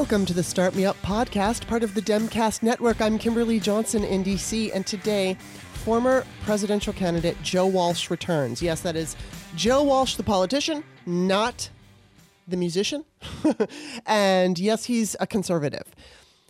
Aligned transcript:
Welcome 0.00 0.24
to 0.24 0.32
the 0.32 0.42
Start 0.42 0.74
Me 0.74 0.86
Up 0.86 0.96
podcast, 1.02 1.66
part 1.66 1.82
of 1.82 1.94
the 1.94 2.00
Demcast 2.00 2.62
network. 2.62 3.02
I'm 3.02 3.18
Kimberly 3.18 3.60
Johnson 3.60 4.02
in 4.02 4.24
DC, 4.24 4.70
and 4.74 4.86
today, 4.86 5.36
former 5.74 6.24
presidential 6.42 6.94
candidate 6.94 7.36
Joe 7.42 7.66
Walsh 7.66 8.08
returns. 8.08 8.62
Yes, 8.62 8.80
that 8.80 8.96
is 8.96 9.14
Joe 9.56 9.82
Walsh, 9.82 10.14
the 10.14 10.22
politician, 10.22 10.84
not 11.04 11.68
the 12.48 12.56
musician. 12.56 13.04
and 14.06 14.58
yes, 14.58 14.86
he's 14.86 15.16
a 15.20 15.26
conservative. 15.26 15.84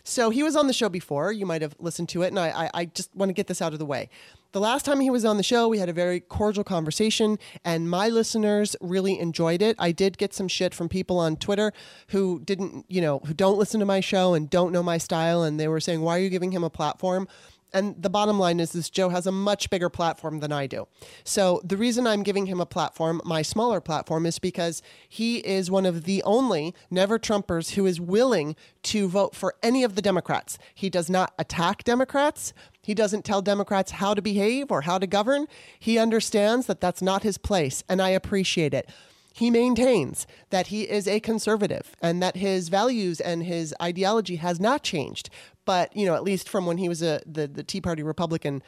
So 0.04 0.30
he 0.30 0.42
was 0.42 0.56
on 0.56 0.66
the 0.66 0.72
show 0.72 0.88
before. 0.88 1.32
You 1.32 1.46
might 1.46 1.62
have 1.62 1.74
listened 1.78 2.08
to 2.10 2.22
it, 2.22 2.28
and 2.28 2.38
I, 2.38 2.48
I, 2.48 2.70
I 2.74 2.84
just 2.86 3.14
want 3.14 3.28
to 3.28 3.34
get 3.34 3.46
this 3.46 3.62
out 3.62 3.72
of 3.72 3.78
the 3.78 3.86
way. 3.86 4.08
The 4.52 4.60
last 4.60 4.84
time 4.84 4.98
he 4.98 5.10
was 5.10 5.24
on 5.24 5.36
the 5.36 5.44
show, 5.44 5.68
we 5.68 5.78
had 5.78 5.88
a 5.88 5.92
very 5.92 6.18
cordial 6.18 6.64
conversation, 6.64 7.38
and 7.64 7.88
my 7.88 8.08
listeners 8.08 8.74
really 8.80 9.18
enjoyed 9.18 9.62
it. 9.62 9.76
I 9.78 9.92
did 9.92 10.18
get 10.18 10.34
some 10.34 10.48
shit 10.48 10.74
from 10.74 10.88
people 10.88 11.18
on 11.18 11.36
Twitter 11.36 11.72
who 12.08 12.40
didn't, 12.40 12.84
you 12.88 13.00
know, 13.00 13.20
who 13.20 13.32
don't 13.32 13.58
listen 13.58 13.78
to 13.78 13.86
my 13.86 14.00
show 14.00 14.34
and 14.34 14.50
don't 14.50 14.72
know 14.72 14.82
my 14.82 14.98
style, 14.98 15.44
and 15.44 15.60
they 15.60 15.68
were 15.68 15.78
saying, 15.78 16.00
"Why 16.00 16.16
are 16.18 16.20
you 16.20 16.30
giving 16.30 16.50
him 16.50 16.64
a 16.64 16.70
platform?" 16.70 17.28
And 17.72 18.00
the 18.00 18.10
bottom 18.10 18.38
line 18.38 18.60
is 18.60 18.72
this 18.72 18.90
Joe 18.90 19.08
has 19.10 19.26
a 19.26 19.32
much 19.32 19.70
bigger 19.70 19.88
platform 19.88 20.40
than 20.40 20.52
I 20.52 20.66
do. 20.66 20.88
So 21.24 21.60
the 21.64 21.76
reason 21.76 22.06
I'm 22.06 22.22
giving 22.22 22.46
him 22.46 22.60
a 22.60 22.66
platform, 22.66 23.20
my 23.24 23.42
smaller 23.42 23.80
platform, 23.80 24.26
is 24.26 24.38
because 24.38 24.82
he 25.08 25.38
is 25.38 25.70
one 25.70 25.86
of 25.86 26.04
the 26.04 26.22
only 26.24 26.74
never 26.90 27.18
Trumpers 27.18 27.74
who 27.74 27.86
is 27.86 28.00
willing 28.00 28.56
to 28.84 29.08
vote 29.08 29.34
for 29.34 29.54
any 29.62 29.84
of 29.84 29.94
the 29.94 30.02
Democrats. 30.02 30.58
He 30.74 30.90
does 30.90 31.08
not 31.10 31.32
attack 31.38 31.84
Democrats. 31.84 32.52
He 32.82 32.94
doesn't 32.94 33.24
tell 33.24 33.42
Democrats 33.42 33.92
how 33.92 34.14
to 34.14 34.22
behave 34.22 34.70
or 34.70 34.82
how 34.82 34.98
to 34.98 35.06
govern. 35.06 35.46
He 35.78 35.98
understands 35.98 36.66
that 36.66 36.80
that's 36.80 37.02
not 37.02 37.22
his 37.22 37.38
place, 37.38 37.84
and 37.88 38.00
I 38.00 38.10
appreciate 38.10 38.74
it. 38.74 38.88
He 39.32 39.50
maintains 39.50 40.26
that 40.50 40.68
he 40.68 40.82
is 40.82 41.06
a 41.06 41.20
conservative 41.20 41.96
and 42.02 42.22
that 42.22 42.36
his 42.36 42.68
values 42.68 43.20
and 43.20 43.44
his 43.44 43.74
ideology 43.80 44.36
has 44.36 44.60
not 44.60 44.82
changed. 44.82 45.30
But, 45.64 45.94
you 45.96 46.04
know, 46.04 46.14
at 46.14 46.24
least 46.24 46.48
from 46.48 46.66
when 46.66 46.78
he 46.78 46.88
was 46.88 47.02
a, 47.02 47.20
the, 47.24 47.46
the 47.46 47.62
Tea 47.62 47.80
Party 47.80 48.02
Republican 48.02 48.62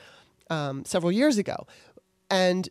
um, 0.51 0.85
several 0.85 1.11
years 1.11 1.37
ago. 1.37 1.67
And, 2.31 2.69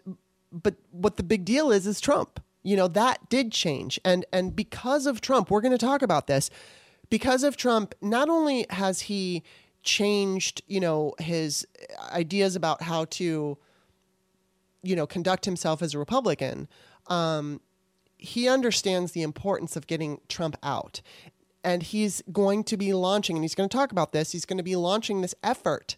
but 0.51 0.75
what 0.91 1.17
the 1.17 1.23
big 1.23 1.45
deal 1.45 1.71
is, 1.71 1.85
is 1.85 1.99
Trump. 1.99 2.39
You 2.63 2.77
know, 2.77 2.87
that 2.87 3.29
did 3.29 3.51
change. 3.51 3.99
And, 4.05 4.25
and 4.31 4.55
because 4.55 5.05
of 5.05 5.19
Trump, 5.19 5.49
we're 5.49 5.61
going 5.61 5.71
to 5.71 5.77
talk 5.77 6.01
about 6.01 6.27
this. 6.27 6.49
Because 7.09 7.43
of 7.43 7.57
Trump, 7.57 7.93
not 8.01 8.29
only 8.29 8.65
has 8.69 9.01
he 9.01 9.43
changed, 9.83 10.61
you 10.67 10.79
know, 10.79 11.13
his 11.19 11.67
ideas 12.11 12.55
about 12.55 12.83
how 12.83 13.05
to, 13.05 13.57
you 14.83 14.95
know, 14.95 15.05
conduct 15.05 15.45
himself 15.45 15.81
as 15.81 15.93
a 15.93 15.99
Republican, 15.99 16.67
um, 17.07 17.59
he 18.21 18.47
understands 18.47 19.11
the 19.11 19.23
importance 19.23 19.75
of 19.75 19.87
getting 19.87 20.21
Trump 20.29 20.55
out. 20.63 21.01
And 21.63 21.83
he's 21.83 22.23
going 22.31 22.63
to 22.65 22.77
be 22.77 22.93
launching, 22.93 23.35
and 23.35 23.43
he's 23.43 23.55
going 23.55 23.67
to 23.67 23.75
talk 23.75 23.91
about 23.91 24.13
this, 24.13 24.31
he's 24.31 24.45
going 24.45 24.57
to 24.57 24.63
be 24.63 24.75
launching 24.75 25.21
this 25.21 25.35
effort 25.43 25.97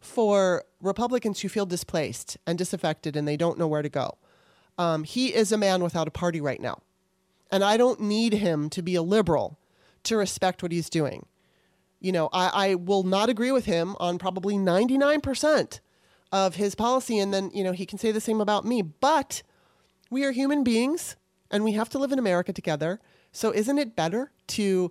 for 0.00 0.64
Republicans 0.80 1.40
who 1.40 1.48
feel 1.48 1.66
displaced 1.66 2.36
and 2.46 2.58
disaffected 2.58 3.16
and 3.16 3.26
they 3.26 3.36
don't 3.36 3.58
know 3.58 3.66
where 3.66 3.82
to 3.82 3.88
go. 3.88 4.16
Um, 4.76 5.04
he 5.04 5.34
is 5.34 5.50
a 5.50 5.58
man 5.58 5.82
without 5.82 6.06
a 6.06 6.12
party 6.12 6.40
right 6.40 6.60
now. 6.60 6.82
And 7.50 7.64
I 7.64 7.76
don't 7.76 8.00
need 8.00 8.34
him 8.34 8.70
to 8.70 8.82
be 8.82 8.94
a 8.94 9.02
liberal 9.02 9.58
to 10.04 10.16
respect 10.16 10.62
what 10.62 10.72
he's 10.72 10.88
doing. 10.88 11.26
You 12.00 12.12
know, 12.12 12.28
I, 12.32 12.70
I 12.70 12.74
will 12.76 13.02
not 13.02 13.28
agree 13.28 13.50
with 13.50 13.64
him 13.64 13.96
on 13.98 14.18
probably 14.18 14.54
99% 14.54 15.80
of 16.30 16.54
his 16.54 16.74
policy. 16.74 17.18
And 17.18 17.34
then, 17.34 17.50
you 17.52 17.64
know, 17.64 17.72
he 17.72 17.86
can 17.86 17.98
say 17.98 18.12
the 18.12 18.20
same 18.20 18.40
about 18.40 18.64
me. 18.64 18.82
But 18.82 19.42
we 20.10 20.24
are 20.24 20.30
human 20.30 20.62
beings 20.62 21.16
and 21.50 21.64
we 21.64 21.72
have 21.72 21.88
to 21.90 21.98
live 21.98 22.12
in 22.12 22.18
America 22.18 22.52
together. 22.52 23.00
So 23.32 23.52
isn't 23.52 23.78
it 23.78 23.96
better 23.96 24.32
to 24.48 24.90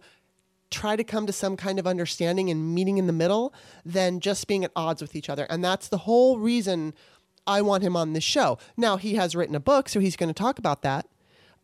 try 0.69 0.95
to 0.95 1.03
come 1.03 1.25
to 1.25 1.33
some 1.33 1.55
kind 1.55 1.79
of 1.79 1.87
understanding 1.87 2.49
and 2.49 2.73
meeting 2.75 2.97
in 2.97 3.07
the 3.07 3.13
middle 3.13 3.53
than 3.85 4.19
just 4.19 4.47
being 4.47 4.63
at 4.63 4.71
odds 4.75 5.01
with 5.01 5.15
each 5.15 5.29
other? 5.29 5.45
And 5.49 5.63
that's 5.63 5.87
the 5.87 5.99
whole 5.99 6.39
reason 6.39 6.93
I 7.45 7.61
want 7.61 7.83
him 7.83 7.95
on 7.95 8.13
this 8.13 8.23
show. 8.23 8.57
Now, 8.75 8.97
he 8.97 9.15
has 9.15 9.35
written 9.35 9.55
a 9.55 9.59
book, 9.59 9.87
so 9.87 9.99
he's 9.99 10.17
going 10.17 10.29
to 10.29 10.33
talk 10.33 10.59
about 10.59 10.81
that. 10.81 11.07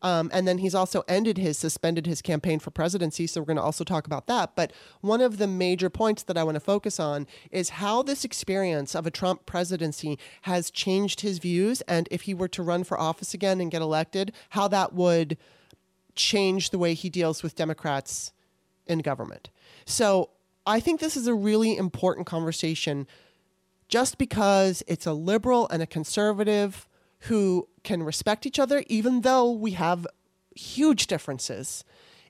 Um, 0.03 0.29
and 0.33 0.45
then 0.45 0.57
he's 0.57 0.75
also 0.75 1.03
ended 1.07 1.37
his, 1.37 1.57
suspended 1.57 2.05
his 2.05 2.21
campaign 2.21 2.59
for 2.59 2.69
presidency. 2.71 3.25
So 3.25 3.41
we're 3.41 3.45
going 3.45 3.57
to 3.57 3.63
also 3.63 3.85
talk 3.85 4.05
about 4.05 4.27
that. 4.27 4.55
But 4.55 4.73
one 4.99 5.21
of 5.21 5.37
the 5.37 5.47
major 5.47 5.89
points 5.89 6.23
that 6.23 6.37
I 6.37 6.43
want 6.43 6.55
to 6.55 6.59
focus 6.59 6.99
on 6.99 7.25
is 7.51 7.69
how 7.69 8.03
this 8.03 8.25
experience 8.25 8.95
of 8.95 9.07
a 9.07 9.11
Trump 9.11 9.45
presidency 9.45 10.19
has 10.41 10.69
changed 10.69 11.21
his 11.21 11.39
views. 11.39 11.81
And 11.81 12.09
if 12.11 12.23
he 12.23 12.33
were 12.33 12.49
to 12.49 12.61
run 12.61 12.83
for 12.83 12.99
office 12.99 13.33
again 13.33 13.61
and 13.61 13.71
get 13.71 13.81
elected, 13.81 14.33
how 14.49 14.67
that 14.67 14.93
would 14.93 15.37
change 16.15 16.69
the 16.69 16.77
way 16.77 16.93
he 16.93 17.09
deals 17.09 17.41
with 17.41 17.55
Democrats 17.55 18.33
in 18.85 18.99
government. 18.99 19.49
So 19.85 20.29
I 20.65 20.79
think 20.79 20.99
this 20.99 21.15
is 21.15 21.27
a 21.27 21.33
really 21.33 21.77
important 21.77 22.27
conversation 22.27 23.07
just 23.87 24.17
because 24.17 24.83
it's 24.87 25.05
a 25.05 25.13
liberal 25.13 25.67
and 25.69 25.81
a 25.81 25.87
conservative 25.87 26.87
who 27.19 27.67
can 27.83 28.03
respect 28.03 28.45
each 28.45 28.59
other, 28.59 28.83
even 28.87 29.21
though 29.21 29.51
we 29.51 29.71
have 29.71 30.07
huge 30.55 31.07
differences 31.07 31.83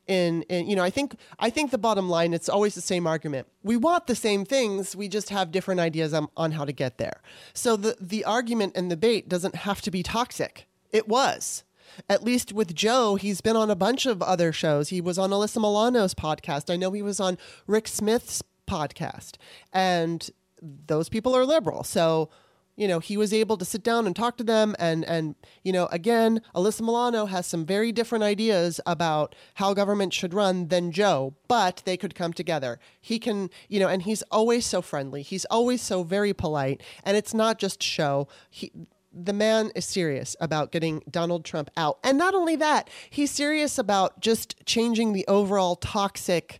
in 0.08 0.44
in 0.44 0.68
you 0.68 0.76
know 0.76 0.84
I 0.84 0.90
think 0.90 1.16
I 1.40 1.50
think 1.50 1.72
the 1.72 1.78
bottom 1.78 2.10
line 2.10 2.34
it's 2.34 2.50
always 2.50 2.76
the 2.76 2.82
same 2.82 3.08
argument. 3.08 3.48
We 3.64 3.78
want 3.78 4.08
the 4.08 4.16
same 4.16 4.46
things, 4.46 4.96
we 4.96 5.08
just 5.08 5.30
have 5.30 5.52
different 5.52 5.80
ideas 5.80 6.14
on, 6.14 6.28
on 6.36 6.52
how 6.52 6.66
to 6.66 6.74
get 6.74 6.98
there. 6.98 7.22
So 7.54 7.76
the 7.76 7.96
the 8.00 8.26
argument 8.26 8.74
and 8.76 8.90
debate 8.90 9.30
doesn't 9.30 9.56
have 9.56 9.82
to 9.82 9.92
be 9.92 10.04
toxic. 10.04 10.68
It 10.92 11.08
was. 11.08 11.64
At 12.10 12.24
least 12.24 12.54
with 12.54 12.74
Joe, 12.74 13.16
he's 13.16 13.40
been 13.42 13.56
on 13.56 13.70
a 13.70 13.76
bunch 13.76 14.08
of 14.08 14.22
other 14.22 14.52
shows. 14.52 14.90
He 14.90 15.00
was 15.00 15.20
on 15.20 15.30
Alyssa 15.30 15.62
Milano's 15.62 16.16
podcast. 16.16 16.72
I 16.74 16.76
know 16.76 16.92
he 16.92 17.04
was 17.04 17.20
on 17.20 17.38
Rick 17.68 17.88
Smith's 17.88 18.42
podcast. 18.68 19.34
And 19.72 20.28
those 20.62 21.10
people 21.10 21.36
are 21.36 21.46
liberal. 21.46 21.84
So 21.84 22.30
you 22.76 22.88
know, 22.88 23.00
he 23.00 23.18
was 23.18 23.34
able 23.34 23.58
to 23.58 23.66
sit 23.66 23.84
down 23.84 24.08
and 24.08 24.16
talk 24.16 24.38
to 24.38 24.44
them. 24.44 24.76
And, 24.80 25.06
and, 25.06 25.36
you 25.64 25.72
know, 25.72 25.88
again, 25.88 26.42
Alyssa 26.56 26.82
Milano 26.82 27.26
has 27.26 27.46
some 27.46 27.66
very 27.66 27.92
different 27.92 28.24
ideas 28.24 28.80
about 28.86 29.36
how 29.56 29.74
government 29.74 30.14
should 30.14 30.34
run 30.34 30.70
than 30.70 30.92
Joe, 30.92 31.36
but 31.48 31.84
they 31.86 31.98
could 31.98 32.16
come 32.16 32.34
together. 32.34 32.80
He 33.00 33.20
can, 33.20 33.50
you 33.70 33.80
know, 33.80 33.88
and 33.88 34.02
he's 34.02 34.24
always 34.24 34.66
so 34.66 34.82
friendly. 34.82 35.22
He's 35.22 35.46
always 35.46 35.82
so 35.82 36.04
very 36.04 36.34
polite. 36.34 36.82
And 37.04 37.16
it's 37.16 37.34
not 37.34 37.60
just 37.60 37.84
show. 37.84 38.28
He, 38.50 38.72
the 39.14 39.34
man 39.34 39.72
is 39.76 39.86
serious 39.86 40.36
about 40.42 40.72
getting 40.72 41.04
Donald 41.10 41.46
Trump 41.46 41.70
out. 41.78 42.00
And 42.04 42.18
not 42.18 42.34
only 42.34 42.56
that, 42.56 42.90
he's 43.10 43.30
serious 43.30 43.78
about 43.78 44.20
just 44.20 44.66
changing 44.66 45.14
the 45.14 45.26
overall 45.28 45.76
toxic, 45.76 46.60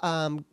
um, 0.00 0.46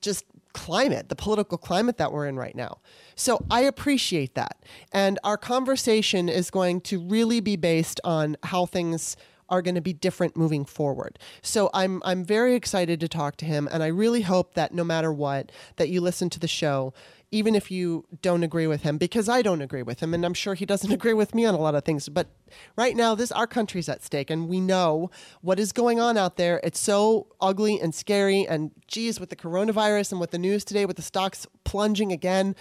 just 0.00 0.24
climate, 0.56 1.10
the 1.10 1.14
political 1.14 1.58
climate 1.58 1.98
that 1.98 2.12
we're 2.12 2.26
in 2.26 2.36
right 2.36 2.56
now. 2.56 2.78
So 3.14 3.44
I 3.50 3.60
appreciate 3.60 4.34
that. 4.36 4.56
And 4.90 5.18
our 5.22 5.36
conversation 5.36 6.30
is 6.30 6.50
going 6.50 6.80
to 6.82 6.98
really 6.98 7.40
be 7.40 7.56
based 7.56 8.00
on 8.04 8.38
how 8.42 8.64
things 8.64 9.18
are 9.50 9.60
going 9.60 9.74
to 9.74 9.82
be 9.82 9.92
different 9.92 10.34
moving 10.34 10.64
forward. 10.64 11.18
So 11.42 11.68
I'm 11.74 12.02
I'm 12.04 12.24
very 12.24 12.54
excited 12.54 13.00
to 13.00 13.08
talk 13.08 13.36
to 13.36 13.44
him 13.44 13.68
and 13.70 13.82
I 13.82 13.88
really 13.88 14.22
hope 14.22 14.54
that 14.54 14.72
no 14.72 14.82
matter 14.82 15.12
what 15.12 15.52
that 15.76 15.90
you 15.90 16.00
listen 16.00 16.30
to 16.30 16.40
the 16.40 16.48
show 16.48 16.94
even 17.32 17.54
if 17.54 17.70
you 17.70 18.04
don't 18.22 18.44
agree 18.44 18.66
with 18.66 18.82
him, 18.82 18.98
because 18.98 19.28
I 19.28 19.42
don't 19.42 19.60
agree 19.60 19.82
with 19.82 20.00
him, 20.00 20.14
and 20.14 20.24
I'm 20.24 20.34
sure 20.34 20.54
he 20.54 20.64
doesn't 20.64 20.92
agree 20.98 21.14
with 21.14 21.34
me 21.34 21.44
on 21.44 21.54
a 21.54 21.58
lot 21.58 21.74
of 21.74 21.84
things. 21.84 22.08
But 22.08 22.28
right 22.76 22.94
now, 22.94 23.14
this 23.14 23.32
our 23.32 23.46
country's 23.46 23.88
at 23.88 24.02
stake, 24.02 24.30
and 24.30 24.48
we 24.48 24.60
know 24.60 25.10
what 25.40 25.58
is 25.58 25.72
going 25.72 26.00
on 26.00 26.16
out 26.16 26.36
there. 26.36 26.60
It's 26.62 26.78
so 26.78 27.26
ugly 27.40 27.80
and 27.80 27.94
scary, 27.94 28.46
and 28.46 28.70
geez, 28.86 29.18
with 29.18 29.30
the 29.30 29.36
coronavirus 29.36 30.12
and 30.12 30.20
with 30.20 30.30
the 30.30 30.38
news 30.38 30.64
today, 30.64 30.86
with 30.86 30.96
the 30.96 31.02
stocks 31.02 31.46
plunging 31.64 32.12
again, 32.12 32.54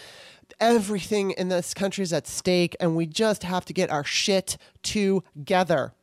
everything 0.60 1.32
in 1.32 1.50
this 1.50 1.74
country 1.74 2.04
is 2.04 2.14
at 2.14 2.28
stake, 2.28 2.76
and 2.80 2.96
we 2.96 3.06
just 3.06 3.44
have 3.44 3.66
to 3.66 3.74
get 3.74 3.92
our 3.92 4.04
shit 4.04 4.58
together. 4.82 5.94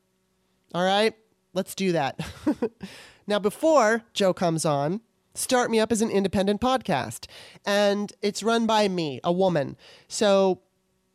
All 0.74 0.84
right, 0.84 1.14
let's 1.52 1.74
do 1.74 1.92
that. 1.92 2.20
now, 3.26 3.38
before 3.40 4.04
Joe 4.14 4.32
comes 4.32 4.64
on. 4.64 5.00
Start 5.34 5.70
Me 5.70 5.80
Up 5.80 5.90
is 5.90 6.02
an 6.02 6.10
independent 6.10 6.60
podcast, 6.60 7.26
and 7.64 8.12
it's 8.20 8.42
run 8.42 8.66
by 8.66 8.88
me, 8.88 9.20
a 9.24 9.32
woman. 9.32 9.76
So 10.06 10.60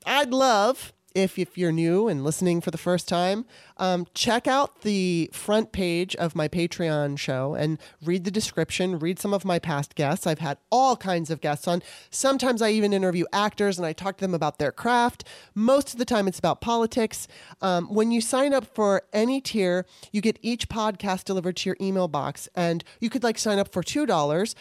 I'd 0.05 0.31
love 0.31 0.91
if, 1.17 1.39
if 1.39 1.57
you're 1.57 1.71
new 1.71 2.07
and 2.07 2.23
listening 2.23 2.61
for 2.61 2.69
the 2.69 2.77
first 2.77 3.07
time, 3.07 3.43
um, 3.77 4.05
check 4.13 4.45
out 4.45 4.81
the 4.81 5.31
front 5.33 5.71
page 5.71 6.15
of 6.15 6.35
my 6.35 6.47
Patreon 6.47 7.17
show 7.17 7.55
and 7.55 7.79
read 8.05 8.23
the 8.23 8.29
description, 8.29 8.99
read 8.99 9.17
some 9.17 9.33
of 9.33 9.43
my 9.43 9.57
past 9.57 9.95
guests. 9.95 10.27
I've 10.27 10.37
had 10.37 10.59
all 10.71 10.95
kinds 10.95 11.31
of 11.31 11.41
guests 11.41 11.67
on. 11.67 11.81
Sometimes 12.11 12.61
I 12.61 12.69
even 12.69 12.93
interview 12.93 13.25
actors 13.33 13.79
and 13.79 13.87
I 13.87 13.93
talk 13.93 14.17
to 14.17 14.25
them 14.25 14.35
about 14.35 14.59
their 14.59 14.71
craft. 14.71 15.23
Most 15.55 15.91
of 15.93 15.97
the 15.97 16.05
time, 16.05 16.27
it's 16.27 16.37
about 16.37 16.61
politics. 16.61 17.27
Um, 17.63 17.91
when 17.91 18.11
you 18.11 18.21
sign 18.21 18.53
up 18.53 18.65
for 18.75 19.01
any 19.11 19.41
tier, 19.41 19.87
you 20.11 20.21
get 20.21 20.37
each 20.43 20.69
podcast 20.69 21.23
delivered 21.23 21.55
to 21.57 21.69
your 21.69 21.77
email 21.81 22.07
box, 22.07 22.47
and 22.53 22.83
you 22.99 23.09
could 23.09 23.23
like 23.23 23.39
sign 23.39 23.57
up 23.57 23.71
for 23.71 23.81
$2 23.81 24.55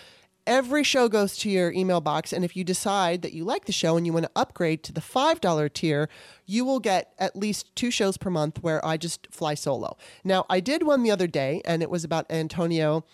Every 0.46 0.84
show 0.84 1.08
goes 1.08 1.36
to 1.38 1.50
your 1.50 1.72
email 1.72 2.00
box. 2.00 2.32
And 2.32 2.44
if 2.44 2.56
you 2.56 2.62
decide 2.62 3.22
that 3.22 3.32
you 3.32 3.44
like 3.44 3.64
the 3.64 3.72
show 3.72 3.96
and 3.96 4.06
you 4.06 4.12
want 4.12 4.26
to 4.26 4.30
upgrade 4.36 4.82
to 4.84 4.92
the 4.92 5.00
$5 5.00 5.72
tier, 5.72 6.08
you 6.46 6.64
will 6.64 6.78
get 6.78 7.12
at 7.18 7.34
least 7.34 7.74
two 7.74 7.90
shows 7.90 8.16
per 8.16 8.30
month 8.30 8.62
where 8.62 8.84
I 8.84 8.96
just 8.96 9.26
fly 9.30 9.54
solo. 9.54 9.96
Now, 10.22 10.46
I 10.48 10.60
did 10.60 10.84
one 10.84 11.02
the 11.02 11.10
other 11.10 11.26
day, 11.26 11.62
and 11.64 11.82
it 11.82 11.90
was 11.90 12.04
about 12.04 12.30
Antonio 12.30 13.04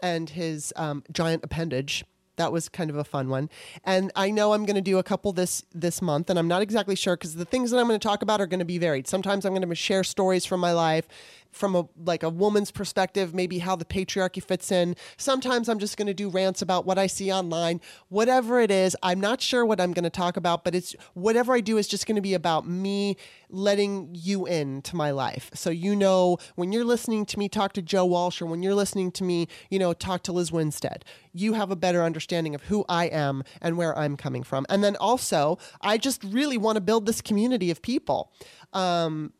and 0.00 0.30
his 0.30 0.72
um, 0.76 1.04
giant 1.12 1.44
appendage. 1.44 2.04
That 2.36 2.52
was 2.52 2.68
kind 2.68 2.88
of 2.88 2.96
a 2.96 3.04
fun 3.04 3.28
one. 3.28 3.50
And 3.84 4.10
I 4.16 4.30
know 4.30 4.52
I'm 4.52 4.64
going 4.64 4.76
to 4.76 4.80
do 4.80 4.98
a 4.98 5.02
couple 5.02 5.32
this 5.32 5.64
this 5.74 6.00
month 6.00 6.30
and 6.30 6.38
I'm 6.38 6.46
not 6.46 6.62
exactly 6.62 6.94
sure 6.94 7.16
cuz 7.16 7.34
the 7.34 7.44
things 7.44 7.72
that 7.72 7.78
I'm 7.78 7.88
going 7.88 7.98
to 7.98 8.08
talk 8.08 8.22
about 8.22 8.40
are 8.40 8.46
going 8.46 8.60
to 8.60 8.64
be 8.64 8.78
varied. 8.78 9.08
Sometimes 9.08 9.44
I'm 9.44 9.52
going 9.52 9.68
to 9.68 9.74
share 9.74 10.04
stories 10.04 10.46
from 10.46 10.60
my 10.60 10.72
life 10.72 11.08
from 11.50 11.74
a 11.74 11.88
like 12.04 12.22
a 12.22 12.28
woman's 12.28 12.70
perspective, 12.70 13.34
maybe 13.34 13.58
how 13.58 13.76
the 13.76 13.84
patriarchy 13.84 14.42
fits 14.42 14.70
in. 14.70 14.94
Sometimes 15.16 15.68
I'm 15.68 15.78
just 15.78 15.96
going 15.96 16.06
to 16.06 16.14
do 16.14 16.28
rants 16.28 16.62
about 16.62 16.86
what 16.86 16.98
I 16.98 17.06
see 17.06 17.32
online. 17.32 17.80
Whatever 18.08 18.60
it 18.60 18.70
is, 18.70 18.96
I'm 19.02 19.20
not 19.20 19.40
sure 19.40 19.64
what 19.64 19.80
I'm 19.80 19.92
going 19.92 20.04
to 20.04 20.10
talk 20.10 20.36
about, 20.36 20.64
but 20.64 20.74
it's 20.74 20.94
whatever 21.14 21.54
I 21.54 21.60
do 21.60 21.76
is 21.78 21.88
just 21.88 22.06
going 22.06 22.16
to 22.16 22.22
be 22.22 22.34
about 22.34 22.66
me 22.66 23.16
letting 23.50 24.10
you 24.12 24.46
in 24.46 24.82
to 24.82 24.96
my 24.96 25.10
life. 25.10 25.50
So 25.54 25.70
you 25.70 25.96
know 25.96 26.38
when 26.54 26.72
you're 26.72 26.84
listening 26.84 27.24
to 27.26 27.38
me 27.38 27.48
talk 27.48 27.72
to 27.74 27.82
Joe 27.82 28.04
Walsh 28.04 28.42
or 28.42 28.46
when 28.46 28.62
you're 28.62 28.74
listening 28.74 29.10
to 29.12 29.24
me, 29.24 29.48
you 29.70 29.78
know, 29.78 29.92
talk 29.92 30.22
to 30.24 30.32
Lizz 30.32 30.52
Winstead, 30.52 31.04
you 31.32 31.54
have 31.54 31.70
a 31.70 31.76
better 31.76 32.02
understanding 32.02 32.54
of 32.54 32.62
who 32.64 32.84
I 32.88 33.06
am 33.06 33.42
and 33.60 33.76
where 33.76 33.96
I'm 33.96 34.16
coming 34.16 34.42
from. 34.42 34.66
And 34.68 34.84
then 34.84 34.96
also, 34.96 35.58
I 35.80 35.98
just 35.98 36.22
really 36.24 36.58
want 36.58 36.76
to 36.76 36.80
build 36.80 37.06
this 37.06 37.20
community 37.20 37.70
of 37.70 37.80
people. 37.80 38.32
Um, 38.72 39.32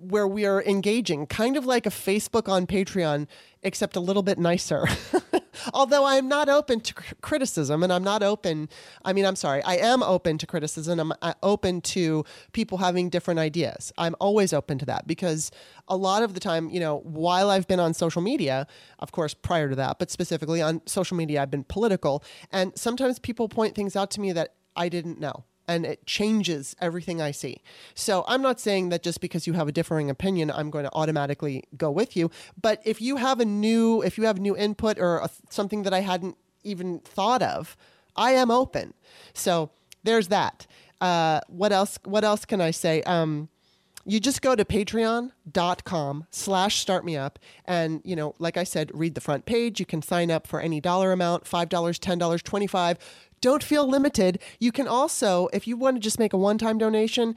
where 0.00 0.26
we 0.26 0.46
are 0.46 0.62
engaging, 0.62 1.26
kind 1.26 1.56
of 1.56 1.66
like 1.66 1.86
a 1.86 1.90
Facebook 1.90 2.48
on 2.48 2.66
Patreon, 2.66 3.26
except 3.62 3.96
a 3.96 4.00
little 4.00 4.22
bit 4.22 4.38
nicer. 4.38 4.86
Although 5.74 6.06
I'm 6.06 6.26
not 6.26 6.48
open 6.48 6.80
to 6.80 6.94
criticism 7.20 7.82
and 7.82 7.92
I'm 7.92 8.02
not 8.02 8.22
open, 8.22 8.70
I 9.04 9.12
mean, 9.12 9.26
I'm 9.26 9.36
sorry, 9.36 9.62
I 9.62 9.76
am 9.76 10.02
open 10.02 10.38
to 10.38 10.46
criticism. 10.46 10.98
I'm 10.98 11.12
uh, 11.20 11.34
open 11.42 11.82
to 11.82 12.24
people 12.52 12.78
having 12.78 13.10
different 13.10 13.40
ideas. 13.40 13.92
I'm 13.98 14.16
always 14.20 14.52
open 14.54 14.78
to 14.78 14.86
that 14.86 15.06
because 15.06 15.50
a 15.86 15.96
lot 15.96 16.22
of 16.22 16.32
the 16.32 16.40
time, 16.40 16.70
you 16.70 16.80
know, 16.80 16.98
while 17.00 17.50
I've 17.50 17.68
been 17.68 17.80
on 17.80 17.92
social 17.92 18.22
media, 18.22 18.66
of 19.00 19.12
course, 19.12 19.34
prior 19.34 19.68
to 19.68 19.76
that, 19.76 19.98
but 19.98 20.10
specifically 20.10 20.62
on 20.62 20.80
social 20.86 21.16
media, 21.16 21.42
I've 21.42 21.50
been 21.50 21.64
political. 21.64 22.24
And 22.50 22.72
sometimes 22.78 23.18
people 23.18 23.48
point 23.48 23.74
things 23.74 23.96
out 23.96 24.10
to 24.12 24.20
me 24.20 24.32
that 24.32 24.54
I 24.76 24.88
didn't 24.88 25.20
know 25.20 25.44
and 25.68 25.86
it 25.86 26.06
changes 26.06 26.74
everything 26.80 27.20
I 27.20 27.30
see. 27.30 27.62
So 27.94 28.24
I'm 28.26 28.42
not 28.42 28.58
saying 28.60 28.88
that 28.88 29.02
just 29.02 29.20
because 29.20 29.46
you 29.46 29.52
have 29.52 29.68
a 29.68 29.72
differing 29.72 30.10
opinion, 30.10 30.50
I'm 30.50 30.70
going 30.70 30.84
to 30.84 30.92
automatically 30.92 31.64
go 31.76 31.90
with 31.90 32.16
you. 32.16 32.30
But 32.60 32.80
if 32.84 33.00
you 33.00 33.16
have 33.16 33.40
a 33.40 33.44
new, 33.44 34.02
if 34.02 34.18
you 34.18 34.24
have 34.24 34.40
new 34.40 34.56
input 34.56 34.98
or 34.98 35.18
a, 35.18 35.30
something 35.48 35.84
that 35.84 35.94
I 35.94 36.00
hadn't 36.00 36.36
even 36.64 37.00
thought 37.00 37.42
of, 37.42 37.76
I 38.16 38.32
am 38.32 38.50
open. 38.50 38.94
So 39.32 39.70
there's 40.02 40.28
that. 40.28 40.66
Uh, 41.00 41.40
what 41.48 41.72
else? 41.72 41.98
What 42.04 42.24
else 42.24 42.44
can 42.44 42.60
I 42.60 42.72
say? 42.72 43.02
Um, 43.02 43.48
you 44.04 44.18
just 44.18 44.42
go 44.42 44.54
to 44.54 44.64
patreon.com 44.64 46.26
slash 46.30 46.84
startmeup 46.84 47.36
and 47.66 48.00
you 48.04 48.16
know 48.16 48.34
like 48.38 48.56
i 48.56 48.64
said 48.64 48.90
read 48.94 49.14
the 49.14 49.20
front 49.20 49.44
page 49.44 49.78
you 49.78 49.86
can 49.86 50.00
sign 50.00 50.30
up 50.30 50.46
for 50.46 50.60
any 50.60 50.80
dollar 50.80 51.12
amount 51.12 51.44
$5 51.44 51.68
$10 51.68 52.42
25 52.42 52.98
don't 53.40 53.62
feel 53.62 53.88
limited. 53.88 54.38
You 54.58 54.72
can 54.72 54.86
also, 54.86 55.48
if 55.52 55.66
you 55.66 55.76
want 55.76 55.96
to 55.96 56.00
just 56.00 56.18
make 56.18 56.32
a 56.32 56.38
one 56.38 56.58
time 56.58 56.78
donation, 56.78 57.36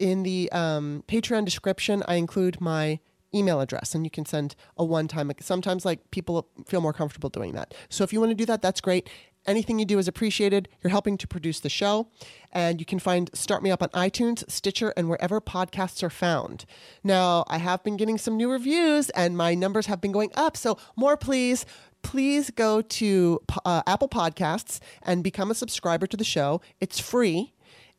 in 0.00 0.22
the 0.22 0.50
um, 0.50 1.04
Patreon 1.06 1.44
description, 1.44 2.02
I 2.08 2.14
include 2.14 2.60
my 2.60 2.98
email 3.32 3.60
address 3.60 3.94
and 3.94 4.04
you 4.04 4.10
can 4.10 4.26
send 4.26 4.56
a 4.76 4.84
one 4.84 5.06
time. 5.06 5.30
Sometimes, 5.40 5.84
like, 5.84 6.10
people 6.10 6.48
feel 6.66 6.80
more 6.80 6.92
comfortable 6.92 7.28
doing 7.28 7.52
that. 7.52 7.74
So 7.88 8.02
if 8.02 8.12
you 8.12 8.18
want 8.18 8.30
to 8.30 8.34
do 8.34 8.46
that, 8.46 8.62
that's 8.62 8.80
great. 8.80 9.08
Anything 9.46 9.78
you 9.78 9.84
do 9.84 9.98
is 9.98 10.08
appreciated. 10.08 10.68
You're 10.82 10.90
helping 10.90 11.16
to 11.18 11.26
produce 11.26 11.60
the 11.60 11.68
show. 11.68 12.08
And 12.52 12.80
you 12.80 12.84
can 12.84 12.98
find 12.98 13.30
Start 13.32 13.62
Me 13.62 13.70
Up 13.70 13.82
on 13.82 13.88
iTunes, 13.90 14.48
Stitcher, 14.50 14.92
and 14.96 15.08
wherever 15.08 15.40
podcasts 15.40 16.02
are 16.02 16.10
found. 16.10 16.64
Now, 17.04 17.44
I 17.46 17.58
have 17.58 17.82
been 17.84 17.96
getting 17.96 18.18
some 18.18 18.36
new 18.36 18.50
reviews 18.50 19.08
and 19.10 19.36
my 19.36 19.54
numbers 19.54 19.86
have 19.86 20.00
been 20.00 20.12
going 20.12 20.30
up. 20.34 20.56
So, 20.56 20.76
more 20.96 21.16
please 21.16 21.64
please 22.02 22.50
go 22.50 22.82
to 22.82 23.40
uh, 23.64 23.82
Apple 23.86 24.08
Podcasts 24.08 24.80
and 25.02 25.22
become 25.22 25.50
a 25.50 25.54
subscriber 25.54 26.06
to 26.06 26.16
the 26.16 26.24
show. 26.24 26.60
It's 26.80 26.98
free. 26.98 27.52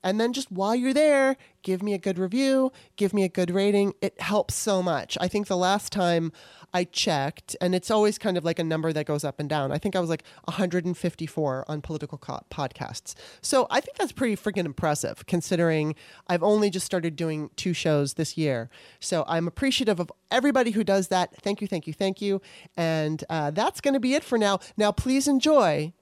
And 0.03 0.19
then 0.19 0.33
just 0.33 0.51
while 0.51 0.75
you're 0.75 0.93
there, 0.93 1.37
give 1.61 1.83
me 1.83 1.93
a 1.93 1.97
good 1.97 2.17
review, 2.17 2.71
give 2.95 3.13
me 3.13 3.23
a 3.23 3.29
good 3.29 3.51
rating. 3.51 3.93
It 4.01 4.19
helps 4.19 4.55
so 4.55 4.81
much. 4.81 5.17
I 5.21 5.27
think 5.27 5.47
the 5.47 5.57
last 5.57 5.91
time 5.91 6.31
I 6.73 6.85
checked, 6.85 7.55
and 7.59 7.75
it's 7.75 7.91
always 7.91 8.17
kind 8.17 8.37
of 8.37 8.45
like 8.45 8.57
a 8.57 8.63
number 8.63 8.93
that 8.93 9.05
goes 9.05 9.23
up 9.23 9.39
and 9.39 9.49
down. 9.49 9.71
I 9.71 9.77
think 9.77 9.95
I 9.95 9.99
was 9.99 10.09
like 10.09 10.23
154 10.45 11.65
on 11.67 11.81
political 11.81 12.17
co- 12.17 12.45
podcasts. 12.49 13.13
So 13.41 13.67
I 13.69 13.81
think 13.81 13.97
that's 13.97 14.11
pretty 14.11 14.35
freaking 14.35 14.65
impressive 14.65 15.25
considering 15.25 15.95
I've 16.27 16.43
only 16.43 16.69
just 16.69 16.85
started 16.85 17.15
doing 17.15 17.49
two 17.55 17.73
shows 17.73 18.13
this 18.13 18.37
year. 18.37 18.69
So 18.99 19.25
I'm 19.27 19.47
appreciative 19.47 19.99
of 19.99 20.11
everybody 20.31 20.71
who 20.71 20.83
does 20.83 21.09
that. 21.09 21.35
Thank 21.41 21.61
you, 21.61 21.67
thank 21.67 21.87
you, 21.87 21.93
thank 21.93 22.21
you. 22.21 22.41
And 22.77 23.23
uh, 23.29 23.51
that's 23.51 23.81
going 23.81 23.93
to 23.93 23.99
be 23.99 24.15
it 24.15 24.23
for 24.23 24.37
now. 24.37 24.59
Now, 24.77 24.91
please 24.91 25.27
enjoy 25.27 25.93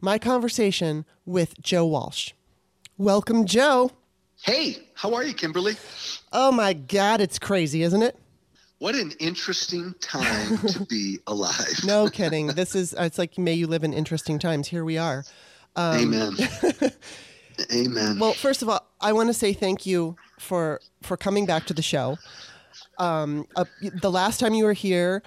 my 0.00 0.18
conversation 0.18 1.04
with 1.24 1.60
Joe 1.60 1.86
Walsh. 1.86 2.32
Welcome, 2.98 3.44
Joe. 3.46 3.90
Hey, 4.42 4.76
how 4.94 5.14
are 5.14 5.24
you, 5.24 5.34
Kimberly? 5.34 5.74
Oh 6.32 6.52
my 6.52 6.74
God, 6.74 7.20
it's 7.20 7.40
crazy, 7.40 7.82
isn't 7.82 8.02
it? 8.02 8.16
What 8.78 8.94
an 8.94 9.12
interesting 9.18 9.94
time 10.00 10.58
to 10.58 10.86
be 10.86 11.18
alive. 11.26 11.80
No 11.84 12.08
kidding. 12.08 12.48
This 12.48 12.76
is 12.76 12.94
it's 12.96 13.18
like 13.18 13.36
may 13.36 13.54
you 13.54 13.66
live 13.66 13.82
in 13.82 13.92
interesting 13.92 14.38
times. 14.38 14.68
Here 14.68 14.84
we 14.84 14.96
are. 14.96 15.24
Amen. 15.76 16.34
Amen. 17.74 18.18
Well, 18.20 18.32
first 18.34 18.62
of 18.62 18.68
all, 18.68 18.86
I 19.00 19.12
want 19.12 19.28
to 19.28 19.34
say 19.34 19.52
thank 19.52 19.86
you 19.86 20.14
for 20.38 20.80
for 21.02 21.16
coming 21.16 21.46
back 21.46 21.66
to 21.66 21.74
the 21.74 21.82
show. 21.82 22.16
Um, 22.98 23.46
uh, 23.56 23.64
the 24.00 24.10
last 24.10 24.38
time 24.38 24.54
you 24.54 24.64
were 24.64 24.72
here, 24.72 25.24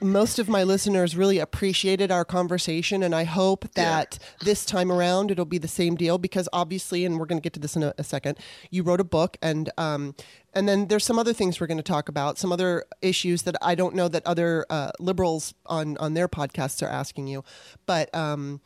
most 0.00 0.38
of 0.38 0.48
my 0.48 0.62
listeners 0.62 1.16
really 1.16 1.38
appreciated 1.38 2.10
our 2.10 2.24
conversation, 2.24 3.02
and 3.02 3.14
I 3.14 3.24
hope 3.24 3.70
that 3.74 4.18
this 4.40 4.64
time 4.64 4.90
around 4.90 5.30
it'll 5.30 5.44
be 5.44 5.58
the 5.58 5.68
same 5.68 5.96
deal 5.96 6.18
because 6.18 6.48
obviously, 6.52 7.04
and 7.04 7.18
we're 7.18 7.26
going 7.26 7.40
to 7.40 7.42
get 7.42 7.52
to 7.54 7.60
this 7.60 7.76
in 7.76 7.82
a, 7.82 7.94
a 7.98 8.04
second. 8.04 8.38
You 8.70 8.82
wrote 8.82 9.00
a 9.00 9.04
book, 9.04 9.36
and 9.42 9.70
um, 9.78 10.14
and 10.54 10.68
then 10.68 10.88
there's 10.88 11.04
some 11.04 11.18
other 11.18 11.32
things 11.32 11.60
we're 11.60 11.66
going 11.66 11.76
to 11.78 11.82
talk 11.82 12.08
about, 12.08 12.38
some 12.38 12.52
other 12.52 12.84
issues 13.02 13.42
that 13.42 13.56
I 13.62 13.74
don't 13.74 13.94
know 13.94 14.08
that 14.08 14.26
other 14.26 14.66
uh, 14.70 14.92
liberals 14.98 15.54
on 15.66 15.96
on 15.98 16.14
their 16.14 16.28
podcasts 16.28 16.82
are 16.82 16.90
asking 16.90 17.28
you, 17.28 17.44
but. 17.86 18.14
Um, 18.14 18.60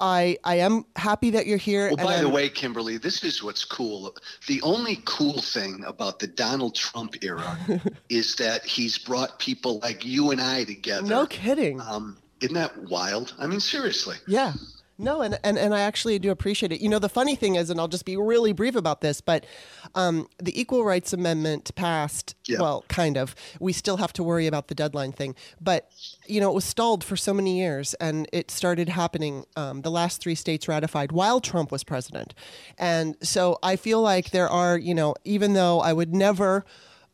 I, 0.00 0.38
I 0.44 0.56
am 0.56 0.84
happy 0.96 1.30
that 1.30 1.46
you're 1.46 1.58
here. 1.58 1.88
Well, 1.88 2.06
by 2.06 2.16
the 2.18 2.22
I'm- 2.24 2.32
way, 2.32 2.48
Kimberly, 2.48 2.98
this 2.98 3.24
is 3.24 3.42
what's 3.42 3.64
cool. 3.64 4.14
The 4.46 4.62
only 4.62 5.00
cool 5.04 5.40
thing 5.40 5.82
about 5.86 6.18
the 6.20 6.26
Donald 6.28 6.74
Trump 6.74 7.16
era 7.22 7.58
is 8.08 8.36
that 8.36 8.64
he's 8.64 8.96
brought 8.98 9.38
people 9.38 9.80
like 9.80 10.04
you 10.04 10.30
and 10.30 10.40
I 10.40 10.64
together. 10.64 11.06
no 11.06 11.26
kidding. 11.26 11.80
Um, 11.80 12.16
isn't 12.40 12.54
that 12.54 12.76
wild? 12.84 13.34
I 13.38 13.46
mean, 13.48 13.60
seriously. 13.60 14.16
Yeah. 14.28 14.52
No, 15.00 15.22
and, 15.22 15.38
and, 15.44 15.56
and 15.56 15.72
I 15.74 15.80
actually 15.80 16.18
do 16.18 16.32
appreciate 16.32 16.72
it. 16.72 16.80
You 16.80 16.88
know, 16.88 16.98
the 16.98 17.08
funny 17.08 17.36
thing 17.36 17.54
is, 17.54 17.70
and 17.70 17.78
I'll 17.78 17.86
just 17.86 18.04
be 18.04 18.16
really 18.16 18.52
brief 18.52 18.74
about 18.74 19.00
this, 19.00 19.20
but 19.20 19.46
um, 19.94 20.26
the 20.38 20.58
Equal 20.60 20.82
Rights 20.84 21.12
Amendment 21.12 21.72
passed, 21.76 22.34
Yeah. 22.48 22.58
well, 22.60 22.84
kind 22.88 23.16
of. 23.16 23.36
We 23.60 23.72
still 23.72 23.98
have 23.98 24.12
to 24.14 24.24
worry 24.24 24.48
about 24.48 24.66
the 24.66 24.74
deadline 24.74 25.12
thing. 25.12 25.36
But, 25.60 25.88
you 26.26 26.40
know, 26.40 26.50
it 26.50 26.54
was 26.54 26.64
stalled 26.64 27.04
for 27.04 27.16
so 27.16 27.32
many 27.32 27.58
years, 27.60 27.94
and 27.94 28.28
it 28.32 28.50
started 28.50 28.88
happening. 28.88 29.44
Um, 29.56 29.82
the 29.82 29.90
last 29.90 30.20
three 30.20 30.34
states 30.34 30.66
ratified 30.66 31.12
while 31.12 31.40
Trump 31.40 31.70
was 31.70 31.84
president. 31.84 32.34
And 32.76 33.16
so 33.22 33.58
I 33.62 33.76
feel 33.76 34.02
like 34.02 34.30
there 34.32 34.48
are, 34.48 34.76
you 34.76 34.94
know, 34.96 35.14
even 35.24 35.52
though 35.52 35.78
I 35.80 35.92
would 35.92 36.12
never 36.12 36.64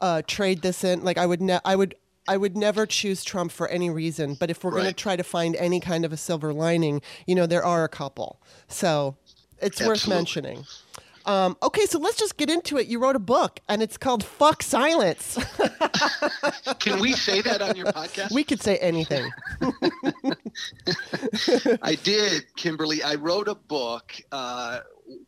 uh, 0.01 0.23
trade 0.27 0.63
this 0.63 0.85
in, 0.85 1.05
like 1.05 1.19
I 1.19 1.27
would, 1.27 1.43
ne- 1.43 1.61
I 1.67 1.77
would, 1.77 1.97
I 2.27 2.37
would 2.37 2.57
never 2.57 2.87
choose 2.87 3.23
Trump 3.25 3.53
for 3.53 3.69
any 3.69 3.91
reason, 3.91 4.35
but 4.35 4.51
if 4.51 4.65
we're 4.65 4.71
going 4.71 4.87
to 4.87 4.93
try 4.93 5.17
to 5.17 5.23
find 5.23 5.57
any 5.57 5.81
kind 5.81 6.05
of 6.05 6.13
a 6.13 6.17
silver 6.17 6.53
lining, 6.53 7.03
you 7.27 7.35
know, 7.35 7.47
there 7.47 7.65
are 7.65 7.85
a 7.85 7.89
couple. 7.89 8.41
So 8.69 9.17
it's 9.61 9.85
worth 9.85 10.09
mentioning. 10.09 10.65
Um, 11.27 11.57
okay, 11.63 11.87
so 11.87 11.99
let's 11.99 12.19
just 12.19 12.37
get 12.37 12.51
into 12.51 12.77
it. 12.77 12.87
You 12.87 12.99
wrote 12.99 13.17
a 13.17 13.21
book, 13.21 13.61
and 13.69 13.83
it's 13.83 13.97
called 13.97 14.23
Fuck 14.23 14.63
Silence. 14.63 15.39
Can 16.81 17.01
we 17.01 17.13
say 17.13 17.41
that 17.41 17.63
on 17.63 17.77
your 17.77 17.87
podcast? 17.87 18.31
we 18.31 18.45
could 18.45 18.61
say 18.61 18.77
anything. 18.79 19.31
I 21.83 21.95
did, 21.95 22.45
Kimberly. 22.57 23.03
I 23.03 23.15
wrote 23.15 23.49
a 23.49 23.55
book 23.55 24.15
uh, 24.33 24.81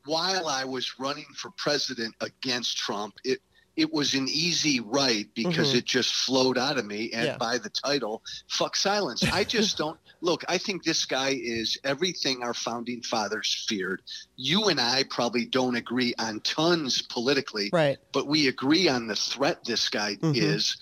while 0.04 0.48
I 0.48 0.64
was 0.64 0.98
running 0.98 1.26
for 1.34 1.50
president 1.56 2.14
against 2.20 2.76
Trump. 2.76 3.14
It 3.24 3.40
it 3.76 3.92
was 3.92 4.14
an 4.14 4.26
easy 4.28 4.80
write 4.80 5.34
because 5.34 5.74
it 5.74 5.84
just 5.84 6.12
flowed 6.14 6.56
out 6.58 6.78
of 6.78 6.86
me, 6.86 7.10
and 7.12 7.16
Mm-hmm. 7.16 7.24
Yeah. 7.26 7.36
by 7.36 7.58
the 7.58 7.70
title, 7.70 8.22
"Fuck 8.48 8.74
Silence." 8.76 9.22
I 9.24 9.44
just 9.44 9.76
don't 9.82 9.98
look. 10.20 10.44
I 10.48 10.58
think 10.58 10.82
this 10.84 11.04
guy 11.04 11.30
is 11.40 11.76
everything 11.84 12.42
our 12.42 12.54
founding 12.54 13.02
fathers 13.02 13.64
feared. 13.68 14.02
You 14.36 14.64
and 14.68 14.80
I 14.80 15.04
probably 15.10 15.44
don't 15.44 15.76
agree 15.76 16.14
on 16.18 16.40
tons 16.40 17.02
politically, 17.02 17.70
Right. 17.72 17.98
but 18.12 18.26
we 18.26 18.48
agree 18.48 18.88
on 18.88 19.06
the 19.06 19.16
threat 19.16 19.64
this 19.64 19.88
guy 19.88 20.16
Mhm. 20.16 20.36
is. 20.36 20.76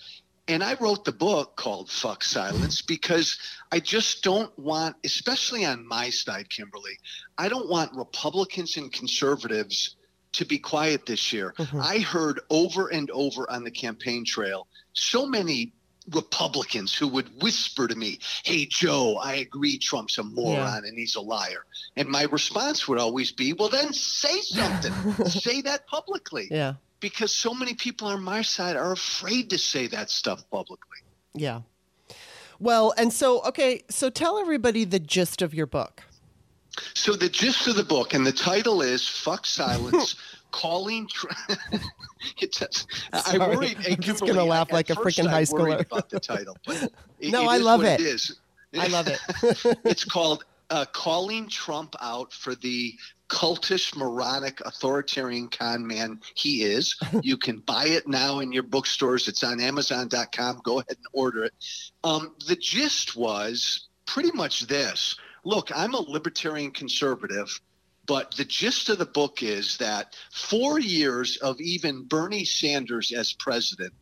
And 0.47 0.63
I 0.63 0.75
wrote 0.75 1.05
the 1.05 1.11
book 1.11 1.55
called 1.55 1.89
Fuck 1.89 2.23
Silence 2.23 2.81
because 2.95 3.37
I 3.71 3.79
just 3.79 4.21
don't 4.23 4.57
want, 4.59 4.95
especially 5.03 5.65
on 5.65 5.87
my 5.87 6.11
side, 6.11 6.49
Kimberly, 6.51 6.99
I 7.37 7.49
don't 7.49 7.67
want 7.67 7.95
Republicans 7.95 8.77
and 8.77 8.93
conservatives 8.93 9.95
to 10.37 10.45
be 10.45 10.57
quiet 10.57 11.05
this 11.05 11.31
year. 11.33 11.53
Mhm. 11.57 11.81
I 11.83 11.99
heard 11.99 12.41
over 12.49 12.87
and 12.87 13.09
over 13.11 13.49
on 13.49 13.63
the 13.63 13.71
campaign 13.71 14.25
trail 14.25 14.67
so 14.93 15.25
many 15.25 15.73
Republicans 16.13 16.93
who 16.93 17.07
would 17.07 17.41
whisper 17.41 17.87
to 17.87 17.95
me, 17.95 18.19
Hey, 18.43 18.67
Joe, 18.67 19.17
I 19.17 19.35
agree 19.35 19.77
Trump's 19.79 20.17
a 20.19 20.23
moron 20.23 20.85
and 20.85 20.97
he's 20.97 21.15
a 21.15 21.21
liar. 21.21 21.65
And 21.95 22.07
my 22.07 22.23
response 22.23 22.87
would 22.87 22.99
always 22.99 23.31
be, 23.31 23.53
Well, 23.53 23.69
then 23.69 23.91
say 23.91 24.39
something. 24.41 24.93
say 25.29 25.61
that 25.61 25.87
publicly 25.87 26.47
Yeah. 26.51 26.75
because 26.99 27.31
so 27.31 27.53
many 27.55 27.73
people 27.73 28.07
on 28.07 28.21
my 28.21 28.43
side 28.43 28.75
are 28.75 28.91
afraid 28.91 29.49
to 29.49 29.57
say 29.57 29.87
that 29.87 30.09
stuff 30.11 30.47
publicly. 30.51 30.99
Yeah. 31.33 31.61
Well, 32.59 32.93
and 32.97 33.11
so, 33.11 33.41
okay, 33.45 33.83
so 33.89 34.09
tell 34.09 34.37
everybody 34.37 34.85
the 34.85 34.99
gist 34.99 35.41
of 35.41 35.53
your 35.53 35.65
book. 35.65 36.03
So 36.93 37.13
the 37.13 37.29
gist 37.29 37.67
of 37.67 37.75
the 37.75 37.83
book, 37.83 38.13
and 38.13 38.25
the 38.25 38.31
title 38.31 38.81
is 38.81 39.07
"Fuck 39.07 39.45
Silence." 39.45 40.15
Calling, 40.51 41.05
tr- 41.07 41.27
it 42.41 42.53
does. 42.53 42.87
I 43.11 43.19
Sorry. 43.37 43.55
worried. 43.57 43.77
I'm 43.89 43.99
just 43.99 44.25
gonna 44.25 44.45
laugh 44.45 44.71
like 44.71 44.89
a 44.89 44.93
freaking 44.93 45.27
high 45.29 45.41
schooler. 45.43 45.81
about 45.81 46.09
the 46.09 46.19
title, 46.19 46.55
it- 47.19 47.31
No, 47.31 47.43
it 47.43 47.47
I 47.47 47.57
love 47.57 47.83
it. 47.83 47.99
It 47.99 48.05
is. 48.07 48.39
I 48.79 48.87
love 48.87 49.07
it. 49.07 49.19
it's 49.83 50.05
called 50.05 50.45
uh, 50.69 50.85
"Calling 50.93 51.49
Trump 51.49 51.95
Out 52.01 52.31
for 52.31 52.55
the 52.55 52.93
Cultish, 53.27 53.97
Moronic, 53.97 54.61
Authoritarian 54.61 55.49
Con 55.49 55.85
Man 55.85 56.21
He 56.35 56.63
Is." 56.63 56.95
You 57.21 57.35
can 57.37 57.57
buy 57.59 57.87
it 57.87 58.07
now 58.07 58.39
in 58.39 58.53
your 58.53 58.63
bookstores. 58.63 59.27
It's 59.27 59.43
on 59.43 59.59
Amazon.com. 59.59 60.61
Go 60.63 60.79
ahead 60.79 60.95
and 60.97 61.07
order 61.11 61.43
it. 61.43 61.53
Um, 62.05 62.33
the 62.47 62.55
gist 62.55 63.15
was 63.17 63.87
pretty 64.05 64.31
much 64.31 64.67
this. 64.67 65.17
Look, 65.45 65.71
I'm 65.73 65.93
a 65.93 65.99
libertarian 66.01 66.71
conservative. 66.71 67.61
But 68.07 68.35
the 68.35 68.45
gist 68.45 68.89
of 68.89 68.99
the 68.99 69.05
book 69.05 69.41
is 69.41 69.77
that 69.77 70.15
four 70.31 70.79
years 70.79 71.37
of 71.37 71.59
even 71.59 72.03
Bernie 72.03 72.45
Sanders 72.45 73.11
as 73.11 73.33
president, 73.33 73.93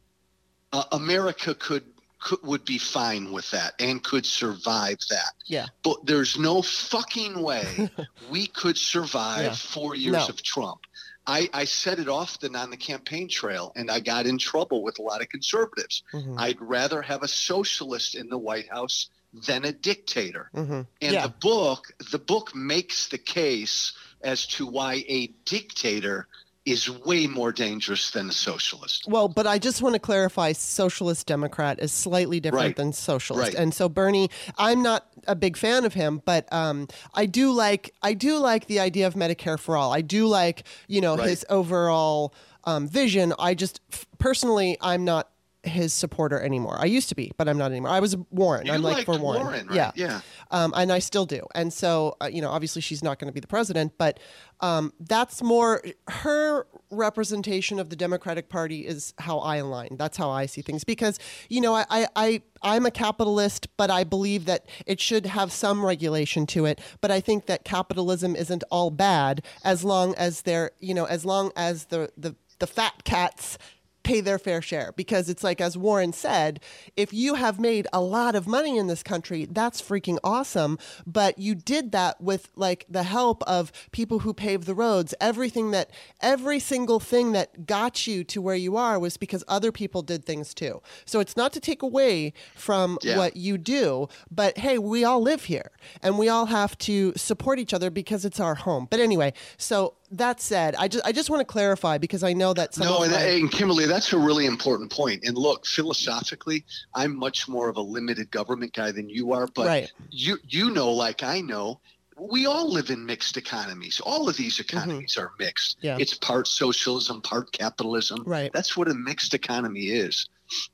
uh, 0.73 0.83
America 0.91 1.55
could, 1.55 1.83
could 2.19 2.39
would 2.43 2.65
be 2.65 2.77
fine 2.77 3.31
with 3.31 3.49
that 3.51 3.75
and 3.79 4.03
could 4.03 4.25
survive 4.25 4.97
that. 5.09 5.33
Yeah. 5.45 5.67
But 5.83 6.05
there's 6.05 6.37
no 6.37 6.61
fucking 6.61 7.41
way 7.41 7.89
we 8.29 8.47
could 8.47 8.77
survive 8.77 9.43
Yeah. 9.45 9.55
four 9.55 9.95
years 9.95 10.13
No. 10.13 10.25
of 10.27 10.43
Trump. 10.43 10.81
I, 11.25 11.49
I 11.53 11.63
said 11.63 11.99
it 11.99 12.09
often 12.09 12.57
on 12.57 12.69
the 12.71 12.75
campaign 12.77 13.29
trail, 13.29 13.71
and 13.77 13.89
I 13.89 14.01
got 14.01 14.25
in 14.25 14.37
trouble 14.37 14.83
with 14.83 14.99
a 14.99 15.01
lot 15.01 15.21
of 15.21 15.29
conservatives. 15.29 16.03
Mhm. 16.11 16.35
I'd 16.37 16.59
rather 16.59 17.01
have 17.01 17.23
a 17.23 17.29
socialist 17.29 18.15
in 18.15 18.27
the 18.27 18.37
White 18.37 18.69
House 18.69 19.07
than 19.33 19.65
a 19.65 19.71
dictator. 19.71 20.49
Mhm. 20.55 20.85
And 21.01 21.13
Yeah. 21.13 21.23
the 21.27 21.33
book, 21.41 21.91
the 22.11 22.19
book 22.19 22.55
makes 22.55 23.07
the 23.07 23.17
case 23.17 23.93
as 24.21 24.45
to 24.47 24.65
why 24.65 25.03
a 25.07 25.27
dictator 25.45 26.27
is 26.65 26.89
way 26.89 27.27
more 27.27 27.51
dangerous 27.51 28.11
than 28.11 28.29
a 28.29 28.31
socialist. 28.31 29.03
Well, 29.05 29.27
but 29.27 29.45
I 29.45 29.59
just 29.59 29.81
want 29.81 29.95
to 29.95 29.99
clarify 29.99 30.53
socialist 30.53 31.27
democrat 31.27 31.77
is 31.81 31.91
slightly 31.91 32.39
different 32.39 32.63
Right. 32.67 32.75
than 32.77 32.93
socialist. 32.93 33.49
Right. 33.49 33.55
And 33.61 33.73
so 33.73 33.89
Bernie, 33.89 34.29
I'm 34.57 34.81
not 34.81 35.07
a 35.27 35.35
big 35.35 35.57
fan 35.57 35.83
of 35.83 35.93
him, 35.93 36.21
but 36.23 36.47
um, 36.53 36.87
I 37.13 37.25
do 37.25 37.51
like 37.51 37.93
I 38.01 38.13
do 38.13 38.37
like 38.37 38.67
the 38.67 38.79
idea 38.79 39.07
of 39.07 39.15
Medicare 39.15 39.59
for 39.59 39.75
all. 39.75 39.91
I 39.91 39.99
do 39.99 40.25
like, 40.25 40.63
you 40.87 41.01
know, 41.01 41.17
Right. 41.17 41.27
his 41.31 41.45
overall 41.49 42.33
um, 42.63 42.87
vision. 42.87 43.33
I 43.37 43.55
just 43.55 43.81
f- 43.91 44.05
personally 44.19 44.77
I'm 44.79 45.03
not 45.03 45.29
his 45.63 45.93
supporter 45.93 46.39
anymore. 46.41 46.77
I 46.79 46.85
used 46.85 47.09
to 47.09 47.15
be, 47.15 47.31
but 47.37 47.47
I'm 47.47 47.57
not 47.57 47.71
anymore. 47.71 47.91
I 47.91 47.99
was 47.99 48.17
Warren. 48.29 48.67
You 48.67 48.73
I'm 48.73 48.81
like 48.81 49.05
for 49.05 49.17
Warren. 49.17 49.43
Warren, 49.43 49.67
right? 49.67 49.75
Yeah. 49.75 49.91
Yeah. 49.95 50.21
Um, 50.51 50.73
and 50.75 50.91
I 50.91 50.99
still 50.99 51.25
do. 51.25 51.45
And 51.55 51.71
so, 51.71 52.17
uh, 52.21 52.29
you 52.31 52.41
know, 52.41 52.49
obviously 52.49 52.81
she's 52.81 53.03
not 53.03 53.17
going 53.17 53.27
to 53.27 53.33
be 53.33 53.39
the 53.39 53.47
president, 53.47 53.93
but 53.97 54.19
um, 54.59 54.93
that's 54.99 55.41
more 55.41 55.81
her 56.09 56.67
representation 56.91 57.79
of 57.79 57.89
the 57.89 57.95
Democratic 57.95 58.49
Party 58.49 58.85
is 58.85 59.13
how 59.19 59.39
I 59.39 59.57
align. 59.57 59.95
That's 59.97 60.17
how 60.17 60.29
I 60.29 60.45
see 60.45 60.61
things 60.61 60.83
because, 60.83 61.17
you 61.49 61.61
know, 61.61 61.73
I, 61.73 61.85
I, 61.89 62.07
I 62.15 62.41
I'm 62.61 62.85
a 62.85 62.91
capitalist, 62.91 63.67
but 63.77 63.89
I 63.89 64.03
believe 64.03 64.45
that 64.45 64.65
it 64.85 64.99
should 64.99 65.25
have 65.25 65.51
some 65.51 65.85
regulation 65.85 66.45
to 66.47 66.65
it. 66.65 66.79
But 67.01 67.11
I 67.11 67.19
think 67.19 67.45
that 67.45 67.65
capitalism 67.65 68.35
isn't 68.35 68.63
all 68.69 68.89
bad 68.89 69.43
as 69.63 69.83
long 69.83 70.13
as 70.15 70.41
they're, 70.41 70.71
you 70.79 70.93
know, 70.93 71.05
as 71.05 71.25
long 71.25 71.51
as 71.55 71.85
the 71.85 72.11
the 72.17 72.35
the 72.59 72.67
fat 72.67 73.03
cats 73.03 73.57
pay 74.03 74.21
their 74.21 74.37
fair 74.37 74.61
share 74.61 74.91
because 74.95 75.29
it's 75.29 75.43
like 75.43 75.61
as 75.61 75.77
Warren 75.77 76.13
said, 76.13 76.59
if 76.95 77.13
you 77.13 77.35
have 77.35 77.59
made 77.59 77.87
a 77.93 78.01
lot 78.01 78.35
of 78.35 78.47
money 78.47 78.77
in 78.77 78.87
this 78.87 79.03
country, 79.03 79.47
that's 79.49 79.81
freaking 79.81 80.17
awesome, 80.23 80.77
but 81.07 81.39
you 81.39 81.55
did 81.55 81.91
that 81.93 82.21
with 82.21 82.49
like 82.55 82.85
the 82.89 83.03
help 83.03 83.43
of 83.43 83.71
people 83.91 84.19
who 84.19 84.33
paved 84.33 84.65
the 84.65 84.75
roads. 84.75 85.13
Everything 85.21 85.71
that 85.71 85.89
every 86.21 86.59
single 86.59 86.99
thing 86.99 87.31
that 87.31 87.65
got 87.65 88.05
you 88.05 88.23
to 88.25 88.41
where 88.41 88.55
you 88.55 88.75
are 88.77 88.99
was 88.99 89.17
because 89.17 89.43
other 89.47 89.71
people 89.71 90.01
did 90.01 90.25
things 90.25 90.53
too. 90.53 90.81
So 91.05 91.19
it's 91.19 91.37
not 91.37 91.53
to 91.53 91.59
take 91.59 91.81
away 91.81 92.33
from 92.55 92.97
Yeah. 93.01 93.17
what 93.17 93.35
you 93.37 93.57
do, 93.57 94.07
but 94.29 94.57
hey, 94.57 94.77
we 94.77 95.03
all 95.03 95.21
live 95.21 95.45
here 95.45 95.71
and 96.01 96.17
we 96.17 96.29
all 96.29 96.47
have 96.47 96.77
to 96.79 97.13
support 97.15 97.59
each 97.59 97.73
other 97.73 97.89
because 97.89 98.25
it's 98.25 98.39
our 98.39 98.55
home. 98.55 98.87
But 98.89 98.99
anyway, 98.99 99.33
so 99.57 99.95
that 100.13 100.39
said, 100.41 100.75
I 100.75 100.87
just 100.87 101.05
I 101.05 101.11
just 101.11 101.29
want 101.29 101.39
to 101.41 101.45
clarify 101.45 101.97
because 101.97 102.23
I 102.23 102.33
know 102.33 102.53
that 102.53 102.77
no, 102.77 103.03
and, 103.03 103.11
my- 103.11 103.19
and 103.21 103.51
Kimberly, 103.51 103.85
that's 103.85 104.13
a 104.13 104.17
really 104.17 104.45
important 104.45 104.91
point. 104.91 105.23
And 105.25 105.37
look, 105.37 105.65
philosophically, 105.65 106.63
I'm 106.93 107.15
much 107.15 107.47
more 107.47 107.69
of 107.69 107.77
a 107.77 107.81
limited 107.81 108.31
government 108.31 108.73
guy 108.73 108.91
than 108.91 109.09
you 109.09 109.33
are. 109.33 109.47
But 109.47 109.65
Right. 109.67 109.91
you 110.11 110.37
you 110.47 110.69
know, 110.71 110.91
like 110.91 111.23
I 111.23 111.41
know, 111.41 111.79
we 112.17 112.45
all 112.45 112.71
live 112.71 112.89
in 112.89 113.05
mixed 113.05 113.37
economies. 113.37 113.99
All 113.99 114.29
of 114.29 114.37
these 114.37 114.57
Mm-hmm. 114.59 114.77
economies 114.77 115.17
are 115.17 115.31
mixed. 115.39 115.77
Yeah. 115.81 115.97
It's 115.99 116.13
part 116.13 116.47
socialism, 116.47 117.21
part 117.21 117.51
capitalism. 117.51 118.23
Right. 118.25 118.51
That's 118.53 118.77
what 118.77 118.87
a 118.89 118.93
mixed 118.93 119.33
economy 119.33 119.87
is. 119.87 120.29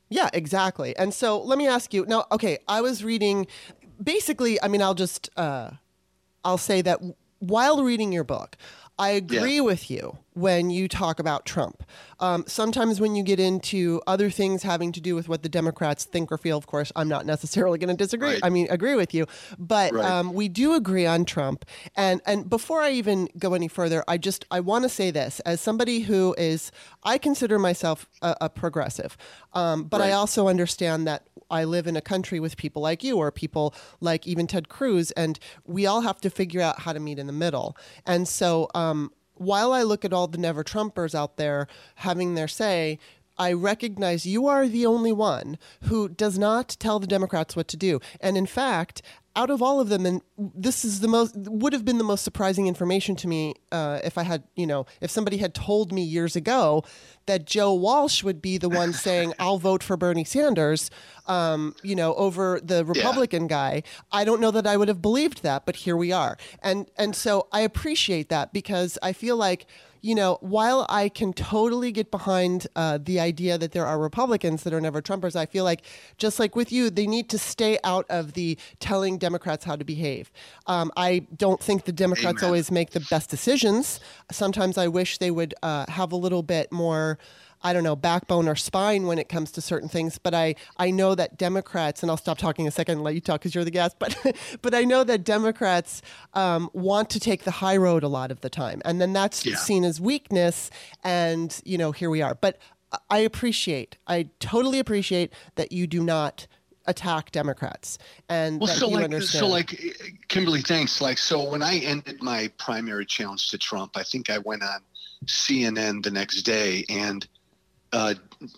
Yeah, 0.09 0.29
exactly. 0.33 0.95
And 0.97 1.13
so 1.13 1.39
let 1.41 1.57
me 1.57 1.65
ask 1.67 1.93
you 1.93 2.05
now. 2.05 2.25
Okay, 2.31 2.57
I 2.67 2.81
was 2.81 3.03
reading. 3.03 3.47
Basically, 4.03 4.61
I 4.61 4.67
mean, 4.67 4.81
I'll 4.81 4.93
just 4.95 5.29
uh, 5.37 5.71
I'll 6.43 6.57
say 6.57 6.81
that 6.81 6.99
while 7.39 7.83
reading 7.83 8.11
your 8.11 8.23
book, 8.25 8.57
I 8.99 9.09
agree 9.11 9.55
Yeah. 9.55 9.61
with 9.61 9.89
you 9.89 10.17
when 10.33 10.69
you 10.69 10.87
talk 10.87 11.19
about 11.19 11.45
Trump. 11.45 11.83
Um, 12.19 12.43
sometimes 12.47 13.01
when 13.01 13.15
you 13.15 13.23
get 13.23 13.39
into 13.39 14.01
other 14.07 14.29
things 14.29 14.63
having 14.63 14.91
to 14.93 15.01
do 15.01 15.15
with 15.15 15.27
what 15.27 15.43
the 15.43 15.49
Democrats 15.49 16.05
think 16.05 16.31
or 16.31 16.37
feel, 16.37 16.57
of 16.57 16.67
course, 16.67 16.91
I'm 16.95 17.09
not 17.09 17.25
necessarily 17.25 17.77
going 17.77 17.95
to 17.95 18.01
disagree. 18.03 18.33
Right. 18.33 18.39
I 18.43 18.49
mean, 18.49 18.67
agree 18.69 18.95
with 18.95 19.13
you, 19.13 19.25
but 19.57 19.93
Right. 19.93 20.05
um, 20.05 20.33
we 20.33 20.47
do 20.47 20.73
agree 20.73 21.05
on 21.05 21.25
Trump. 21.25 21.65
And 21.95 22.21
and 22.25 22.49
before 22.49 22.81
I 22.81 22.91
even 22.91 23.27
go 23.37 23.53
any 23.53 23.67
further, 23.67 24.03
I 24.07 24.17
just 24.17 24.45
I 24.51 24.59
want 24.59 24.83
to 24.83 24.89
say 24.89 25.11
this 25.11 25.39
as 25.41 25.61
somebody 25.61 26.01
who 26.01 26.35
is 26.37 26.71
I 27.03 27.17
consider 27.17 27.57
myself 27.59 28.07
a, 28.21 28.35
a 28.41 28.49
progressive, 28.49 29.17
um, 29.53 29.83
but 29.85 30.01
I 30.01 30.11
also 30.11 30.47
understand 30.47 31.07
that 31.07 31.27
I 31.51 31.63
live 31.63 31.87
in 31.87 31.95
a 31.97 32.01
country 32.01 32.39
with 32.39 32.57
people 32.57 32.81
like 32.81 33.03
you 33.03 33.17
or 33.17 33.31
people 33.31 33.73
like 34.01 34.27
even 34.27 34.45
Ted 34.45 34.69
Cruz, 34.69 35.11
and 35.11 35.39
we 35.65 35.85
all 35.87 36.01
have 36.01 36.21
to 36.21 36.29
figure 36.29 36.61
out 36.61 36.81
how 36.81 36.93
to 36.93 36.99
meet 36.99 37.17
in 37.17 37.25
the 37.27 37.33
middle. 37.33 37.75
And 38.05 38.27
so, 38.27 38.69
um, 38.75 39.11
while 39.39 39.73
I 39.73 39.83
look 39.83 40.05
at 40.05 40.13
all 40.13 40.27
the 40.27 40.37
never 40.37 40.63
Trumpers 40.63 41.15
out 41.15 41.37
there 41.37 41.67
having 41.95 42.35
their 42.35 42.47
say, 42.47 42.99
I 43.37 43.53
recognize 43.53 44.25
you 44.25 44.47
are 44.47 44.67
the 44.67 44.85
only 44.85 45.13
one 45.13 45.57
who 45.83 46.09
does 46.09 46.37
not 46.37 46.75
tell 46.77 46.99
the 46.99 47.07
Democrats 47.07 47.55
what 47.55 47.69
to 47.69 47.77
do. 47.77 48.01
And 48.19 48.37
in 48.37 48.45
fact, 48.45 49.01
out 49.35 49.49
of 49.49 49.61
all 49.61 49.79
of 49.79 49.89
them, 49.89 50.05
and 50.05 50.21
this 50.37 50.83
is 50.83 50.99
the 50.99 51.07
most 51.07 51.35
would 51.35 51.73
have 51.73 51.85
been 51.85 51.97
the 51.97 52.03
most 52.03 52.23
surprising 52.23 52.67
information 52.67 53.15
to 53.17 53.27
me 53.27 53.55
uh, 53.71 53.99
if 54.03 54.17
I 54.17 54.23
had, 54.23 54.43
you 54.55 54.65
know, 54.65 54.85
if 55.01 55.11
somebody 55.11 55.37
had 55.37 55.53
told 55.53 55.91
me 55.91 56.01
years 56.01 56.35
ago 56.35 56.83
that 57.25 57.45
Joe 57.45 57.73
Walsh 57.73 58.23
would 58.23 58.41
be 58.41 58.57
the 58.57 58.69
one 58.69 58.93
saying, 59.05 59.33
"I'll 59.39 59.59
vote 59.59 59.83
for 59.83 59.95
Bernie 59.97 60.23
Sanders," 60.23 60.89
um, 61.27 61.75
you 61.83 61.95
know, 61.95 62.15
over 62.15 62.59
the 62.61 62.83
Republican 62.83 63.47
guy. 63.47 63.83
I 64.11 64.23
don't 64.23 64.41
know 64.41 64.51
that 64.51 64.65
I 64.65 64.77
would 64.77 64.87
have 64.87 65.01
believed 65.01 65.43
that, 65.43 65.65
but 65.65 65.77
here 65.77 65.95
we 65.95 66.11
are, 66.11 66.37
and 66.61 66.89
and 66.97 67.15
so 67.15 67.47
I 67.51 67.61
appreciate 67.61 68.29
that 68.29 68.51
because 68.51 68.97
I 69.01 69.13
feel 69.13 69.37
like 69.37 69.67
you 70.01 70.15
know, 70.15 70.37
while 70.41 70.85
I 70.89 71.09
can 71.09 71.33
totally 71.33 71.91
get 71.91 72.11
behind 72.11 72.67
uh, 72.75 72.99
the 73.01 73.19
idea 73.19 73.57
that 73.57 73.71
there 73.71 73.85
are 73.85 73.99
Republicans 73.99 74.63
that 74.63 74.73
are 74.73 74.81
never 74.81 75.01
Trumpers, 75.01 75.35
I 75.35 75.45
feel 75.45 75.63
like, 75.63 75.83
just 76.17 76.39
like 76.39 76.55
with 76.55 76.71
you, 76.71 76.89
they 76.89 77.07
need 77.07 77.29
to 77.29 77.37
stay 77.37 77.77
out 77.83 78.05
of 78.09 78.33
the 78.33 78.57
telling 78.79 79.17
Democrats 79.17 79.65
how 79.65 79.75
to 79.75 79.83
behave. 79.83 80.31
Um, 80.67 80.91
I 80.95 81.27
don't 81.35 81.61
think 81.61 81.85
the 81.85 81.91
Democrats 81.91 82.41
Amen. 82.41 82.45
always 82.45 82.71
make 82.71 82.91
the 82.91 83.05
best 83.09 83.29
decisions. 83.29 83.99
Sometimes 84.31 84.77
I 84.77 84.87
wish 84.87 85.17
they 85.17 85.31
would 85.31 85.53
uh, 85.63 85.85
have 85.89 86.11
a 86.11 86.17
little 86.17 86.43
bit 86.43 86.71
more. 86.71 87.17
I 87.61 87.73
don't 87.73 87.83
know, 87.83 87.95
backbone 87.95 88.47
or 88.47 88.55
spine 88.55 89.05
when 89.05 89.19
it 89.19 89.27
comes 89.29 89.51
to 89.53 89.61
certain 89.61 89.89
things. 89.89 90.17
But 90.17 90.33
I, 90.33 90.55
I 90.77 90.91
know 90.91 91.15
that 91.15 91.37
Democrats, 91.37 92.01
and 92.01 92.09
I'll 92.09 92.17
stop 92.17 92.37
talking 92.37 92.67
a 92.67 92.71
second 92.71 92.93
and 92.95 93.03
let 93.03 93.15
you 93.15 93.21
talk 93.21 93.41
because 93.41 93.53
you're 93.53 93.65
the 93.65 93.71
guest. 93.71 93.97
But, 93.99 94.15
but 94.61 94.73
I 94.73 94.83
know 94.83 95.03
that 95.03 95.23
Democrats 95.23 96.01
um, 96.33 96.69
want 96.73 97.09
to 97.11 97.19
take 97.19 97.43
the 97.43 97.51
high 97.51 97.77
road 97.77 98.03
a 98.03 98.07
lot 98.07 98.31
of 98.31 98.41
the 98.41 98.49
time, 98.49 98.81
and 98.85 99.01
then 99.01 99.13
that's 99.13 99.45
Yeah. 99.45 99.55
seen 99.57 99.83
as 99.83 99.99
weakness. 99.99 100.69
And 101.03 101.59
you 101.65 101.77
know, 101.77 101.91
here 101.91 102.09
we 102.09 102.21
are. 102.21 102.35
But 102.35 102.57
I 103.09 103.19
appreciate, 103.19 103.97
I 104.07 104.29
totally 104.39 104.79
appreciate 104.79 105.33
that 105.55 105.71
you 105.71 105.85
do 105.85 106.01
not 106.03 106.47
attack 106.87 107.31
Democrats 107.31 107.99
and 108.29 108.59
Well, 108.59 108.65
that 108.67 108.77
so 108.77 108.87
you 108.89 108.95
like, 108.95 109.03
understand. 109.03 109.41
so 109.41 109.47
like, 109.47 109.79
Kimberly, 110.27 110.61
thanks. 110.61 110.99
Like, 111.01 111.19
so 111.19 111.47
when 111.47 111.61
I 111.61 111.77
ended 111.79 112.23
my 112.23 112.47
primary 112.57 113.05
challenge 113.05 113.49
to 113.49 113.59
Trump, 113.59 113.91
I 113.95 114.01
think 114.01 114.31
I 114.31 114.39
went 114.39 114.63
on 114.63 114.79
CNN 115.27 116.01
the 116.03 116.09
next 116.09 116.41
day, 116.43 116.85
and 116.89 117.27
uh, 117.91 118.13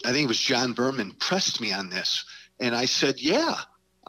I 0.06 0.12
think 0.12 0.26
it 0.26 0.28
was 0.28 0.40
John 0.40 0.74
Berman 0.74 1.12
pressed 1.20 1.62
me 1.62 1.72
on 1.74 1.90
this, 1.90 2.26
and 2.60 2.76
I 2.76 2.86
said, 2.86 3.20
yeah. 3.20 3.56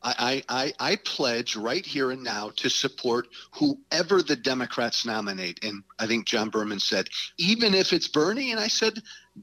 I, 0.04 0.42
I, 0.48 0.72
I 0.80 0.96
pledge 0.96 1.54
right 1.54 1.86
here 1.86 2.10
and 2.10 2.24
now 2.24 2.50
to 2.56 2.68
support 2.68 3.28
whoever 3.54 4.20
the 4.20 4.34
Democrats 4.34 5.06
nominate. 5.06 5.62
And 5.62 5.84
I 5.96 6.08
think 6.08 6.26
John 6.26 6.50
Berman 6.50 6.80
said, 6.80 7.06
even 7.38 7.72
if 7.72 7.92
it's 7.92 8.08
Bernie. 8.08 8.50
And 8.50 8.58
I 8.58 8.66
said, 8.66 8.94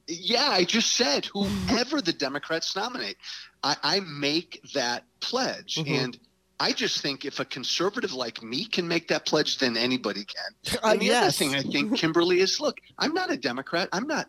yeah, 0.05 0.49
I 0.49 0.65
just 0.65 0.91
said 0.97 1.27
whoever 1.27 2.01
the 2.01 2.11
Democrats 2.11 2.75
nominate. 2.75 3.15
I, 3.63 3.77
I 3.81 3.99
make 4.01 4.59
that 4.73 5.05
pledge. 5.21 5.75
Mhm. 5.75 6.03
And 6.03 6.19
I 6.59 6.73
just 6.73 6.99
think 7.01 7.23
if 7.23 7.39
a 7.39 7.45
conservative 7.45 8.11
like 8.13 8.43
me 8.43 8.65
can 8.65 8.85
make 8.85 9.07
that 9.07 9.25
pledge, 9.25 9.59
then 9.59 9.77
anybody 9.77 10.25
can. 10.25 10.77
Uh, 10.83 10.89
And 10.89 10.99
the 10.99 11.11
other 11.11 11.31
thing 11.31 11.55
I 11.55 11.61
think, 11.61 11.95
Kimberly, 11.97 12.41
is 12.41 12.59
look, 12.59 12.79
I'm 12.97 13.13
not 13.13 13.31
a 13.31 13.37
Democrat. 13.37 13.87
I'm 13.93 14.07
not. 14.07 14.27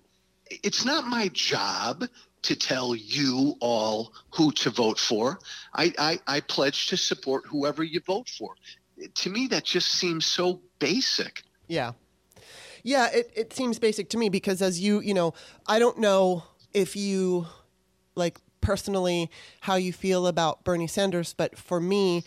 It's 0.51 0.85
not 0.85 1.07
my 1.07 1.29
job 1.29 2.05
to 2.43 2.57
tell 2.57 2.95
you 2.95 3.57
all 3.61 4.13
who 4.35 4.51
to 4.53 4.71
vote 4.71 4.99
for. 4.99 5.39
I, 5.75 5.93
I, 5.99 6.21
I 6.27 6.41
pledge 6.41 6.89
to 6.89 6.97
support 6.97 7.45
whoever 7.47 7.83
you 7.83 8.01
vote 8.01 8.29
for. 8.29 8.55
To 9.15 9.31
me, 9.31 9.47
that 9.49 9.65
just 9.65 9.93
seems 9.93 10.27
so 10.27 10.61
basic. 10.79 11.43
Yeah. 11.69 11.93
Yeah, 12.83 13.09
it, 13.13 13.31
it 13.35 13.53
seems 13.53 13.79
basic 13.79 14.09
to 14.11 14.19
me 14.19 14.29
because 14.29 14.63
as 14.63 14.81
you, 14.81 15.01
you 15.01 15.15
know, 15.15 15.35
I 15.67 15.79
don't 15.79 15.99
know 15.99 16.45
if 16.73 16.97
you 16.97 17.47
like 18.15 18.41
personally 18.61 19.31
how 19.61 19.75
you 19.77 19.93
feel 19.93 20.27
about 20.27 20.65
Bernie 20.65 20.87
Sanders, 20.87 21.35
but 21.35 21.57
for 21.59 21.81
me, 21.81 22.25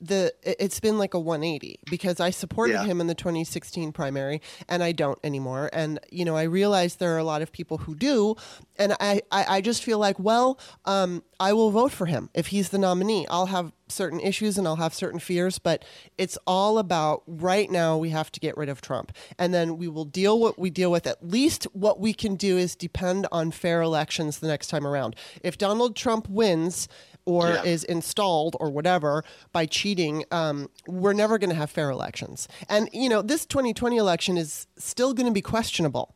the 0.00 0.32
it- 0.42 0.56
it's 0.58 0.80
been 0.80 0.98
like 0.98 1.12
a 1.14 1.20
180 1.20 1.78
because 1.90 2.18
I 2.20 2.30
supported 2.30 2.72
Yeah. 2.74 2.84
him 2.84 3.00
in 3.00 3.06
the 3.08 3.14
2016 3.14 3.92
primary 3.92 4.40
and 4.68 4.82
I 4.82 4.92
don't 4.92 5.18
anymore. 5.22 5.68
And 5.72 5.98
you 6.10 6.24
know, 6.24 6.36
I 6.36 6.44
realize 6.44 6.96
there 6.96 7.14
are 7.14 7.18
a 7.18 7.24
lot 7.24 7.42
of 7.42 7.52
people 7.52 7.78
who 7.78 7.94
do, 7.94 8.36
and 8.76 8.94
I 9.00 9.20
I, 9.30 9.56
I 9.56 9.60
just 9.60 9.82
feel 9.84 9.98
like, 9.98 10.18
well, 10.18 10.58
um, 10.86 11.22
I 11.38 11.52
will 11.52 11.70
vote 11.70 11.92
for 11.92 12.06
him 12.06 12.30
if 12.34 12.46
he's 12.48 12.70
the 12.70 12.78
nominee. 12.78 13.26
I'll 13.28 13.46
have 13.46 13.72
certain 13.88 14.20
issues 14.20 14.58
and 14.58 14.66
I'll 14.66 14.76
have 14.76 14.94
certain 14.94 15.20
fears, 15.20 15.58
but 15.58 15.84
it's 16.18 16.38
all 16.46 16.78
about 16.78 17.22
right 17.26 17.70
now 17.70 17.96
we 17.96 18.10
have 18.10 18.32
to 18.32 18.40
get 18.40 18.56
rid 18.56 18.68
of 18.68 18.80
Trump. 18.80 19.12
And 19.38 19.54
then 19.54 19.76
we 19.76 19.88
will 19.88 20.04
deal 20.04 20.38
what 20.38 20.58
we 20.58 20.70
deal 20.70 20.90
with. 20.90 21.06
At 21.06 21.26
least 21.26 21.64
what 21.72 22.00
we 22.00 22.12
can 22.12 22.36
do 22.36 22.56
is 22.58 22.74
depend 22.74 23.26
on 23.30 23.50
fair 23.50 23.82
elections 23.82 24.38
the 24.38 24.48
next 24.48 24.68
time 24.68 24.86
around. 24.86 25.16
If 25.42 25.58
Donald 25.58 25.96
Trump 25.96 26.28
wins 26.28 26.88
or 27.26 27.50
Yeah. 27.50 27.62
is 27.64 27.84
installed 27.84 28.56
or 28.60 28.70
whatever 28.70 29.22
by 29.52 29.66
cheating, 29.66 30.24
um, 30.30 30.70
we're 30.86 31.12
never 31.12 31.36
going 31.38 31.50
to 31.50 31.56
have 31.56 31.70
fair 31.70 31.90
elections. 31.90 32.48
And, 32.68 32.88
you 32.92 33.08
know, 33.08 33.20
this 33.20 33.44
2020 33.44 33.96
election 33.98 34.38
is 34.38 34.66
still 34.78 35.12
going 35.12 35.26
to 35.26 35.32
be 35.32 35.42
questionable. 35.42 36.14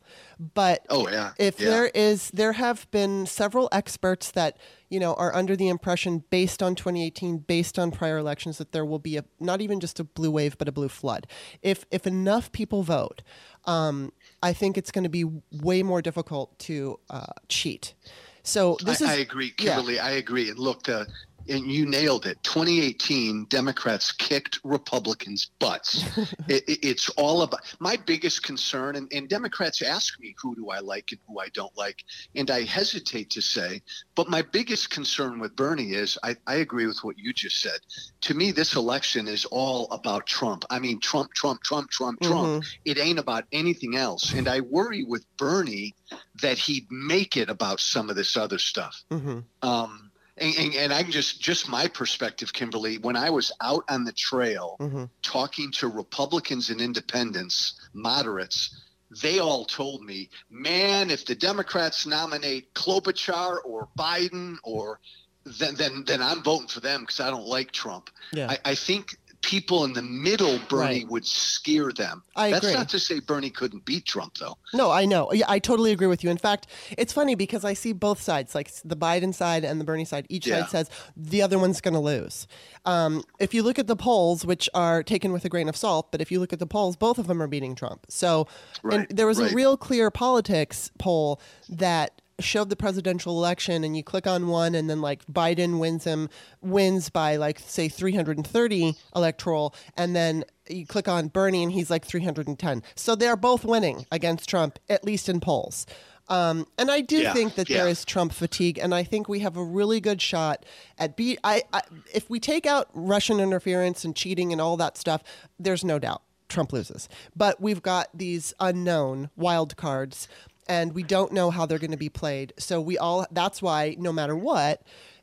But 0.54 0.86
Oh, 0.88 1.08
yeah. 1.08 1.32
if 1.38 1.60
Yeah. 1.60 1.66
there 1.70 1.86
is, 1.94 2.30
there 2.32 2.52
have 2.52 2.90
been 2.92 3.26
several 3.26 3.68
experts 3.72 4.30
that, 4.30 4.56
you 4.88 4.98
know, 4.98 5.14
are 5.14 5.34
under 5.34 5.54
the 5.56 5.68
impression 5.68 6.24
based 6.30 6.62
on 6.62 6.74
2018, 6.74 7.38
based 7.38 7.78
on 7.78 7.90
prior 7.90 8.16
elections, 8.18 8.58
that 8.58 8.72
there 8.72 8.84
will 8.84 8.98
be 9.00 9.16
a, 9.16 9.24
not 9.38 9.60
even 9.60 9.80
just 9.80 10.00
a 10.00 10.04
blue 10.04 10.30
wave, 10.30 10.56
but 10.58 10.68
a 10.68 10.72
blue 10.72 10.88
flood. 10.88 11.26
If, 11.60 11.84
if 11.90 12.06
enough 12.06 12.50
people 12.52 12.82
vote, 12.84 13.22
um, 13.64 14.12
I 14.42 14.52
think 14.52 14.78
it's 14.78 14.90
going 14.90 15.04
to 15.04 15.10
be 15.10 15.24
way 15.52 15.82
more 15.82 16.00
difficult 16.00 16.58
to 16.60 16.98
uh, 17.10 17.26
cheat. 17.48 17.94
So 18.42 18.76
this 18.84 19.02
I, 19.02 19.04
is 19.04 19.10
I 19.10 19.14
agree, 19.16 19.54
yeah. 19.58 19.74
Kimberly. 19.74 19.98
I 19.98 20.12
agree. 20.12 20.50
And 20.50 20.58
look, 20.58 20.88
uh, 20.88 21.04
and 21.50 21.70
you 21.70 21.84
nailed 21.86 22.26
it. 22.26 22.38
2018, 22.42 23.46
Democrats 23.46 24.12
kicked 24.12 24.60
Republicans' 24.64 25.50
butts. 25.58 26.04
it, 26.48 26.64
it- 26.68 26.78
it's 26.90 27.08
all 27.10 27.42
about 27.42 27.60
my 27.80 27.96
biggest 27.96 28.42
concern. 28.42 28.96
And, 28.96 29.10
and 29.12 29.28
Democrats 29.28 29.82
ask 29.82 30.18
me 30.20 30.34
who 30.40 30.54
do 30.54 30.70
I 30.70 30.78
like 30.78 31.08
and 31.12 31.20
who 31.28 31.38
I 31.40 31.48
don't 31.50 31.76
like, 31.76 32.04
and 32.34 32.50
I 32.50 32.62
hesitate 32.62 33.30
to 33.30 33.42
say. 33.42 33.82
But 34.14 34.28
my 34.28 34.42
biggest 34.42 34.90
concern 34.90 35.38
with 35.40 35.54
Bernie 35.56 35.92
is 35.92 36.16
I, 36.22 36.36
I 36.46 36.56
agree 36.56 36.86
with 36.86 36.98
what 37.02 37.18
you 37.18 37.32
just 37.32 37.60
said. 37.60 37.78
To 38.22 38.34
me, 38.34 38.50
this 38.52 38.74
election 38.76 39.28
is 39.28 39.44
all 39.46 39.88
about 39.90 40.26
Trump. 40.26 40.64
I 40.70 40.78
mean, 40.78 41.00
Trump, 41.00 41.32
Trump, 41.34 41.62
Trump, 41.62 41.90
Trump, 41.90 42.20
Trump. 42.20 42.64
It 42.84 42.98
ain't 42.98 43.18
about 43.18 43.44
anything 43.52 43.96
else. 43.96 44.32
And 44.32 44.48
I 44.48 44.60
worry 44.60 45.04
with 45.04 45.24
Bernie 45.36 45.94
that 46.42 46.58
he'd 46.58 46.86
make 46.90 47.36
it 47.36 47.48
about 47.50 47.80
some 47.80 48.10
of 48.10 48.16
this 48.16 48.36
other 48.36 48.58
stuff. 48.58 49.02
Mhm. 49.10 49.44
Um, 49.62 50.09
and, 50.40 50.56
and, 50.56 50.74
and 50.74 50.92
I 50.92 51.02
can 51.02 51.12
just 51.12 51.40
just 51.40 51.68
my 51.68 51.86
perspective, 51.86 52.52
Kimberly. 52.52 52.98
When 52.98 53.16
I 53.16 53.30
was 53.30 53.52
out 53.60 53.84
on 53.88 54.04
the 54.04 54.12
trail 54.12 54.76
Mhm. 54.80 55.10
talking 55.22 55.70
to 55.72 55.88
Republicans 55.88 56.70
and 56.70 56.80
Independents, 56.80 57.74
moderates, 57.92 58.74
they 59.22 59.38
all 59.38 59.64
told 59.64 60.02
me, 60.02 60.30
"Man, 60.50 61.10
if 61.10 61.26
the 61.26 61.34
Democrats 61.34 62.06
nominate 62.06 62.72
Klobuchar 62.74 63.58
or 63.64 63.88
Biden, 63.98 64.56
or 64.62 65.00
then 65.44 65.74
then 65.74 66.04
then 66.04 66.22
I'm 66.22 66.42
voting 66.42 66.68
for 66.68 66.80
them 66.80 67.02
because 67.02 67.20
I 67.20 67.30
don't 67.30 67.46
like 67.46 67.72
Trump." 67.72 68.10
Yeah. 68.32 68.50
I, 68.50 68.58
I 68.64 68.74
think 68.74 69.16
people 69.50 69.84
in 69.84 69.92
the 69.92 70.02
middle, 70.02 70.60
Bernie 70.68 71.00
Right. 71.00 71.08
would 71.08 71.26
scare 71.26 71.90
them. 71.90 72.22
I 72.36 72.50
That's 72.52 72.64
agree. 72.66 72.76
not 72.78 72.88
to 72.90 73.00
say 73.00 73.18
Bernie 73.18 73.50
couldn't 73.50 73.84
beat 73.84 74.04
Trump, 74.06 74.38
though. 74.38 74.56
No, 74.72 74.92
I 74.92 75.04
know. 75.06 75.32
Yeah, 75.32 75.46
I 75.48 75.58
totally 75.58 75.90
agree 75.90 76.06
with 76.06 76.22
you. 76.22 76.30
In 76.30 76.38
fact, 76.38 76.68
it's 76.96 77.12
funny 77.12 77.34
because 77.34 77.64
I 77.64 77.74
see 77.74 77.92
both 77.92 78.22
sides, 78.22 78.54
like 78.54 78.70
the 78.84 78.94
Biden 78.96 79.34
side 79.34 79.64
and 79.64 79.80
the 79.80 79.84
Bernie 79.84 80.04
side. 80.04 80.26
Each 80.28 80.46
Yeah. 80.46 80.60
side 80.60 80.70
says 80.70 80.90
the 81.16 81.42
other 81.42 81.58
one's 81.58 81.80
going 81.80 81.94
to 81.94 82.00
lose. 82.00 82.46
Um, 82.84 83.24
if 83.40 83.52
you 83.52 83.64
look 83.64 83.80
at 83.80 83.88
the 83.88 83.96
polls, 83.96 84.46
which 84.46 84.68
are 84.72 85.02
taken 85.02 85.32
with 85.32 85.44
a 85.44 85.48
grain 85.48 85.68
of 85.68 85.76
salt, 85.76 86.12
but 86.12 86.20
if 86.20 86.30
you 86.30 86.38
look 86.38 86.52
at 86.52 86.60
the 86.60 86.66
polls, 86.66 86.94
both 86.96 87.18
of 87.18 87.26
them 87.26 87.42
are 87.42 87.48
beating 87.48 87.74
Trump. 87.74 88.06
So 88.08 88.46
and 88.84 88.92
Right, 88.92 89.06
there 89.16 89.26
was 89.26 89.40
right. 89.40 89.50
a 89.50 89.54
real 89.54 89.76
clear 89.76 90.12
politics 90.12 90.92
poll 90.98 91.40
that 91.68 92.20
showed 92.44 92.70
the 92.70 92.76
presidential 92.76 93.36
election 93.38 93.84
and 93.84 93.96
you 93.96 94.02
click 94.02 94.26
on 94.26 94.48
one 94.48 94.74
and 94.74 94.88
then 94.90 95.00
like 95.00 95.24
Biden 95.26 95.78
wins 95.78 96.04
him 96.04 96.28
wins 96.60 97.10
by 97.10 97.36
like 97.36 97.58
say 97.58 97.88
330 97.88 98.94
electoral 99.14 99.74
and 99.96 100.14
then 100.14 100.44
you 100.68 100.86
click 100.86 101.08
on 101.08 101.28
Bernie 101.28 101.62
and 101.62 101.72
he's 101.72 101.90
like 101.90 102.04
310 102.04 102.82
so 102.94 103.14
they're 103.14 103.36
both 103.36 103.64
winning 103.64 104.06
against 104.10 104.48
Trump 104.48 104.78
at 104.88 105.04
least 105.04 105.28
in 105.28 105.40
polls 105.40 105.86
um, 106.28 106.66
and 106.78 106.92
I 106.92 107.00
do 107.00 107.16
Yeah, 107.18 107.32
think 107.32 107.56
that 107.56 107.66
there 107.66 107.86
yeah. 107.86 107.90
is 107.90 108.04
Trump 108.04 108.32
fatigue 108.32 108.78
and 108.78 108.94
I 108.94 109.02
think 109.02 109.28
we 109.28 109.40
have 109.40 109.56
a 109.56 109.64
really 109.64 110.00
good 110.00 110.22
shot 110.22 110.64
at 110.98 111.16
beat 111.16 111.38
I, 111.42 111.62
I 111.72 111.82
if 112.14 112.30
we 112.30 112.38
take 112.40 112.66
out 112.66 112.88
Russian 112.94 113.40
interference 113.40 114.04
and 114.04 114.14
cheating 114.14 114.52
and 114.52 114.60
all 114.60 114.76
that 114.76 114.96
stuff 114.96 115.22
there's 115.58 115.84
no 115.84 115.98
doubt 115.98 116.22
Trump 116.48 116.72
loses. 116.72 117.08
But 117.36 117.60
we've 117.60 117.80
got 117.80 118.08
these 118.12 118.52
unknown 118.58 119.30
wild 119.36 119.76
cards 119.76 120.26
and 120.70 120.94
we 120.94 121.02
don't 121.02 121.32
know 121.32 121.50
how 121.50 121.66
they're 121.66 121.78
going 121.78 121.90
to 121.90 121.96
be 121.96 122.08
played. 122.08 122.52
So 122.58 122.80
we 122.80 122.96
all 122.96 123.26
that's 123.30 123.60
why 123.60 123.96
no 123.98 124.12
matter 124.12 124.34
what 124.36 124.82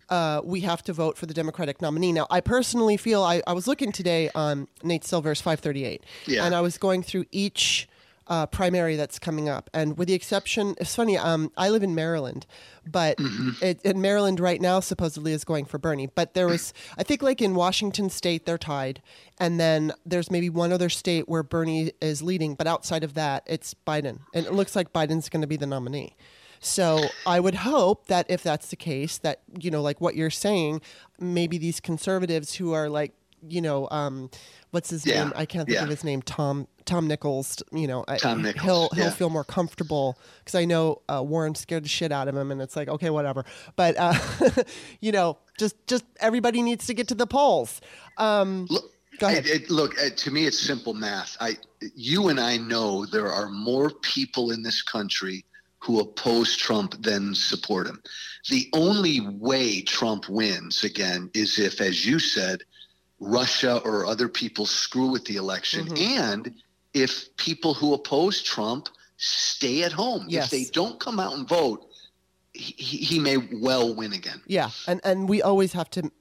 uh, 0.09 0.41
we 0.43 0.61
have 0.61 0.81
to 0.83 0.93
vote 0.93 1.17
for 1.17 1.25
the 1.25 1.33
Democratic 1.33 1.81
nominee. 1.81 2.13
Now, 2.13 2.27
I 2.29 2.39
personally 2.39 2.95
feel 2.95 3.23
I, 3.23 3.41
I 3.45 3.51
was 3.53 3.67
looking 3.67 3.91
today 3.91 4.29
on 4.35 4.67
Nate 4.81 5.03
Silver's 5.03 5.41
538, 5.41 6.01
Yeah. 6.27 6.45
and 6.45 6.55
I 6.55 6.61
was 6.61 6.77
going 6.77 7.03
through 7.03 7.25
each 7.31 7.89
uh, 8.27 8.45
primary 8.45 8.95
that's 8.95 9.19
coming 9.19 9.49
up. 9.49 9.69
And 9.73 9.97
with 9.97 10.07
the 10.07 10.13
exception, 10.13 10.75
it's 10.79 10.95
funny, 10.95 11.17
um, 11.17 11.51
I 11.57 11.69
live 11.69 11.83
in 11.83 11.95
Maryland, 11.95 12.45
but 12.85 13.15
it, 13.61 13.81
in 13.83 14.01
Maryland 14.01 14.39
right 14.39 14.61
now 14.61 14.79
supposedly 14.79 15.33
is 15.33 15.43
going 15.43 15.65
for 15.65 15.77
Bernie. 15.77 16.07
But 16.07 16.33
there 16.33 16.47
was, 16.47 16.73
I 16.97 17.03
think, 17.03 17.21
like 17.21 17.41
in 17.41 17.55
Washington 17.55 18.09
State, 18.09 18.45
they're 18.45 18.57
tied, 18.57 19.01
and 19.39 19.59
then 19.59 19.93
there's 20.05 20.29
maybe 20.29 20.49
one 20.49 20.71
other 20.73 20.89
state 20.89 21.27
where 21.27 21.43
Bernie 21.43 21.91
is 22.01 22.21
leading, 22.21 22.55
but 22.55 22.67
outside 22.67 23.03
of 23.03 23.13
that, 23.15 23.43
it's 23.45 23.73
Biden, 23.73 24.19
and 24.33 24.45
it 24.45 24.53
looks 24.53 24.75
like 24.75 24.93
Biden's 24.93 25.29
going 25.29 25.41
to 25.41 25.47
be 25.47 25.57
the 25.57 25.67
nominee. 25.67 26.15
So 26.59 27.07
I 27.25 27.39
would 27.39 27.55
hope 27.55 28.07
that 28.07 28.25
if 28.29 28.41
that's 28.41 28.69
the 28.69 28.75
case, 28.75 29.19
that 29.19 29.41
you 29.59 29.69
know, 29.69 29.81
like 29.81 30.01
what 30.01 30.15
you're 30.15 30.31
saying, 30.31 30.81
maybe 31.19 31.57
these 31.57 31.79
conservatives 31.79 32.55
who 32.55 32.73
are 32.73 32.89
like, 32.89 33.13
you 33.47 33.61
know, 33.61 33.87
um, 33.91 34.31
what's 34.71 34.89
his 34.89 35.05
Yeah, 35.05 35.25
name? 35.25 35.33
I 35.35 35.45
can't 35.45 35.67
think 35.67 35.75
yeah. 35.77 35.83
of 35.83 35.89
his 35.89 36.03
name. 36.03 36.23
Tom 36.23 36.67
Tom 36.87 37.07
Nichols. 37.07 37.61
You 37.71 37.85
know, 37.87 38.03
I- 38.07 38.17
Tom 38.17 38.41
Nichols, 38.41 38.63
He'll 38.63 38.89
he'll 38.95 39.03
yeah. 39.05 39.09
feel 39.11 39.29
more 39.29 39.43
comfortable 39.43 40.17
because 40.39 40.55
I 40.55 40.65
know 40.65 41.01
uh, 41.07 41.21
Warren 41.23 41.53
scared 41.53 41.83
the 41.85 41.89
shit 41.89 42.11
out 42.11 42.27
of 42.27 42.35
him, 42.35 42.49
and 42.51 42.59
it's 42.61 42.75
like 42.75 42.87
okay, 42.87 43.11
whatever. 43.11 43.45
But 43.75 43.95
uh, 43.99 44.15
you 45.01 45.11
know, 45.11 45.37
just 45.59 45.75
just 45.85 46.03
everybody 46.19 46.63
needs 46.63 46.87
to 46.87 46.95
get 46.95 47.07
to 47.09 47.15
the 47.15 47.27
polls. 47.27 47.79
Um, 48.17 48.65
Look, 48.71 48.85
Go 49.19 49.27
ahead. 49.27 49.45
It, 49.45 49.63
it- 49.63 49.69
look, 49.69 49.95
uh, 50.01 50.09
to 50.15 50.31
me, 50.31 50.45
it's 50.45 50.59
simple 50.59 50.93
math. 50.93 51.37
I, 51.39 51.57
you 51.95 52.29
and 52.29 52.39
I 52.39 52.57
know 52.57 53.05
there 53.07 53.31
are 53.31 53.49
more 53.49 53.89
people 54.01 54.51
in 54.51 54.61
this 54.63 54.81
country 54.83 55.43
who 55.79 55.99
oppose 55.99 56.55
Trump 56.55 57.01
than 57.01 57.33
support 57.33 57.87
him. 57.87 58.01
The 58.49 58.67
only 58.73 59.19
way 59.21 59.81
Trump 59.81 60.27
wins 60.29 60.83
again 60.83 61.29
is 61.33 61.57
if, 61.59 61.81
as 61.81 62.05
you 62.05 62.19
said, 62.19 62.61
Russia 63.19 63.77
or 63.83 64.05
other 64.05 64.27
people 64.27 64.65
screw 64.65 65.07
with 65.09 65.25
the 65.25 65.37
election, 65.37 65.87
Mm-hmm. 65.87 66.21
and 66.21 66.55
if 67.01 67.35
people 67.37 67.73
who 67.73 67.93
oppose 67.93 68.41
Trump 68.41 68.89
stay 69.17 69.83
at 69.83 69.91
home. 69.91 70.25
Yes. 70.27 70.45
If 70.45 70.51
they 70.51 70.63
don't 70.71 70.99
come 70.99 71.19
out 71.19 71.33
and 71.33 71.47
vote, 71.47 71.87
he, 72.53 72.97
he 72.97 73.19
may 73.19 73.37
well 73.37 73.95
win 73.95 74.13
again. 74.13 74.41
Yeah, 74.47 74.69
and 74.87 75.01
and 75.03 75.29
we 75.29 75.41
always 75.41 75.73
have 75.73 75.89
to 75.91 76.11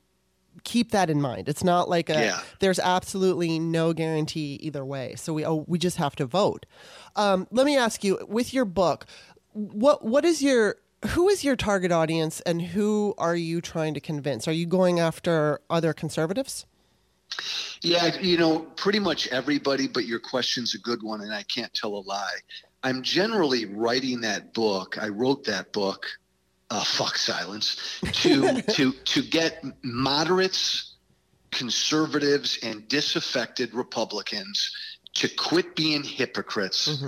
keep 0.65 0.91
that 0.93 1.11
in 1.11 1.21
mind. 1.21 1.49
It's 1.49 1.63
not 1.65 1.89
like 1.89 2.09
a 2.09 2.15
Yeah. 2.15 2.41
there's 2.61 2.79
absolutely 2.79 3.59
no 3.59 3.93
guarantee 3.93 4.59
either 4.63 4.85
way. 4.85 5.15
So 5.17 5.33
we 5.35 5.45
oh, 5.45 5.65
we 5.67 5.79
just 5.79 5.97
have 5.99 6.17
to 6.17 6.27
vote. 6.27 6.67
Um, 7.15 7.47
let 7.51 7.67
me 7.67 7.77
ask 7.77 8.03
you, 8.05 8.19
with 8.29 8.53
your 8.55 8.65
book, 8.65 9.07
what 9.53 10.05
what 10.05 10.25
is 10.25 10.43
your 10.43 10.77
who 11.09 11.29
is 11.29 11.45
your 11.45 11.57
target 11.57 11.93
audience 11.93 12.41
and 12.43 12.61
who 12.61 13.15
are 13.19 13.37
you 13.37 13.61
trying 13.61 13.95
to 13.95 14.01
convince? 14.01 14.49
Are 14.49 14.53
you 14.53 14.67
going 14.67 14.99
after 14.99 15.61
other 15.71 15.93
conservatives? 15.93 16.67
Yeah, 17.83 18.19
you 18.21 18.39
know, 18.39 18.61
pretty 18.61 18.99
much 18.99 19.29
everybody, 19.29 19.87
but 19.87 20.07
your 20.07 20.19
question's 20.19 20.75
a 20.75 20.79
good 20.79 21.03
one, 21.03 21.21
and 21.21 21.33
I 21.33 21.43
can't 21.43 21.73
tell 21.75 21.95
a 21.95 22.03
lie. 22.03 22.39
I'm 22.83 23.03
generally 23.03 23.67
writing 23.67 24.21
that 24.23 24.55
book. 24.55 24.97
I 25.01 25.09
wrote 25.09 25.45
that 25.45 25.73
book, 25.73 26.07
uh, 26.71 26.83
fuck 26.85 27.17
silence, 27.17 28.01
to 28.23 28.63
to 28.75 28.93
to 28.93 29.23
get 29.23 29.65
moderates, 29.83 30.95
conservatives, 31.51 32.59
and 32.63 32.89
disaffected 32.89 33.75
Republicans 33.75 34.75
to 35.15 35.29
quit 35.29 35.77
being 35.77 36.03
hypocrites. 36.03 37.03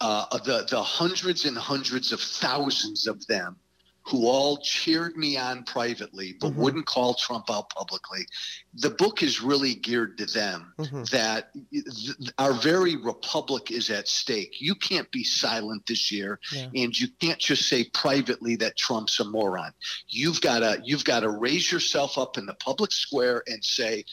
Uh, 0.00 0.38
the 0.38 0.66
the 0.68 0.82
hundreds 0.82 1.44
and 1.44 1.56
hundreds 1.56 2.12
of 2.12 2.20
thousands 2.20 3.06
of 3.06 3.26
them 3.26 3.56
who 4.04 4.26
all 4.26 4.58
cheered 4.58 5.16
me 5.16 5.36
on 5.36 5.64
privately 5.64 6.34
but 6.40 6.50
mm-hmm. 6.50 6.60
wouldn't 6.60 6.86
call 6.86 7.14
Trump 7.14 7.50
out 7.50 7.70
publicly. 7.70 8.26
The 8.74 8.90
book 8.90 9.22
is 9.22 9.40
really 9.40 9.74
geared 9.74 10.18
to 10.18 10.26
them 10.26 10.72
mm-hmm. 10.78 11.04
that 11.12 11.52
th- 11.72 12.32
our 12.38 12.52
very 12.52 12.96
republic 12.96 13.70
is 13.70 13.90
at 13.90 14.08
stake. 14.08 14.60
You 14.60 14.74
can't 14.74 15.10
be 15.10 15.24
silent 15.24 15.86
this 15.86 16.10
year 16.10 16.40
Yeah. 16.52 16.68
and 16.74 16.98
you 16.98 17.08
can't 17.20 17.38
just 17.38 17.68
say 17.68 17.84
privately 17.84 18.56
that 18.56 18.76
Trump's 18.76 19.20
a 19.20 19.24
moron. 19.24 19.72
You've 20.08 20.40
got 20.40 20.60
to 20.60 20.80
you've 20.84 21.04
got 21.04 21.20
to 21.20 21.30
raise 21.30 21.70
yourself 21.70 22.18
up 22.18 22.38
in 22.38 22.46
the 22.46 22.54
public 22.54 22.92
square 22.92 23.42
and 23.46 23.64
say 23.64 24.04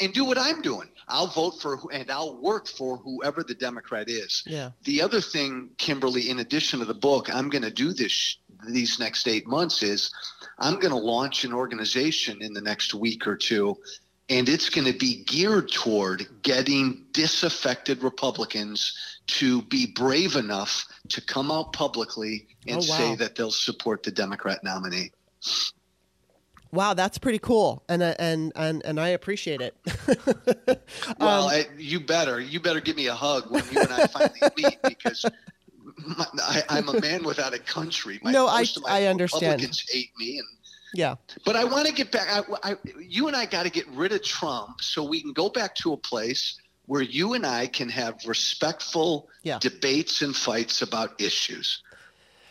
and 0.00 0.12
do 0.12 0.24
what 0.24 0.38
I'm 0.38 0.60
doing. 0.60 0.88
I'll 1.08 1.28
vote 1.28 1.60
for 1.60 1.78
and 1.92 2.10
I'll 2.10 2.36
work 2.36 2.66
for 2.66 2.98
whoever 2.98 3.42
the 3.42 3.54
Democrat 3.54 4.08
is. 4.08 4.42
Yeah. 4.46 4.70
The 4.84 5.02
other 5.02 5.20
thing, 5.20 5.70
Kimberly, 5.78 6.28
in 6.28 6.38
addition 6.40 6.80
to 6.80 6.84
the 6.84 6.94
book, 6.94 7.34
I'm 7.34 7.48
going 7.48 7.62
to 7.62 7.70
do 7.70 7.92
this 7.92 8.36
these 8.66 8.98
next 8.98 9.28
eight 9.28 9.46
months 9.46 9.82
is 9.82 10.10
I'm 10.58 10.74
going 10.74 10.90
to 10.90 10.96
launch 10.98 11.44
an 11.44 11.52
organization 11.52 12.42
in 12.42 12.52
the 12.52 12.60
next 12.60 12.94
week 12.94 13.26
or 13.26 13.36
two, 13.36 13.76
and 14.28 14.48
it's 14.48 14.68
going 14.68 14.86
to 14.90 14.98
be 14.98 15.22
geared 15.24 15.70
toward 15.70 16.26
getting 16.42 17.04
disaffected 17.12 18.02
Republicans 18.02 18.92
to 19.28 19.62
be 19.62 19.86
brave 19.86 20.36
enough 20.36 20.86
to 21.10 21.20
come 21.20 21.50
out 21.52 21.72
publicly 21.72 22.46
and 22.66 22.76
Oh, 22.76 22.80
wow. 22.80 22.96
say 22.98 23.14
that 23.16 23.34
they'll 23.36 23.50
support 23.50 24.02
the 24.02 24.10
Democrat 24.10 24.62
nominee. 24.64 25.12
Wow, 26.70 26.92
that's 26.92 27.16
pretty 27.16 27.38
cool, 27.38 27.82
and 27.88 28.02
uh, 28.02 28.14
and 28.18 28.52
and 28.54 28.84
and 28.84 29.00
I 29.00 29.08
appreciate 29.08 29.62
it. 29.62 29.74
Well, 31.18 31.44
Um, 31.44 31.50
I, 31.50 31.66
you 31.78 31.98
better 32.00 32.38
you 32.40 32.60
better 32.60 32.80
give 32.80 32.96
me 32.96 33.06
a 33.06 33.14
hug 33.14 33.50
when 33.50 33.64
you 33.72 33.80
and 33.80 33.90
I 33.92 34.06
finally 34.08 34.40
meet 34.56 34.78
because 34.82 35.24
I, 36.40 36.62
I'm 36.68 36.88
a 36.88 37.00
man 37.00 37.24
without 37.24 37.54
a 37.54 37.58
country. 37.58 38.20
My, 38.22 38.32
No, 38.32 38.46
I- 38.46 38.64
I 38.86 39.06
understand. 39.06 39.42
Republicans 39.42 39.84
hate 39.88 40.10
me, 40.18 40.38
and 40.38 40.46
yeah. 40.94 41.16
but 41.44 41.56
I 41.56 41.64
want 41.64 41.86
to 41.86 41.92
get 41.92 42.10
back. 42.12 42.28
I, 42.62 42.72
I, 42.72 42.76
you 43.00 43.26
and 43.28 43.36
I 43.36 43.46
got 43.46 43.64
to 43.64 43.70
get 43.70 43.86
rid 43.88 44.12
of 44.12 44.22
Trump 44.22 44.80
so 44.80 45.04
we 45.04 45.20
can 45.20 45.32
go 45.32 45.48
back 45.48 45.74
to 45.76 45.92
a 45.92 45.96
place 45.96 46.56
where 46.86 47.02
you 47.02 47.34
and 47.34 47.44
I 47.44 47.66
can 47.66 47.88
have 47.90 48.14
respectful 48.26 49.28
Yeah. 49.42 49.58
debates 49.58 50.22
and 50.22 50.34
fights 50.34 50.80
about 50.82 51.20
issues. 51.20 51.82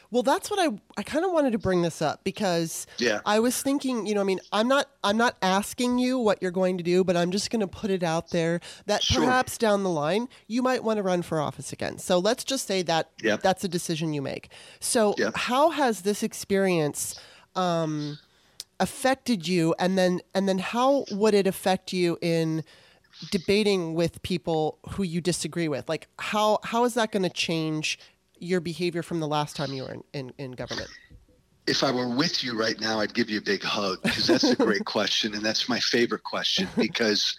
Well, 0.10 0.24
that's 0.24 0.50
what 0.50 0.60
I 0.60 0.80
I 0.98 1.04
kind 1.04 1.26
of 1.26 1.32
wanted 1.32 1.52
to 1.52 1.58
bring 1.58 1.82
this 1.82 2.02
up 2.02 2.24
because 2.24 2.88
Yeah. 3.00 3.20
I 3.26 3.40
was 3.40 3.62
thinking, 3.62 4.06
you 4.08 4.16
know, 4.16 4.22
I 4.22 4.24
mean, 4.24 4.40
I'm 4.52 4.68
not 4.68 4.90
I'm 5.04 5.18
not 5.18 5.36
asking 5.42 6.00
you 6.00 6.18
what 6.18 6.42
you're 6.42 6.52
going 6.52 6.78
to 6.78 6.84
do, 6.84 7.04
but 7.04 7.18
I'm 7.18 7.32
just 7.32 7.50
going 7.50 7.60
to 7.62 7.68
put 7.68 7.90
it 7.92 8.04
out 8.04 8.30
there 8.32 8.60
that 8.86 9.04
Sure. 9.04 9.22
perhaps 9.26 9.58
down 9.58 9.84
the 9.84 9.90
line 9.90 10.30
you 10.48 10.62
might 10.62 10.84
want 10.84 10.98
to 10.98 11.04
run 11.04 11.22
for 11.24 11.42
office 11.42 11.74
again. 11.74 11.98
So 11.98 12.20
let's 12.20 12.44
just 12.44 12.66
say 12.68 12.82
that 12.84 13.10
Yep. 13.22 13.42
that's 13.42 13.64
a 13.64 13.68
decision 13.68 14.14
you 14.14 14.22
make. 14.22 14.50
So 14.80 15.14
Yep. 15.18 15.36
how 15.36 15.72
has 15.72 16.02
this 16.02 16.24
experience 16.24 17.16
um, 17.56 18.18
affected 18.80 19.48
you, 19.48 19.74
and 19.80 19.98
then 19.98 20.22
and 20.34 20.48
then 20.48 20.60
how 20.60 21.06
would 21.12 21.34
it 21.34 21.48
affect 21.48 21.92
you 21.92 22.18
in 22.22 22.64
debating 23.32 23.96
with 23.96 24.22
people 24.22 24.78
who 24.92 25.04
you 25.04 25.22
disagree 25.22 25.68
with? 25.68 25.90
Like 25.90 26.08
how 26.20 26.60
how 26.64 26.84
is 26.86 26.94
that 26.94 27.12
going 27.12 27.24
to 27.24 27.30
change 27.30 27.98
your 28.40 28.60
behavior 28.60 29.04
from 29.04 29.20
the 29.20 29.28
last 29.28 29.56
time 29.56 29.74
you 29.74 29.84
were 29.84 29.94
in, 29.94 30.04
in, 30.14 30.34
in 30.38 30.52
government? 30.52 30.90
If 31.66 31.84
I 31.84 31.92
were 31.92 32.08
with 32.08 32.44
you 32.44 32.58
right 32.58 32.80
now, 32.80 33.00
I'd 33.00 33.14
give 33.14 33.30
you 33.30 33.40
a 33.40 33.42
big 33.42 33.62
hug 33.62 34.02
because 34.02 34.28
that's 34.28 34.46
a 34.46 34.56
great 34.56 34.86
question, 34.86 35.34
and 35.34 35.44
that's 35.44 35.68
my 35.68 35.80
favorite 35.80 36.24
question 36.24 36.68
because 36.78 37.36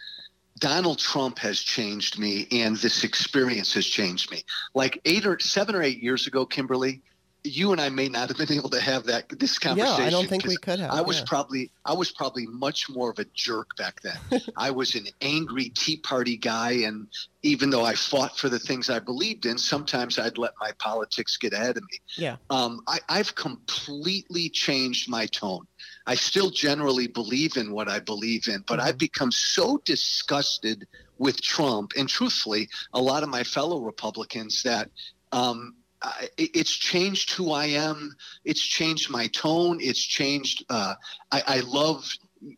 Donald 0.58 0.98
Trump 0.98 1.38
has 1.38 1.60
changed 1.60 2.18
me, 2.18 2.46
and 2.50 2.76
this 2.76 3.04
experience 3.04 3.72
has 3.74 3.86
changed 3.86 4.30
me. 4.30 4.42
Like 4.74 5.00
eight 5.04 5.24
or 5.24 5.38
seven 5.38 5.74
or 5.74 5.82
eight 5.82 6.02
years 6.02 6.26
ago, 6.26 6.44
Kimberly, 6.44 7.02
you 7.44 7.72
and 7.72 7.80
I 7.80 7.88
may 7.88 8.08
not 8.08 8.28
have 8.28 8.38
been 8.38 8.56
able 8.56 8.70
to 8.70 8.80
have 8.80 9.04
that 9.04 9.28
this 9.38 9.58
conversation. 9.58 10.00
Yeah, 10.00 10.06
I 10.06 10.10
don't 10.10 10.28
think 10.28 10.46
we 10.46 10.56
could 10.56 10.80
have. 10.80 10.90
I 10.90 11.02
was 11.02 11.18
yeah. 11.18 11.24
probably 11.26 11.70
I 11.84 11.92
was 11.92 12.10
probably 12.10 12.46
much 12.46 12.88
more 12.88 13.10
of 13.10 13.18
a 13.18 13.26
jerk 13.34 13.76
back 13.76 14.00
then. 14.02 14.40
I 14.56 14.70
was 14.70 14.94
an 14.94 15.06
angry 15.20 15.68
Tea 15.68 15.98
Party 15.98 16.36
guy, 16.36 16.72
and 16.86 17.06
even 17.42 17.70
though 17.70 17.84
I 17.84 17.94
fought 17.94 18.38
for 18.38 18.48
the 18.48 18.58
things 18.58 18.88
I 18.90 18.98
believed 18.98 19.46
in, 19.46 19.58
sometimes 19.58 20.18
I'd 20.18 20.38
let 20.38 20.52
my 20.60 20.72
politics 20.78 21.36
get 21.36 21.52
ahead 21.52 21.76
of 21.76 21.82
me. 21.82 21.98
Yeah. 22.16 22.36
Um, 22.50 22.80
I, 22.86 22.98
I've 23.08 23.34
completely 23.34 24.48
changed 24.48 25.08
my 25.08 25.26
tone. 25.26 25.66
I 26.06 26.14
still 26.14 26.50
generally 26.50 27.06
believe 27.06 27.56
in 27.56 27.70
what 27.70 27.88
I 27.88 28.00
believe 28.00 28.48
in, 28.48 28.64
but 28.66 28.78
Mm-hmm. 28.78 28.88
I've 28.88 28.98
become 28.98 29.32
so 29.32 29.80
disgusted 29.84 30.86
with 31.18 31.42
Trump, 31.42 31.92
and 31.96 32.08
truthfully, 32.08 32.68
a 32.92 33.00
lot 33.00 33.22
of 33.22 33.28
my 33.28 33.42
fellow 33.42 33.80
Republicans 33.80 34.62
that 34.62 34.90
um, 35.32 35.74
I, 36.02 36.28
it- 36.36 36.50
it's 36.54 36.72
changed 36.76 37.32
who 37.32 37.52
I 37.52 37.66
am. 37.66 38.14
It's 38.44 38.62
changed 38.62 39.10
my 39.10 39.26
tone. 39.28 39.78
It's 39.80 40.00
changed. 40.02 40.64
Uh, 40.68 40.94
I, 41.32 41.42
I 41.46 41.60
love 41.60 42.10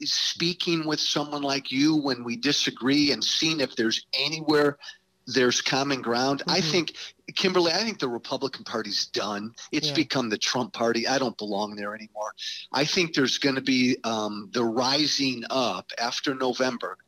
speaking 0.05 0.87
with 0.87 1.01
someone 1.01 1.43
like 1.43 1.73
you 1.73 1.97
when 1.97 2.23
we 2.25 2.37
disagree 2.37 3.13
and 3.13 3.23
seeing 3.25 3.61
if 3.61 3.77
there's 3.77 4.05
anywhere 4.13 4.79
there's 5.27 5.61
common 5.61 6.03
ground. 6.03 6.43
I 6.49 6.61
Mhm. 6.61 6.71
think, 6.71 6.97
Kimberly, 7.37 7.73
I 7.73 7.85
think 7.85 7.99
the 8.01 8.09
Republican 8.09 8.65
Party's 8.65 9.07
done. 9.07 9.55
It's 9.71 9.89
Yeah. 9.89 9.95
become 9.95 10.29
the 10.29 10.39
Trump 10.39 10.73
Party. 10.73 11.07
I 11.07 11.19
don't 11.19 11.37
belong 11.39 11.77
there 11.77 11.95
anymore. 11.95 12.35
I 12.73 12.85
think 12.85 13.15
there's 13.15 13.39
going 13.39 13.55
to 13.55 13.61
be 13.61 13.97
um, 14.03 14.51
the 14.53 14.65
rising 14.65 15.45
up 15.49 15.93
after 15.99 16.35
November. 16.35 16.99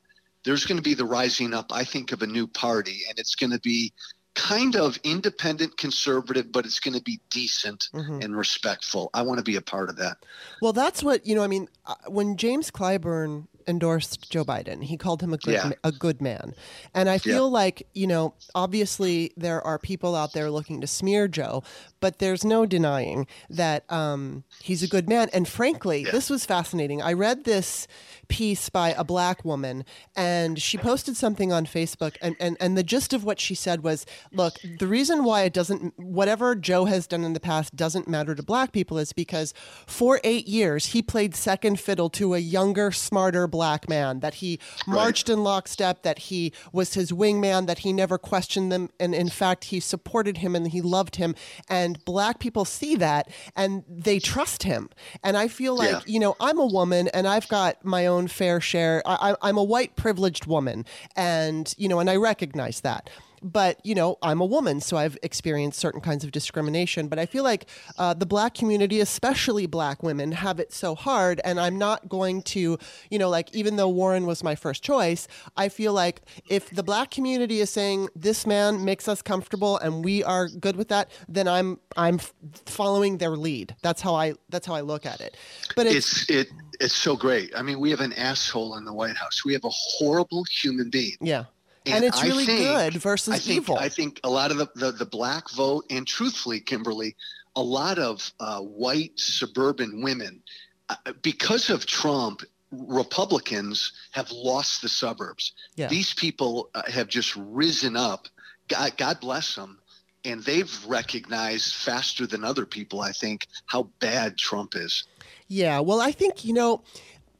There's 0.44 0.66
going 0.66 0.76
to 0.76 0.82
be 0.82 0.94
the 0.94 1.04
rising 1.04 1.52
up, 1.52 1.72
I 1.72 1.84
think, 1.84 2.12
of 2.12 2.22
a 2.22 2.26
new 2.26 2.46
party, 2.46 3.02
and 3.08 3.18
it's 3.18 3.34
going 3.34 3.50
to 3.52 3.60
be 3.60 3.92
kind 4.34 4.76
of 4.76 4.98
independent 5.04 5.76
conservative, 5.76 6.50
but 6.50 6.64
it's 6.64 6.80
going 6.80 6.94
to 6.94 7.02
be 7.02 7.20
decent 7.30 7.88
Mhm. 7.92 8.24
and 8.24 8.36
respectful. 8.36 9.10
I 9.12 9.22
want 9.22 9.38
to 9.38 9.44
be 9.44 9.56
a 9.56 9.60
part 9.60 9.90
of 9.90 9.96
that. 9.96 10.18
Well, 10.60 10.72
that's 10.72 11.02
what 11.02 11.26
you 11.26 11.34
know. 11.34 11.42
I 11.42 11.48
mean, 11.48 11.68
uh, 11.86 11.94
when 12.08 12.36
James 12.36 12.70
Clyburn 12.70 13.46
endorsed 13.66 14.30
Joe 14.30 14.44
Biden, 14.44 14.82
he 14.84 14.96
called 14.96 15.22
him 15.22 15.32
a 15.32 15.38
good 15.38 15.54
Yeah. 15.54 15.68
ma- 15.68 15.74
a 15.84 15.92
good 15.92 16.20
man, 16.20 16.54
and 16.94 17.08
I 17.08 17.18
feel 17.18 17.50
like 17.50 17.86
you 17.94 18.06
know, 18.06 18.34
obviously 18.54 19.32
there 19.36 19.60
are 19.66 19.78
people 19.78 20.14
out 20.16 20.32
there 20.32 20.50
looking 20.50 20.80
to 20.80 20.86
smear 20.86 21.28
Joe, 21.28 21.62
but 22.00 22.18
there's 22.18 22.44
no 22.44 22.66
denying 22.66 23.26
that 23.50 23.90
um, 23.92 24.44
he's 24.60 24.82
a 24.82 24.88
good 24.88 25.08
man. 25.08 25.28
And 25.32 25.46
frankly, 25.48 26.04
this 26.04 26.30
was 26.30 26.44
fascinating. 26.44 27.02
I 27.02 27.12
read 27.12 27.44
this 27.44 27.86
piece 28.28 28.68
by 28.70 28.90
a 28.96 29.04
black 29.04 29.44
woman, 29.44 29.84
and 30.16 30.60
she 30.60 30.78
posted 30.78 31.16
something 31.16 31.52
on 31.52 31.66
Facebook, 31.66 32.16
and 32.22 32.36
and 32.40 32.56
and 32.60 32.76
the 32.78 32.82
gist 32.82 33.12
of 33.12 33.24
what 33.24 33.40
she 33.40 33.54
said 33.54 33.82
was, 33.82 34.06
look, 34.32 34.54
the 34.78 34.86
reason 34.86 35.24
why 35.24 35.42
it 35.42 35.52
doesn't, 35.52 35.98
whatever 35.98 36.54
Joe 36.54 36.86
has 36.86 37.06
done 37.06 37.24
in 37.24 37.32
the 37.32 37.40
past, 37.40 37.76
doesn't 37.76 38.08
matter 38.08 38.34
to 38.34 38.42
black 38.42 38.72
people 38.72 38.98
is 38.98 39.12
because 39.12 39.52
for 39.86 40.20
eight 40.24 40.46
years 40.48 40.86
he 40.86 41.02
played 41.02 41.34
second 41.34 41.78
fiddle 41.80 42.08
to 42.10 42.34
a 42.34 42.38
younger, 42.38 42.90
smarter 42.92 43.46
black 43.52 43.88
man. 43.88 44.18
That 44.18 44.34
he 44.42 44.58
marched 44.88 45.28
in 45.28 45.44
lockstep. 45.44 46.02
That 46.02 46.18
he 46.18 46.52
was 46.72 46.94
his 46.94 47.12
wingman. 47.12 47.68
That 47.68 47.78
he 47.80 47.92
never 47.92 48.18
questioned 48.18 48.72
them, 48.72 48.90
and 48.98 49.14
in 49.14 49.28
fact 49.28 49.66
he 49.66 49.78
supported 49.78 50.38
him 50.38 50.56
and 50.56 50.66
he 50.66 50.80
loved 50.80 51.14
him. 51.16 51.36
And 51.68 52.04
black 52.04 52.40
people 52.40 52.64
see 52.64 52.96
that 52.96 53.28
and 53.54 53.84
they 53.88 54.18
trust 54.18 54.64
him. 54.64 54.88
And 55.22 55.36
I 55.36 55.46
feel 55.46 55.76
like 55.76 55.90
Yeah. 55.90 56.00
you 56.06 56.18
know 56.18 56.34
I'm 56.40 56.58
a 56.58 56.66
woman 56.66 57.06
and 57.14 57.28
I've 57.28 57.46
got 57.48 57.84
my 57.84 58.06
own 58.06 58.26
fair 58.26 58.60
share. 58.60 59.02
I, 59.06 59.30
I- 59.32 59.48
I'm 59.48 59.58
a 59.58 59.62
white 59.62 59.94
privileged 59.94 60.46
woman, 60.46 60.84
and 61.14 61.72
you 61.78 61.88
know, 61.88 62.00
and 62.00 62.08
I 62.10 62.16
recognize 62.16 62.80
that. 62.80 63.10
But 63.42 63.84
you 63.84 63.94
know, 63.94 64.18
I'm 64.22 64.40
a 64.40 64.44
woman, 64.44 64.80
so 64.80 64.96
I've 64.96 65.18
experienced 65.22 65.78
certain 65.78 66.00
kinds 66.00 66.24
of 66.24 66.32
discrimination. 66.32 67.08
But 67.08 67.18
I 67.18 67.26
feel 67.26 67.44
like 67.44 67.68
uh, 67.98 68.14
the 68.14 68.26
black 68.26 68.54
community, 68.54 69.00
especially 69.00 69.66
black 69.66 70.02
women, 70.02 70.32
have 70.32 70.60
it 70.60 70.72
so 70.72 70.94
hard. 70.94 71.40
And 71.44 71.58
I'm 71.60 71.78
not 71.78 72.08
going 72.08 72.42
to, 72.42 72.78
you 73.10 73.18
know, 73.18 73.28
like 73.28 73.54
even 73.54 73.76
though 73.76 73.88
Warren 73.88 74.26
was 74.26 74.42
my 74.42 74.54
first 74.54 74.82
choice, 74.82 75.28
I 75.56 75.68
feel 75.68 75.92
like 75.92 76.22
if 76.48 76.70
the 76.70 76.82
black 76.82 77.10
community 77.10 77.60
is 77.60 77.70
saying 77.70 78.08
this 78.14 78.46
man 78.46 78.84
makes 78.84 79.08
us 79.08 79.22
comfortable 79.22 79.78
and 79.78 80.04
we 80.04 80.22
are 80.24 80.48
good 80.48 80.76
with 80.76 80.88
that, 80.88 81.10
then 81.28 81.48
I'm 81.48 81.78
I'm 81.96 82.18
following 82.66 83.18
their 83.18 83.36
lead. 83.36 83.74
That's 83.82 84.00
how 84.00 84.14
I 84.14 84.34
that's 84.48 84.66
how 84.66 84.74
I 84.74 84.80
look 84.80 85.06
at 85.06 85.20
it. 85.20 85.36
But 85.76 85.86
it's, 85.86 86.28
It's 86.28 86.30
it 86.30 86.48
it's 86.80 86.94
so 86.94 87.16
great. 87.16 87.52
I 87.56 87.62
mean, 87.62 87.80
we 87.80 87.90
have 87.90 88.00
an 88.00 88.12
asshole 88.14 88.76
in 88.76 88.84
the 88.84 88.92
White 88.92 89.16
House. 89.16 89.44
We 89.44 89.52
have 89.52 89.64
a 89.64 89.70
horrible 89.70 90.44
human 90.44 90.90
being. 90.90 91.16
yeah. 91.20 91.44
And, 91.86 92.04
it's 92.04 92.22
I 92.22 92.26
really 92.26 92.46
think- 92.46 92.60
good 92.60 92.94
versus 92.94 93.34
I 93.34 93.38
think, 93.38 93.56
evil. 93.56 93.78
I 93.78 93.88
think 93.88 94.20
a 94.24 94.30
lot 94.30 94.50
of 94.50 94.58
the, 94.58 94.68
the, 94.74 94.92
the 94.92 95.06
black 95.06 95.50
vote, 95.50 95.84
and 95.90 96.06
truthfully, 96.06 96.60
Kimberly, 96.60 97.16
a 97.56 97.62
lot 97.62 97.98
of 97.98 98.32
uh, 98.40 98.60
white 98.60 99.18
suburban 99.18 100.02
women, 100.02 100.42
uh, 100.88 100.96
because 101.22 101.70
of 101.70 101.86
Trump, 101.86 102.42
Republicans 102.70 103.92
have 104.12 104.30
lost 104.30 104.80
the 104.80 104.88
suburbs. 104.88 105.52
Yeah. 105.76 105.88
These 105.88 106.14
people 106.14 106.70
uh, 106.74 106.82
have 106.90 107.08
just 107.08 107.36
risen 107.36 107.96
up. 107.96 108.28
God, 108.68 108.96
God 108.96 109.20
bless 109.20 109.54
them. 109.54 109.78
And 110.24 110.42
they've 110.44 110.72
recognized 110.86 111.74
faster 111.74 112.26
than 112.26 112.44
other 112.44 112.64
people, 112.64 113.00
I 113.00 113.12
think, 113.12 113.46
how 113.66 113.90
bad 113.98 114.38
Trump 114.38 114.76
is. 114.76 115.04
Yeah, 115.48 115.80
well, 115.80 116.00
I 116.00 116.12
think, 116.12 116.44
you 116.44 116.54
know, 116.54 116.84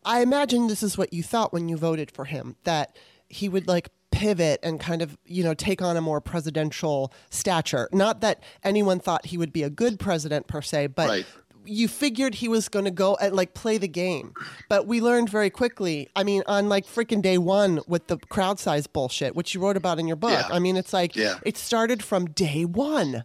I 0.05 0.21
imagine 0.21 0.67
this 0.67 0.83
is 0.83 0.99
what 0.99 1.13
you 1.13 1.23
thought 1.23 1.53
when 1.53 1.69
you 1.69 1.77
voted 1.77 2.11
for 2.11 2.25
him 2.25 2.57
that 2.65 2.97
he 3.29 3.49
would 3.49 3.69
like 3.69 3.89
pivot 4.13 4.61
and 4.63 4.79
kind 4.79 5.03
of, 5.03 5.19
you 5.25 5.43
know, 5.43 5.55
take 5.55 5.83
on 5.83 5.97
a 5.97 6.01
more 6.01 6.21
presidential 6.21 7.13
stature. 7.31 7.89
Not 7.93 8.21
that 8.21 8.43
anyone 8.63 9.01
thought 9.01 9.27
he 9.27 9.37
would 9.39 9.53
be 9.53 9.65
a 9.65 9.71
good 9.71 9.99
president 9.99 10.47
per 10.47 10.63
se, 10.63 10.89
but 10.89 11.09
Right. 11.09 11.27
you 11.65 11.89
figured 11.89 12.37
he 12.37 12.49
was 12.49 12.69
going 12.69 12.85
to 12.85 12.91
go 12.91 13.17
and 13.17 13.35
like 13.35 13.55
play 13.55 13.79
the 13.79 13.89
game. 13.89 14.35
But 14.69 14.87
we 14.87 15.01
learned 15.01 15.29
very 15.31 15.51
quickly, 15.51 16.09
I 16.15 16.23
mean, 16.25 16.43
on 16.47 16.69
like 16.69 16.87
freaking 16.87 17.23
day 17.23 17.39
one 17.39 17.81
with 17.89 18.07
the 18.07 18.19
crowd 18.19 18.59
size 18.61 18.87
bullshit, 18.87 19.35
which 19.35 19.55
you 19.55 19.61
wrote 19.61 19.77
about 19.77 19.99
in 19.99 20.07
your 20.07 20.17
book. 20.17 20.33
Yeah. 20.33 20.49
I 20.51 20.59
mean, 20.59 20.77
it's 20.77 20.93
like 20.93 21.17
Yeah. 21.17 21.39
it 21.45 21.57
started 21.57 22.03
from 22.03 22.27
day 22.27 22.65
one. 22.65 23.25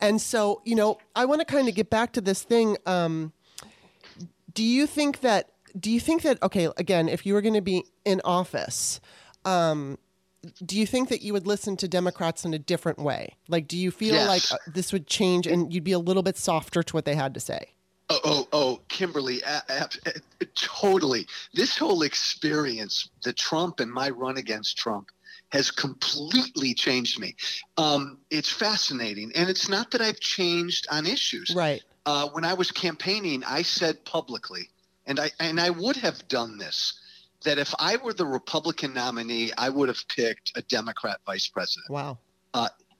And 0.00 0.20
so, 0.20 0.62
you 0.64 0.74
know, 0.74 0.98
I 1.14 1.24
want 1.26 1.40
to 1.40 1.44
kind 1.44 1.68
of 1.68 1.74
get 1.74 1.90
back 1.90 2.12
to 2.14 2.20
this 2.20 2.42
thing. 2.42 2.76
Um, 2.86 3.32
do 4.54 4.64
you 4.64 4.86
think 4.86 5.20
that 5.20 5.50
do 5.78 5.90
you 5.90 6.00
think 6.00 6.20
that 6.22 6.42
okay 6.42 6.68
again 6.76 7.08
if 7.08 7.24
you 7.24 7.32
were 7.32 7.40
going 7.40 7.54
to 7.54 7.62
be 7.62 7.82
in 8.04 8.20
office 8.24 9.00
um 9.46 9.96
do 10.64 10.76
you 10.78 10.86
think 10.86 11.08
that 11.08 11.22
you 11.22 11.32
would 11.32 11.46
listen 11.46 11.76
to 11.76 11.86
democrats 11.88 12.44
in 12.44 12.52
a 12.54 12.58
different 12.58 12.98
way 12.98 13.34
like 13.48 13.68
do 13.68 13.76
you 13.78 13.90
feel 13.90 14.14
Yes. 14.14 14.28
like 14.28 14.60
uh, 14.60 14.62
this 14.72 14.92
would 14.92 15.06
change 15.06 15.46
and 15.46 15.72
you'd 15.72 15.84
be 15.84 15.92
a 15.92 15.98
little 15.98 16.22
bit 16.22 16.36
softer 16.36 16.82
to 16.82 16.92
what 16.96 17.04
they 17.04 17.14
had 17.14 17.34
to 17.34 17.40
say 17.40 17.66
Oh, 18.10 18.20
oh, 18.24 18.48
oh, 18.52 18.80
Kimberly, 18.88 19.40
a- 19.42 19.62
a- 19.70 19.88
a- 20.40 20.44
totally. 20.54 21.26
This 21.54 21.78
whole 21.78 22.02
experience, 22.02 23.08
the 23.22 23.32
Trump 23.32 23.80
and 23.80 23.90
my 23.90 24.10
run 24.10 24.36
against 24.36 24.76
Trump, 24.76 25.08
has 25.48 25.70
completely 25.70 26.74
changed 26.74 27.18
me. 27.18 27.34
Um, 27.78 28.18
it's 28.30 28.50
fascinating, 28.50 29.32
and 29.34 29.48
it's 29.48 29.66
not 29.68 29.90
that 29.92 30.02
I've 30.02 30.20
changed 30.20 30.86
on 30.90 31.06
issues. 31.06 31.54
right 31.54 31.82
Uh, 32.04 32.28
when 32.30 32.44
I 32.44 32.52
was 32.52 32.70
campaigning, 32.70 33.44
I 33.44 33.62
said 33.62 34.04
publicly, 34.04 34.68
and 35.06 35.18
I 35.18 35.30
and 35.40 35.58
I 35.58 35.70
would 35.70 35.96
have 35.96 36.26
done 36.28 36.58
this, 36.58 36.94
that 37.42 37.58
if 37.58 37.74
I 37.78 37.96
were 37.96 38.12
the 38.12 38.26
Republican 38.26 38.94
nominee, 38.94 39.52
I 39.56 39.68
would 39.68 39.88
have 39.88 40.02
picked 40.08 40.52
a 40.56 40.62
Democrat 40.62 41.20
vice 41.26 41.48
president 41.48 41.90
wow 41.90 42.18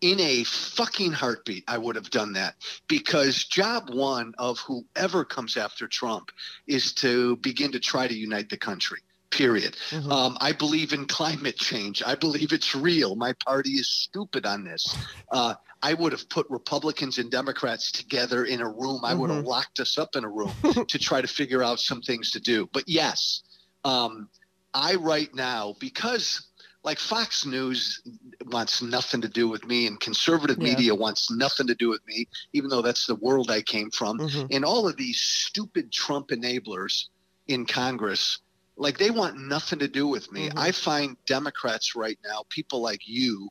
in 0.02 0.18
a 0.18 0.42
fucking 0.44 1.12
heartbeat, 1.12 1.64
I 1.68 1.78
would 1.78 1.94
have 1.94 2.10
done 2.10 2.32
that 2.34 2.56
because 2.88 3.44
job 3.44 3.88
one 3.88 4.34
of 4.36 4.58
whoever 4.58 5.24
comes 5.24 5.56
after 5.56 5.86
Trump 5.86 6.30
is 6.66 6.92
to 6.94 7.36
begin 7.36 7.72
to 7.72 7.80
try 7.80 8.08
to 8.08 8.14
unite 8.14 8.50
the 8.50 8.56
country. 8.56 8.98
Period. 9.30 9.76
Mhm. 9.90 10.12
Um, 10.12 10.36
I 10.40 10.52
believe 10.52 10.92
in 10.92 11.06
climate 11.06 11.56
change. 11.56 12.02
I 12.04 12.16
believe 12.16 12.52
it's 12.52 12.74
real. 12.74 13.14
My 13.14 13.32
party 13.32 13.70
is 13.70 13.90
stupid 13.90 14.44
on 14.44 14.64
this. 14.64 14.84
Uh, 15.30 15.54
I 15.82 15.94
would 15.94 16.12
have 16.12 16.28
put 16.28 16.50
Republicans 16.50 17.18
and 17.18 17.30
Democrats 17.30 17.90
together 17.92 18.44
in 18.44 18.60
a 18.60 18.68
room. 18.68 19.00
I 19.04 19.14
would 19.14 19.30
have 19.30 19.44
locked 19.44 19.80
us 19.80 19.98
up 19.98 20.16
in 20.16 20.24
a 20.24 20.28
room 20.28 20.52
to 20.88 20.98
try 20.98 21.20
to 21.20 21.28
figure 21.28 21.62
out 21.62 21.80
some 21.80 22.02
things 22.02 22.32
to 22.32 22.40
do. 22.40 22.68
But 22.72 22.88
yes, 22.88 23.42
um, 23.84 24.28
I 24.74 24.94
right 24.94 25.32
now 25.34 25.74
because 25.80 26.46
like 26.84 26.98
Fox 26.98 27.46
News 27.46 28.02
wants 28.46 28.82
nothing 28.82 29.20
to 29.20 29.28
do 29.28 29.48
with 29.48 29.64
me, 29.64 29.86
and 29.86 30.00
conservative 30.00 30.58
Yeah. 30.58 30.70
media 30.70 30.94
wants 30.94 31.30
nothing 31.30 31.68
to 31.68 31.74
do 31.76 31.88
with 31.88 32.04
me, 32.06 32.26
even 32.52 32.70
though 32.70 32.82
that's 32.82 33.06
the 33.06 33.14
world 33.14 33.50
I 33.50 33.62
came 33.62 33.90
from. 33.90 34.18
Mhm. 34.18 34.48
And 34.50 34.64
all 34.64 34.88
of 34.88 34.96
these 34.96 35.20
stupid 35.20 35.92
Trump 35.92 36.28
enablers 36.28 37.04
in 37.46 37.66
Congress, 37.66 38.38
like 38.76 38.98
they 38.98 39.10
want 39.10 39.38
nothing 39.38 39.78
to 39.78 39.88
do 39.88 40.08
with 40.08 40.32
me. 40.32 40.48
Mhm. 40.48 40.58
I 40.58 40.72
find 40.72 41.16
Democrats 41.26 41.94
right 41.94 42.18
now, 42.24 42.44
people 42.48 42.80
like 42.80 43.06
you, 43.06 43.50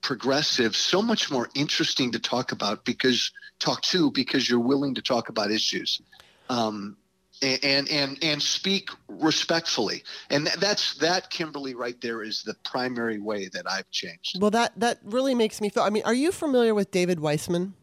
progressive, 0.00 0.74
so 0.74 1.00
much 1.00 1.30
more 1.30 1.48
interesting 1.54 2.10
to 2.12 2.18
talk 2.18 2.50
about 2.50 2.84
because 2.84 3.30
talk 3.60 3.82
to 3.82 4.10
because 4.10 4.48
you're 4.50 4.58
willing 4.58 4.94
to 4.96 5.02
talk 5.02 5.28
about 5.28 5.52
issues. 5.52 6.00
Um, 6.48 6.96
and 7.42 7.88
and 7.90 8.18
and 8.22 8.42
speak 8.42 8.88
respectfully 9.08 10.02
and 10.30 10.46
that's 10.58 10.94
that 10.98 11.28
kimberly 11.30 11.74
right 11.74 12.00
there 12.00 12.22
is 12.22 12.42
the 12.44 12.54
primary 12.64 13.18
way 13.18 13.48
that 13.52 13.68
i've 13.70 13.90
changed 13.90 14.40
well 14.40 14.50
that 14.50 14.72
that 14.78 14.98
really 15.02 15.34
makes 15.34 15.60
me 15.60 15.68
feel 15.68 15.82
i 15.82 15.90
mean 15.90 16.02
are 16.04 16.14
you 16.14 16.30
familiar 16.32 16.74
with 16.74 16.90
david 16.90 17.18
weissman 17.20 17.74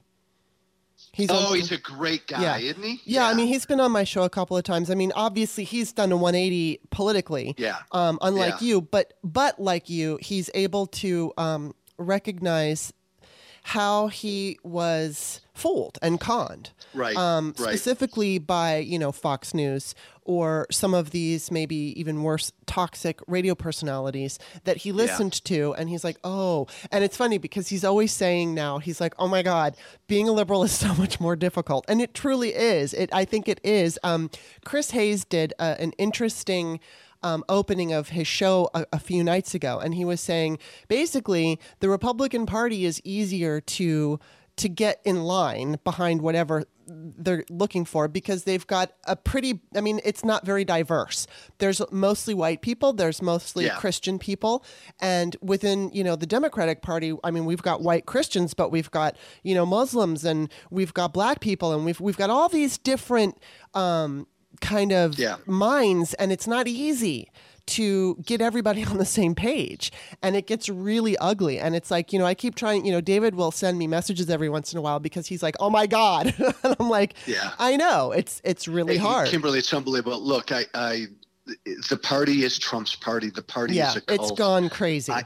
He's 1.12 1.30
oh, 1.32 1.48
on- 1.48 1.56
he's 1.56 1.72
a 1.72 1.78
great 1.78 2.28
guy, 2.28 2.42
Yeah. 2.42 2.70
isn't 2.70 2.84
he? 2.84 3.02
Yeah, 3.04 3.28
I 3.28 3.34
mean, 3.34 3.48
he's 3.48 3.66
been 3.66 3.80
on 3.80 3.92
my 3.92 4.04
show 4.04 4.24
a 4.24 4.30
couple 4.30 4.56
of 4.56 4.64
times. 4.64 4.92
I 4.92 4.96
mean, 4.96 5.12
obviously, 5.16 5.64
he's 5.64 5.92
done 5.92 6.12
a 6.12 6.16
180 6.18 6.80
politically. 6.92 7.56
Yeah. 7.58 7.78
Um, 7.92 8.20
unlike 8.22 8.62
Yeah. 8.62 8.68
you, 8.68 8.82
but 8.82 9.14
but 9.24 9.60
like 9.60 9.90
you, 9.90 10.20
he's 10.22 10.50
able 10.54 10.86
to 10.88 11.34
um, 11.38 11.74
recognize 11.98 12.94
how 13.64 14.08
he 14.08 14.60
was 14.64 15.42
fooled 15.60 15.98
and 16.02 16.20
conned. 16.20 16.72
Right, 16.94 17.16
Um, 17.16 17.54
right. 17.60 17.70
Specifically 17.70 18.40
by 18.40 18.78
you 18.78 18.98
know 18.98 19.12
Fox 19.12 19.54
News 19.54 19.94
or 20.24 20.68
some 20.70 20.94
of 20.94 21.10
these 21.10 21.52
maybe 21.52 21.76
even 22.00 22.22
worse 22.24 22.52
toxic 22.68 23.20
radio 23.28 23.56
personalities 23.56 24.38
that 24.64 24.78
he 24.78 24.92
listened 24.92 25.44
to, 25.44 25.74
and 25.78 25.90
he's 25.90 26.04
like, 26.04 26.18
oh, 26.24 26.68
and 26.92 27.04
it's 27.04 27.18
funny 27.18 27.38
because 27.40 27.70
he's 27.70 27.84
always 27.84 28.12
saying 28.12 28.54
now 28.54 28.78
he's 28.78 29.02
like, 29.02 29.14
oh 29.18 29.28
my 29.28 29.42
god, 29.42 29.76
being 30.08 30.28
a 30.28 30.32
liberal 30.32 30.64
is 30.68 30.72
so 30.72 30.94
much 30.96 31.20
more 31.20 31.36
difficult, 31.36 31.84
and 31.88 32.02
it 32.02 32.14
truly 32.14 32.54
is. 32.56 32.94
It 32.94 33.10
I 33.14 33.26
think 33.26 33.48
it 33.48 33.60
is. 33.64 34.00
Um, 34.04 34.30
Chris 34.66 34.92
Hayes 34.92 35.26
did 35.26 35.54
uh, 35.60 35.76
an 35.80 35.92
interesting 35.98 36.80
um, 37.22 37.44
opening 37.50 37.92
of 37.92 38.10
his 38.10 38.28
show 38.28 38.70
a, 38.74 38.86
a 38.94 39.00
few 39.00 39.24
nights 39.24 39.54
ago, 39.54 39.80
and 39.80 39.94
he 39.96 40.06
was 40.06 40.22
saying 40.22 40.58
basically 40.88 41.60
the 41.80 41.90
Republican 41.90 42.46
Party 42.46 42.86
is 42.86 43.02
easier 43.04 43.60
to 43.62 44.20
to 44.60 44.70
get 44.70 45.02
in 45.04 45.24
line 45.24 45.80
behind 45.84 46.22
whatever 46.22 46.64
they're 46.92 47.46
looking 47.52 47.86
for 47.86 48.08
because 48.08 48.46
they've 48.46 48.66
got 48.66 48.92
a 49.06 49.16
pretty 49.16 49.60
I 49.76 49.82
mean 49.82 50.00
it's 50.04 50.24
not 50.26 50.44
very 50.46 50.66
diverse. 50.66 51.28
There's 51.60 51.82
mostly 51.92 52.34
white 52.34 52.62
people, 52.62 52.94
there's 52.94 53.22
mostly 53.22 53.66
Yeah. 53.66 53.76
Christian 53.76 54.18
people 54.18 54.64
and 55.00 55.36
within, 55.42 55.92
you 55.94 56.04
know, 56.04 56.16
the 56.16 56.26
Democratic 56.26 56.82
Party, 56.82 57.14
I 57.24 57.30
mean 57.32 57.46
we've 57.46 57.62
got 57.62 57.82
white 57.82 58.06
Christians 58.08 58.54
but 58.56 58.72
we've 58.72 58.90
got, 58.90 59.16
you 59.44 59.54
know, 59.54 59.66
Muslims 59.68 60.26
and 60.26 60.50
we've 60.72 60.94
got 60.94 61.14
black 61.14 61.42
people 61.42 61.74
and 61.74 61.86
we've 61.86 62.00
we've 62.02 62.18
got 62.18 62.32
all 62.32 62.50
these 62.50 62.78
different 62.80 63.38
um 63.76 64.26
kind 64.62 64.92
of 64.92 65.20
Yeah. 65.20 65.38
minds 65.46 66.16
and 66.16 66.32
it's 66.32 66.48
not 66.48 66.68
easy 66.68 67.30
to 67.70 68.16
get 68.26 68.42
everybody 68.42 68.84
on 68.92 68.98
the 68.98 69.06
same 69.06 69.34
page 69.36 69.92
and 70.22 70.36
it 70.36 70.46
gets 70.48 70.68
really 70.70 71.18
ugly 71.18 71.60
and 71.60 71.76
it's 71.76 71.90
like 71.90 72.12
you 72.12 72.20
know 72.20 72.26
i 72.26 72.34
keep 72.34 72.56
trying 72.56 72.86
you 72.86 72.92
know 72.92 73.02
david 73.02 73.36
will 73.36 73.52
send 73.52 73.78
me 73.78 73.88
messages 73.88 74.30
every 74.30 74.50
once 74.50 74.74
in 74.74 74.80
a 74.80 74.82
while 74.82 75.00
because 75.00 75.28
he's 75.28 75.42
like 75.44 75.56
oh 75.60 75.70
my 75.70 75.86
god 75.88 76.34
and 76.64 76.76
i'm 76.80 76.90
like 76.90 77.14
Yeah. 77.26 77.52
i 77.60 77.76
know 77.78 78.12
it's 78.12 78.42
it's 78.44 78.68
really 78.68 78.98
Hey, 78.98 79.04
hard 79.04 79.28
Kimberley, 79.30 79.60
it's 79.60 79.74
unbelievable. 79.74 80.20
Look, 80.20 80.52
I, 80.52 80.66
I, 80.74 81.06
the 81.90 81.98
party 82.02 82.44
is 82.44 82.58
Trump's 82.60 82.96
party. 82.96 83.30
The 83.30 83.42
party 83.42 83.76
yeah 83.76 83.90
is 83.90 83.96
a 83.98 84.02
cult. 84.02 84.20
it's 84.22 84.32
gone 84.38 84.70
crazy 84.70 85.12
I, 85.12 85.24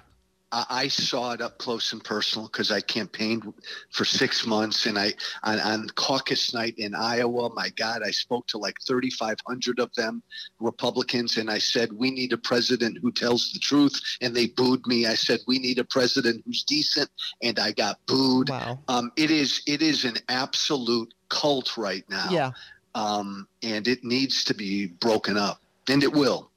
I 0.54 0.66
I 0.84 0.88
saw 0.88 1.32
it 1.32 1.42
up 1.42 1.58
close 1.58 1.94
and 1.94 2.04
personal 2.04 2.48
because 2.48 2.72
I 2.72 2.80
campaigned 2.80 3.52
for 3.92 4.06
six 4.06 4.46
months, 4.46 4.86
and 4.86 4.98
I 4.98 5.14
on, 5.44 5.60
on 5.60 5.90
caucus 5.96 6.54
night 6.54 6.76
in 6.78 6.94
Iowa. 6.94 7.50
My 7.54 7.70
God, 7.70 8.02
I 8.06 8.12
spoke 8.12 8.48
to 8.48 8.58
like 8.58 8.76
3,500 8.86 9.80
of 9.80 9.94
them, 9.96 10.22
Republicans, 10.60 11.38
and 11.38 11.50
I 11.50 11.58
said, 11.58 11.92
"We 11.92 12.12
need 12.12 12.34
a 12.34 12.38
president 12.38 13.00
who 13.02 13.12
tells 13.12 13.52
the 13.52 13.60
truth," 13.60 14.00
and 14.22 14.36
they 14.36 14.48
booed 14.48 14.86
me. 14.86 15.08
I 15.08 15.16
said, 15.16 15.40
"We 15.48 15.60
need 15.60 15.80
a 15.80 15.86
president 15.86 16.44
who's 16.46 16.64
decent," 16.64 17.10
and 17.42 17.60
I 17.60 17.72
got 17.72 18.00
booed. 18.06 18.50
wow 18.50 18.80
Um, 18.88 19.12
it 19.16 19.32
is 19.32 19.62
it 19.66 19.82
is 19.82 20.06
an 20.06 20.18
absolute 20.30 21.14
cult 21.30 21.78
right 21.78 22.06
now. 22.10 22.30
yeah 22.32 22.52
Um, 22.96 23.48
and 23.64 23.88
it 23.88 24.04
needs 24.04 24.44
to 24.46 24.54
be 24.54 24.86
broken 24.86 25.36
up, 25.36 25.60
and 25.90 26.04
it 26.04 26.14
will. 26.14 26.52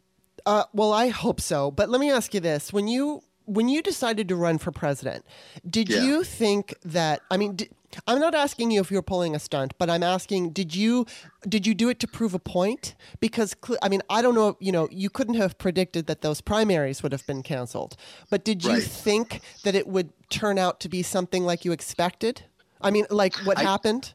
Uh, 0.45 0.65
well, 0.75 0.93
I 0.93 1.09
hope 1.09 1.41
so. 1.41 1.71
But 1.71 1.89
let 1.89 2.01
me 2.01 2.11
ask 2.11 2.35
you 2.35 2.41
this: 2.41 2.73
when 2.73 2.89
you 2.89 3.23
when 3.47 3.69
you 3.69 3.81
decided 3.83 4.29
to 4.29 4.37
run 4.37 4.59
for 4.59 4.71
president, 4.73 5.25
did 5.69 5.89
Yeah. 5.89 6.03
you 6.05 6.25
think 6.25 6.75
that? 6.85 7.23
I 7.31 7.37
mean, 7.37 7.57
di 7.57 7.69
I'm 8.07 8.19
not 8.21 8.35
asking 8.35 8.73
you 8.73 8.81
if 8.81 8.91
you're 8.91 9.01
pulling 9.01 9.35
a 9.35 9.39
stunt, 9.39 9.73
but 9.79 9.89
I'm 9.89 10.03
asking: 10.03 10.51
did 10.51 10.75
you 10.75 11.07
did 11.49 11.67
you 11.67 11.75
do 11.75 11.89
it 11.89 11.99
to 12.01 12.07
prove 12.07 12.35
a 12.35 12.39
point? 12.39 12.95
Because 13.21 13.55
I 13.83 13.89
mean, 13.89 14.03
I 14.11 14.21
don't 14.23 14.35
know. 14.35 14.57
You 14.61 14.73
know, 14.73 14.89
you 14.91 15.09
couldn't 15.09 15.37
have 15.37 15.57
predicted 15.57 16.07
that 16.09 16.21
those 16.21 16.41
primaries 16.41 17.03
would 17.03 17.13
have 17.13 17.27
been 17.27 17.43
canceled. 17.43 17.97
But 18.29 18.45
did 18.45 18.65
you 18.65 18.71
Right. 18.73 18.83
think 18.83 19.41
that 19.63 19.75
it 19.75 19.87
would 19.87 20.11
turn 20.29 20.59
out 20.59 20.81
to 20.81 20.89
be 20.89 21.03
something 21.03 21.45
like 21.45 21.65
you 21.65 21.73
expected? 21.73 22.43
I 22.83 22.91
mean, 22.91 23.07
like 23.11 23.35
what 23.47 23.59
I- 23.59 23.63
happened? 23.63 24.13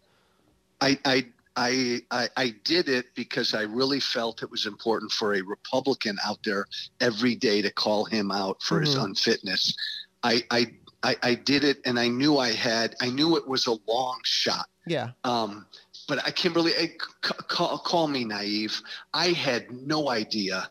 I, 0.81 0.99
I, 1.05 1.25
I, 1.61 1.99
I, 2.09 2.29
I 2.37 2.55
did 2.63 2.89
it 2.89 3.13
because 3.13 3.53
I 3.53 3.61
really 3.61 3.99
felt 3.99 4.41
it 4.41 4.49
was 4.49 4.65
important 4.65 5.11
for 5.11 5.35
a 5.35 5.43
Republican 5.43 6.17
out 6.25 6.39
there 6.43 6.65
every 6.99 7.35
day 7.35 7.61
to 7.61 7.71
call 7.71 8.05
him 8.05 8.31
out 8.31 8.63
for 8.63 8.81
his 8.81 8.95
unfitness. 8.95 9.75
I, 10.23 10.41
I, 10.49 10.71
I, 11.03 11.15
I 11.21 11.35
did 11.35 11.63
it, 11.63 11.77
and 11.85 11.99
I 11.99 12.07
knew 12.07 12.39
I 12.39 12.51
had. 12.51 12.95
I 12.99 13.11
knew 13.11 13.37
it 13.37 13.47
was 13.47 13.67
a 13.67 13.77
long 13.87 14.19
shot. 14.23 14.65
Yeah. 14.87 15.11
Um, 15.23 15.67
but 16.07 16.25
I, 16.25 16.31
Kimberley, 16.31 16.71
I, 16.75 16.87
c- 16.87 17.33
call, 17.47 17.77
call 17.77 18.07
me 18.07 18.25
naive. 18.25 18.81
I 19.13 19.27
had 19.27 19.71
no 19.71 20.09
idea 20.09 20.67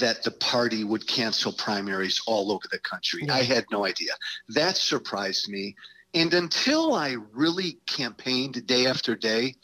that 0.00 0.22
the 0.22 0.32
party 0.32 0.84
would 0.84 1.06
cancel 1.06 1.52
primaries 1.52 2.20
all 2.26 2.52
over 2.52 2.64
the 2.70 2.78
country. 2.78 3.26
I 3.30 3.42
had 3.42 3.64
no 3.72 3.86
idea. 3.86 4.12
That 4.50 4.76
surprised 4.76 5.48
me. 5.48 5.76
And 6.12 6.34
until 6.34 6.92
I 6.92 7.16
really 7.32 7.78
campaigned 7.86 8.66
day 8.66 8.86
after 8.86 9.14
day, 9.14 9.54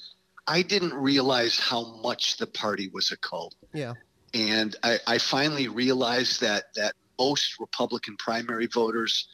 I 0.48 0.62
didn't 0.62 0.94
realize 0.94 1.58
how 1.58 1.96
much 2.02 2.36
the 2.36 2.46
party 2.46 2.88
was 2.92 3.10
a 3.10 3.16
cult. 3.16 3.54
Yeah. 3.72 3.94
And 4.34 4.76
I, 4.82 4.98
I 5.06 5.18
finally 5.18 5.68
realized 5.68 6.40
that 6.40 6.74
that 6.74 6.94
most 7.18 7.58
Republican 7.58 8.16
primary 8.18 8.66
voters, 8.66 9.28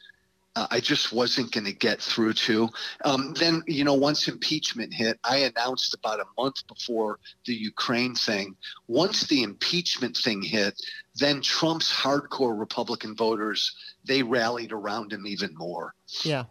uh, 0.55 0.67
I 0.71 0.79
just 0.79 1.11
wasn't 1.11 1.51
going 1.51 1.65
to 1.65 1.73
get 1.73 1.99
through 2.01 2.33
to. 2.33 2.69
Um, 3.03 3.33
then, 3.33 3.63
you 3.67 3.83
know, 3.83 3.95
once 3.95 4.27
impeachment 4.27 4.93
hit, 4.93 5.19
I 5.23 5.37
announced 5.37 5.93
about 5.93 6.19
a 6.19 6.25
month 6.37 6.65
before 6.67 7.19
the 7.45 7.53
Ukraine 7.53 8.15
thing. 8.15 8.55
Once 8.87 9.27
the 9.27 9.43
impeachment 9.43 10.15
thing 10.15 10.41
hit, 10.41 10.79
then 11.15 11.41
Trump's 11.41 11.91
hardcore 11.91 12.57
Republican 12.57 13.15
voters 13.15 13.75
they 14.05 14.23
rallied 14.23 14.71
around 14.71 15.11
him 15.11 15.25
even 15.25 15.53
more. 15.55 15.93
Yeah. 16.23 16.45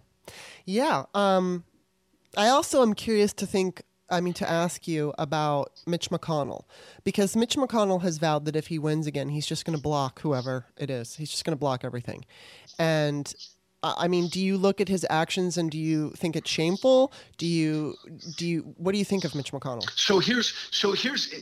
Yeah. 0.64 1.04
Um, 1.14 1.64
I 2.36 2.48
also 2.48 2.82
am 2.82 2.94
curious 2.94 3.32
to 3.34 3.46
think, 3.46 3.82
I 4.12 4.20
mean, 4.20 4.34
to 4.34 4.48
ask 4.48 4.86
you 4.86 5.14
about 5.18 5.72
Mitch 5.86 6.10
McConnell, 6.10 6.64
because 7.02 7.34
Mitch 7.34 7.56
McConnell 7.56 8.02
has 8.02 8.18
vowed 8.18 8.44
that 8.44 8.54
if 8.54 8.66
he 8.66 8.78
wins 8.78 9.06
again, 9.06 9.30
he's 9.30 9.46
just 9.46 9.64
going 9.64 9.76
to 9.76 9.82
block 9.82 10.20
whoever 10.20 10.66
it 10.76 10.90
is. 10.90 11.16
He's 11.16 11.30
just 11.30 11.44
going 11.44 11.56
to 11.56 11.60
block 11.60 11.82
everything. 11.82 12.24
And 12.78 13.34
I 13.82 14.06
mean, 14.08 14.28
do 14.28 14.38
you 14.38 14.56
look 14.58 14.80
at 14.80 14.88
his 14.88 15.04
actions 15.10 15.58
and 15.58 15.70
do 15.70 15.78
you 15.78 16.10
think 16.10 16.36
it's 16.36 16.50
shameful? 16.50 17.12
Do 17.38 17.46
you, 17.46 17.94
do 18.36 18.46
you, 18.46 18.74
what 18.76 18.92
do 18.92 18.98
you 18.98 19.04
think 19.04 19.24
of 19.24 19.34
Mitch 19.34 19.50
McConnell? 19.50 19.88
So 19.96 20.18
here's 20.20 20.54
so 20.70 20.92
here's 20.92 21.34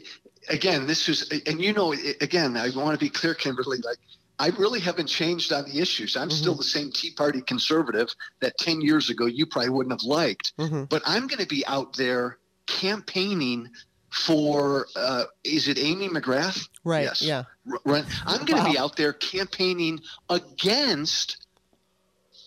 again 0.49 0.87
this 0.87 1.09
is 1.09 1.29
and 1.47 1.61
you 1.61 1.73
know 1.75 1.93
again 2.21 2.57
I 2.57 2.71
want 2.75 2.99
to 2.99 3.05
be 3.05 3.11
clear 3.11 3.35
Kimberley 3.35 3.79
like 3.79 3.99
I 4.39 4.49
really 4.59 4.81
haven't 4.81 5.09
changed 5.09 5.53
on 5.53 5.67
the 5.67 5.81
issues. 5.81 6.17
I'm 6.17 6.31
still 6.31 6.55
the 6.55 6.65
same 6.65 6.91
Tea 6.93 7.11
Party 7.11 7.43
conservative 7.43 8.15
that 8.41 8.57
10 8.57 8.81
years 8.81 9.11
ago 9.11 9.27
you 9.27 9.45
probably 9.45 9.69
wouldn't 9.69 9.93
have 9.93 10.09
liked. 10.09 10.55
Mhm. 10.57 10.89
But 10.89 11.03
I'm 11.05 11.27
going 11.27 11.41
to 11.41 11.47
be 11.47 11.63
out 11.67 11.95
there 11.99 12.39
campaigning 12.71 13.69
for 14.11 14.87
uh, 14.97 15.25
is 15.45 15.69
it 15.69 15.79
Amy 15.79 16.09
McGrath? 16.09 16.69
Right. 16.85 17.03
Yes. 17.05 17.23
Yeah. 17.23 17.45
Right. 17.85 18.05
I'm 18.27 18.45
going 18.45 18.65
to 18.65 18.71
be 18.71 18.79
out 18.79 18.97
there 18.97 19.13
campaigning 19.13 20.01
against 20.29 21.47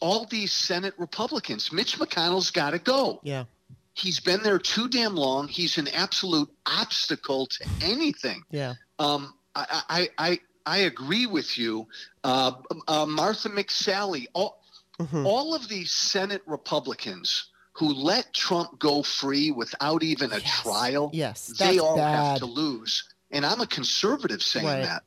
all 0.01 0.25
these 0.25 0.51
Senate 0.51 0.93
Republicans. 0.97 1.71
Mitch 1.71 1.97
McConnell's 1.97 2.51
got 2.51 2.71
to 2.71 2.79
go. 2.79 3.19
Yeah. 3.23 3.45
He's 3.93 4.19
been 4.19 4.41
there 4.43 4.59
too 4.59 4.89
damn 4.89 5.15
long. 5.15 5.47
He's 5.47 5.77
an 5.77 5.87
absolute 5.89 6.49
obstacle 6.65 7.45
to 7.45 7.67
anything. 7.81 8.43
Yeah. 8.49 8.73
Um, 8.99 9.33
I, 9.55 9.83
I, 9.87 10.09
I, 10.17 10.39
I 10.65 10.77
agree 10.79 11.27
with 11.27 11.57
you. 11.57 11.87
Uh, 12.23 12.53
uh, 12.87 13.05
Martha 13.05 13.49
McSally, 13.49 14.25
all, 14.33 14.59
Mhm. 14.99 15.25
all 15.25 15.55
of 15.55 15.67
these 15.69 15.91
Senate 15.91 16.41
Republicans 16.45 17.49
who 17.73 17.93
let 17.93 18.33
Trump 18.33 18.79
go 18.79 19.01
free 19.03 19.51
without 19.51 20.03
even 20.03 20.31
a 20.31 20.39
Yes. 20.39 20.61
trial, 20.61 21.09
Yes. 21.13 21.47
they 21.59 21.79
all 21.79 21.97
have 21.97 22.39
to 22.39 22.45
lose. 22.45 23.03
And 23.31 23.45
I'm 23.45 23.61
a 23.61 23.67
conservative 23.67 24.43
saying 24.43 24.65
Right. 24.65 24.81
that. 24.83 25.03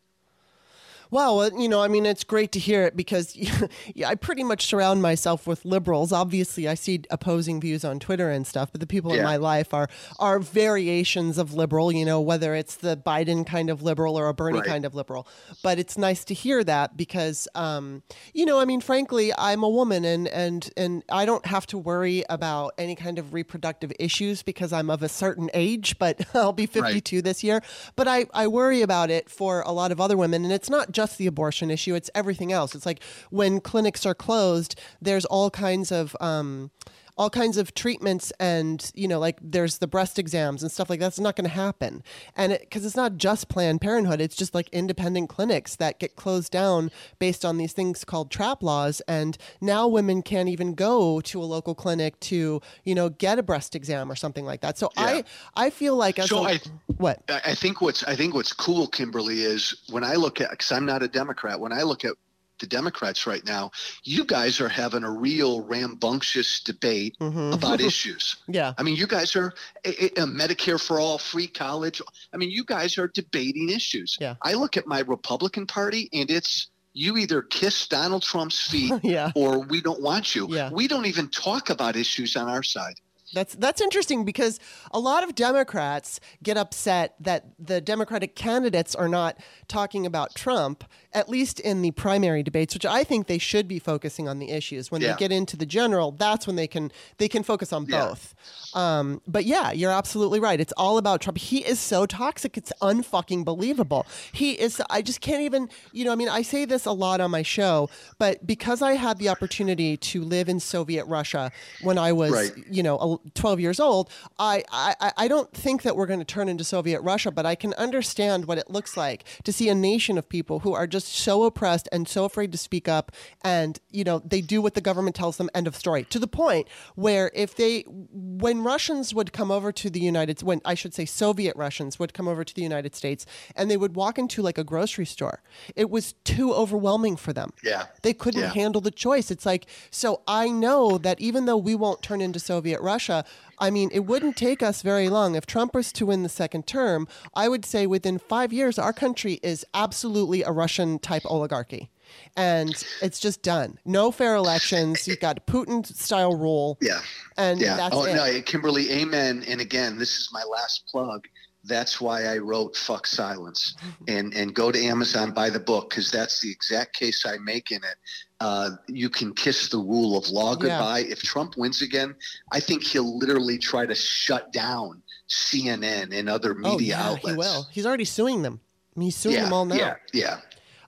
Well, 1.10 1.40
uh, 1.40 1.50
you 1.56 1.68
know, 1.68 1.80
I 1.82 1.88
mean, 1.88 2.04
it's 2.06 2.24
great 2.24 2.52
to 2.52 2.58
hear 2.58 2.82
it 2.84 2.96
because 2.96 3.36
yeah, 3.36 3.68
I 4.08 4.14
pretty 4.14 4.42
much 4.44 4.66
surround 4.66 5.02
myself 5.02 5.46
with 5.46 5.64
liberals. 5.64 6.12
Obviously, 6.12 6.66
I 6.68 6.74
see 6.74 7.02
opposing 7.10 7.60
views 7.60 7.84
on 7.84 7.98
Twitter 7.98 8.30
and 8.30 8.46
stuff, 8.46 8.70
but 8.72 8.80
the 8.80 8.86
people 8.86 9.12
in 9.12 9.22
my 9.24 9.36
life 9.36 9.72
are 9.72 9.88
are 10.18 10.38
variations 10.40 11.38
of 11.38 11.54
liberal. 11.54 11.92
You 11.92 12.04
know, 12.04 12.20
whether 12.20 12.54
it's 12.54 12.76
the 12.76 12.96
Biden 12.96 13.46
kind 13.46 13.70
of 13.70 13.82
liberal 13.82 14.18
or 14.18 14.28
a 14.28 14.34
Bernie 14.34 14.58
Right. 14.58 14.66
kind 14.66 14.84
of 14.84 14.94
liberal. 14.94 15.26
But 15.62 15.78
it's 15.78 15.96
nice 15.98 16.24
to 16.24 16.34
hear 16.34 16.64
that 16.64 16.96
because, 16.96 17.46
um, 17.54 18.02
you 18.34 18.44
know, 18.46 18.58
I 18.58 18.64
mean, 18.64 18.80
frankly, 18.80 19.32
I'm 19.36 19.62
a 19.62 19.68
woman 19.68 20.04
and 20.04 20.28
and 20.28 20.70
and 20.76 21.02
I 21.10 21.24
don't 21.24 21.46
have 21.46 21.66
to 21.68 21.78
worry 21.78 22.24
about 22.28 22.72
any 22.78 22.94
kind 22.96 23.18
of 23.18 23.32
reproductive 23.32 23.92
issues 23.98 24.42
because 24.42 24.72
I'm 24.72 24.90
of 24.90 25.02
a 25.02 25.08
certain 25.08 25.50
age. 25.54 25.98
But 25.98 26.26
I'll 26.34 26.52
be 26.52 26.66
52 26.66 27.22
this 27.22 27.44
year. 27.44 27.62
But 27.96 28.08
I 28.08 28.26
I 28.34 28.46
worry 28.48 28.82
about 28.82 29.10
it 29.10 29.30
for 29.30 29.60
a 29.62 29.72
lot 29.72 29.92
of 29.92 30.00
other 30.00 30.16
women, 30.16 30.44
and 30.44 30.52
it's 30.52 30.70
not 30.70 30.92
just 30.96 31.18
the 31.18 31.26
abortion 31.26 31.70
issue; 31.70 31.94
it's 31.94 32.10
everything 32.14 32.50
else. 32.50 32.74
It's 32.74 32.86
like 32.86 33.00
when 33.30 33.60
clinics 33.60 34.06
are 34.06 34.14
closed, 34.14 34.74
there's 35.00 35.26
all 35.26 35.50
kinds 35.50 35.92
of 35.92 36.16
um, 36.20 36.70
all 37.16 37.30
kinds 37.30 37.56
of 37.56 37.72
treatments 37.74 38.32
and 38.38 38.90
you 38.94 39.08
know 39.08 39.18
like 39.18 39.38
there's 39.40 39.78
the 39.78 39.86
breast 39.86 40.18
exams 40.18 40.62
and 40.62 40.70
stuff 40.70 40.90
like 40.90 41.00
that's 41.00 41.18
not 41.18 41.34
going 41.36 41.48
to 41.48 41.54
happen. 41.54 42.02
And 42.36 42.56
because 42.60 42.84
it's 42.84 42.96
not 42.96 43.16
just 43.16 43.48
planned 43.48 43.80
parenthood 43.80 44.20
it's 44.20 44.36
just 44.36 44.54
like 44.54 44.68
independent 44.70 45.28
clinics 45.28 45.76
that 45.76 45.98
get 45.98 46.16
closed 46.16 46.52
down 46.52 46.90
based 47.18 47.44
on 47.44 47.56
these 47.58 47.72
things 47.72 48.04
called 48.04 48.30
trap 48.30 48.62
laws. 48.62 49.00
And 49.08 49.38
now 49.60 49.88
women 49.88 50.22
can't 50.22 50.48
even 50.48 50.74
go 50.74 51.20
to 51.22 51.42
a 51.42 51.44
local 51.44 51.74
clinic 51.74 52.18
to 52.20 52.60
you 52.84 52.94
know 52.94 53.08
get 53.08 53.38
a 53.38 53.42
breast 53.42 53.74
exam 53.74 54.10
or 54.10 54.14
something 54.16 54.44
like 54.44 54.60
that. 54.60 54.76
So 54.78 54.90
i 54.96 55.24
i 55.54 55.70
feel 55.70 55.96
like 55.96 56.18
as 56.18 56.28
So 56.28 56.44
a- 56.44 56.50
I- 56.50 56.60
what? 56.98 57.22
I 57.28 57.40
I 57.46 57.54
think 57.54 57.80
what's 57.80 58.02
I 58.04 58.14
think 58.16 58.34
what's 58.34 58.52
cool, 58.52 58.86
Kimberley, 58.88 59.42
is 59.42 59.74
when 59.90 60.04
I 60.04 60.14
look 60.14 60.40
at 60.40 60.50
because 60.50 60.70
I'm 60.72 60.84
not 60.84 61.02
a 61.02 61.08
Democrat. 61.08 61.58
When 61.60 61.72
I 61.72 61.82
look 61.82 62.04
at 62.04 62.12
the 62.58 62.66
Democrats 62.66 63.26
right 63.26 63.44
now, 63.44 63.70
you 64.04 64.24
guys 64.24 64.60
are 64.60 64.68
having 64.68 65.04
a 65.04 65.10
real 65.10 65.62
rambunctious 65.62 66.60
debate 66.60 67.16
Mhm. 67.20 67.52
about 67.54 67.80
issues. 67.90 68.36
yeah 68.48 68.72
I 68.78 68.82
mean, 68.82 68.96
you 68.96 69.06
guys 69.06 69.36
are 69.36 69.52
a, 69.84 70.06
a 70.20 70.26
Medicare 70.26 70.80
for 70.80 70.98
all, 71.00 71.18
free 71.18 71.46
college. 71.46 72.00
I 72.32 72.36
mean, 72.36 72.50
you 72.50 72.64
guys 72.64 72.98
are 72.98 73.08
debating 73.08 73.70
issues. 73.70 74.16
Yeah. 74.20 74.34
I 74.42 74.54
look 74.54 74.76
at 74.76 74.86
my 74.86 75.00
Republican 75.00 75.66
Party, 75.66 76.08
and 76.12 76.30
it's 76.30 76.68
you 76.92 77.16
either 77.18 77.42
kiss 77.42 77.86
Donald 77.88 78.22
Trump's 78.22 78.60
feet 78.60 78.92
yeah 79.02 79.30
or 79.34 79.58
we 79.58 79.80
don't 79.82 80.00
want 80.00 80.34
you. 80.34 80.46
Yeah. 80.50 80.70
We 80.72 80.88
don't 80.88 81.06
even 81.06 81.28
talk 81.28 81.68
about 81.70 81.94
issues 81.96 82.36
on 82.36 82.48
our 82.48 82.62
side. 82.62 82.94
That's 83.34 83.56
that's 83.56 83.80
interesting 83.80 84.24
because 84.24 84.60
a 84.92 85.00
lot 85.00 85.24
of 85.24 85.34
Democrats 85.34 86.20
get 86.44 86.56
upset 86.56 87.16
that 87.20 87.44
the 87.58 87.80
Democratic 87.80 88.36
candidates 88.36 88.94
are 88.94 89.08
not 89.08 89.36
talking 89.66 90.06
about 90.06 90.34
Trump, 90.36 90.84
at 91.16 91.28
least 91.28 91.58
in 91.60 91.82
the 91.82 91.90
primary 91.92 92.42
debates, 92.42 92.74
which 92.74 92.84
I 92.86 93.02
think 93.02 93.26
they 93.26 93.38
should 93.38 93.66
be 93.66 93.78
focusing 93.78 94.28
on 94.28 94.38
the 94.38 94.50
issues. 94.50 94.90
When 94.90 95.00
Yeah. 95.00 95.12
they 95.12 95.18
get 95.18 95.32
into 95.32 95.56
the 95.56 95.66
general, 95.66 96.12
that's 96.12 96.46
when 96.46 96.56
they 96.56 96.66
can 96.68 96.92
they 97.18 97.28
can 97.28 97.42
focus 97.42 97.72
on 97.72 97.86
Yeah. 97.88 98.08
both. 98.08 98.34
Um, 98.74 99.22
but 99.26 99.44
yeah, 99.46 99.72
you're 99.72 99.90
absolutely 99.90 100.38
right. 100.40 100.60
It's 100.60 100.74
all 100.76 100.98
about 100.98 101.20
Trump. 101.22 101.38
He 101.38 101.58
is 101.64 101.80
so 101.80 102.04
toxic. 102.06 102.56
It's 102.58 102.72
unfucking 102.82 103.44
believable. 103.44 104.06
He 104.32 104.52
is. 104.52 104.82
I 104.90 105.00
just 105.02 105.20
can't 105.22 105.40
even. 105.42 105.68
You 105.92 106.04
know. 106.04 106.12
I 106.12 106.16
mean, 106.16 106.28
I 106.28 106.42
say 106.42 106.64
this 106.66 106.84
a 106.86 106.92
lot 106.92 107.20
on 107.20 107.30
my 107.30 107.42
show, 107.42 107.88
but 108.18 108.46
because 108.46 108.82
I 108.82 108.92
had 108.92 109.18
the 109.18 109.28
opportunity 109.30 109.96
to 109.96 110.22
live 110.22 110.48
in 110.48 110.60
Soviet 110.60 111.06
Russia 111.06 111.50
when 111.82 111.96
I 111.98 112.12
was, 112.12 112.30
Right. 112.32 112.52
you 112.70 112.82
know, 112.82 113.20
12 113.34 113.58
years 113.60 113.80
old, 113.80 114.10
I 114.38 114.62
I, 114.70 114.94
I- 115.00 115.12
I 115.24 115.28
don't 115.28 115.50
think 115.52 115.82
that 115.82 115.96
we're 115.96 116.06
going 116.06 116.18
to 116.20 116.24
turn 116.36 116.48
into 116.48 116.64
Soviet 116.64 117.00
Russia, 117.00 117.30
but 117.30 117.46
I 117.46 117.54
can 117.54 117.72
understand 117.74 118.44
what 118.46 118.58
it 118.58 118.70
looks 118.70 118.96
like 118.96 119.24
to 119.44 119.52
see 119.52 119.68
a 119.70 119.74
nation 119.74 120.18
of 120.18 120.28
people 120.28 120.60
who 120.60 120.74
are 120.74 120.86
just 120.86 121.05
so 121.06 121.44
oppressed 121.44 121.88
and 121.92 122.08
so 122.08 122.24
afraid 122.24 122.52
to 122.52 122.58
speak 122.58 122.88
up, 122.88 123.12
and 123.42 123.78
you 123.90 124.04
know, 124.04 124.18
they 124.24 124.40
do 124.40 124.60
what 124.60 124.74
the 124.74 124.80
government 124.80 125.16
tells 125.16 125.36
them. 125.36 125.48
End 125.54 125.66
of 125.66 125.76
story. 125.76 126.04
To 126.04 126.18
the 126.18 126.26
point 126.26 126.68
where 126.94 127.30
if 127.34 127.54
they, 127.56 127.84
when 127.88 128.62
Russians 128.62 129.14
would 129.14 129.32
come 129.32 129.50
over 129.50 129.72
to 129.72 129.90
the 129.90 130.00
United, 130.00 130.42
when 130.42 130.60
I 130.64 130.74
should 130.74 130.94
say 130.94 131.04
Soviet 131.04 131.54
Russians 131.56 131.98
would 131.98 132.12
come 132.14 132.28
over 132.28 132.44
to 132.44 132.54
the 132.54 132.62
United 132.62 132.94
States, 132.94 133.26
and 133.54 133.70
they 133.70 133.76
would 133.76 133.94
walk 133.96 134.18
into 134.18 134.42
like 134.42 134.58
a 134.58 134.64
grocery 134.64 135.06
store, 135.06 135.42
it 135.74 135.90
was 135.90 136.12
too 136.24 136.52
overwhelming 136.52 137.16
for 137.16 137.32
them. 137.32 137.52
Yeah. 137.62 137.86
They 138.02 138.12
couldn't 138.12 138.40
Yeah. 138.40 138.52
handle 138.52 138.80
the 138.80 138.90
choice. 138.90 139.30
It's 139.30 139.46
like, 139.46 139.66
so 139.90 140.22
I 140.26 140.48
know 140.48 140.98
that 140.98 141.20
even 141.20 141.46
though 141.46 141.56
we 141.56 141.74
won't 141.74 142.02
turn 142.02 142.20
into 142.20 142.38
Soviet 142.38 142.80
Russia, 142.80 143.24
I 143.58 143.70
mean, 143.70 143.90
it 143.92 144.00
wouldn't 144.00 144.36
take 144.36 144.62
us 144.62 144.82
very 144.82 145.08
long. 145.08 145.34
If 145.34 145.46
Trump 145.46 145.74
was 145.74 145.92
to 145.92 146.06
win 146.06 146.22
the 146.22 146.28
second 146.28 146.66
term, 146.66 147.08
I 147.34 147.48
would 147.48 147.64
say 147.64 147.86
within 147.86 148.18
five 148.18 148.52
years, 148.52 148.78
our 148.78 148.92
country 148.92 149.40
is 149.42 149.64
absolutely 149.74 150.42
a 150.42 150.50
Russian 150.50 150.98
type 150.98 151.22
oligarchy. 151.24 151.90
And 152.36 152.70
it's 153.02 153.18
just 153.18 153.42
done. 153.42 153.78
No 153.84 154.12
fair 154.12 154.36
elections. 154.36 155.08
You've 155.08 155.20
got 155.20 155.46
Putin 155.46 155.84
style 155.84 156.36
rule. 156.36 156.78
Yeah. 156.80 157.00
And 157.36 157.60
yeah. 157.60 157.76
that's 157.76 157.96
oh 157.96 158.04
it. 158.04 158.14
no, 158.14 158.40
Kimberley, 158.42 158.90
amen. 158.90 159.44
And 159.48 159.60
again, 159.60 159.98
this 159.98 160.16
is 160.18 160.30
my 160.32 160.44
last 160.44 160.86
plug. 160.86 161.26
That's 161.66 162.00
why 162.00 162.24
I 162.24 162.38
wrote 162.38 162.76
"Fuck 162.76 163.06
Silence" 163.06 163.76
and 164.08 164.34
and 164.34 164.54
go 164.54 164.70
to 164.72 164.84
Amazon 164.84 165.32
buy 165.32 165.50
the 165.50 165.60
book 165.60 165.90
because 165.90 166.10
that's 166.10 166.40
the 166.40 166.50
exact 166.50 166.94
case 166.94 167.24
I 167.26 167.36
make 167.38 167.70
in 167.70 167.78
it. 167.78 167.96
Uh, 168.40 168.70
you 168.86 169.08
can 169.08 169.32
kiss 169.32 169.68
the 169.70 169.78
rule 169.78 170.16
of 170.18 170.28
law 170.28 170.52
Yeah. 170.52 170.60
goodbye. 170.60 171.00
If 171.00 171.22
Trump 171.22 171.56
wins 171.56 171.80
again, 171.80 172.14
I 172.52 172.60
think 172.60 172.84
he'll 172.84 173.18
literally 173.18 173.58
try 173.58 173.86
to 173.86 173.94
shut 173.94 174.52
down 174.52 175.02
CNN 175.28 176.12
and 176.12 176.28
other 176.28 176.54
media 176.54 176.70
oh, 176.70 176.76
media 176.76 176.96
yeah, 176.96 177.08
outlets. 177.08 177.28
he 177.28 177.34
will. 177.34 177.66
He's 177.72 177.86
already 177.86 178.04
suing 178.04 178.42
them. 178.42 178.60
I 178.94 179.00
mean, 179.00 179.06
he's 179.06 179.16
suing 179.16 179.36
yeah, 179.36 179.44
them 179.44 179.52
all 179.52 179.64
now. 179.64 179.76
Yeah, 179.76 179.96
yeah. 180.12 180.40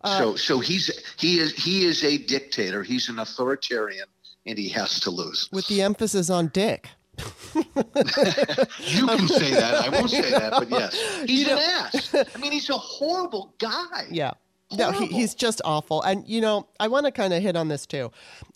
Uh, 0.04 0.18
so 0.18 0.36
so 0.36 0.60
he's 0.60 0.90
he 1.18 1.38
is 1.38 1.52
he 1.54 1.84
is 1.84 2.04
a 2.04 2.18
dictator. 2.18 2.82
He's 2.82 3.08
an 3.08 3.18
authoritarian, 3.18 4.06
and 4.46 4.58
he 4.58 4.68
has 4.68 5.00
to 5.00 5.10
lose. 5.10 5.48
With 5.52 5.66
the 5.66 5.82
emphasis 5.82 6.30
on 6.30 6.48
dick. 6.48 6.90
You 7.54 9.06
can 9.06 9.28
say 9.28 9.50
that. 9.52 9.74
I 9.84 9.88
won't 9.88 10.10
say 10.10 10.30
that, 10.30 10.52
but 10.52 10.70
yes, 10.70 11.22
he's 11.26 11.46
You 11.46 11.52
an 11.52 11.58
ass. 11.58 12.14
I 12.14 12.38
mean, 12.38 12.52
he's 12.52 12.70
a 12.70 12.78
horrible 12.78 13.54
guy. 13.58 14.06
Yeah. 14.10 14.32
No, 14.76 14.90
he, 14.92 15.06
he's 15.06 15.34
just 15.34 15.62
awful. 15.64 16.02
And, 16.02 16.28
you 16.28 16.42
know, 16.42 16.68
I 16.78 16.88
want 16.88 17.06
to 17.06 17.12
kind 17.12 17.32
of 17.32 17.42
hit 17.42 17.56
on 17.56 17.68
this 17.68 17.86
too. 17.86 18.10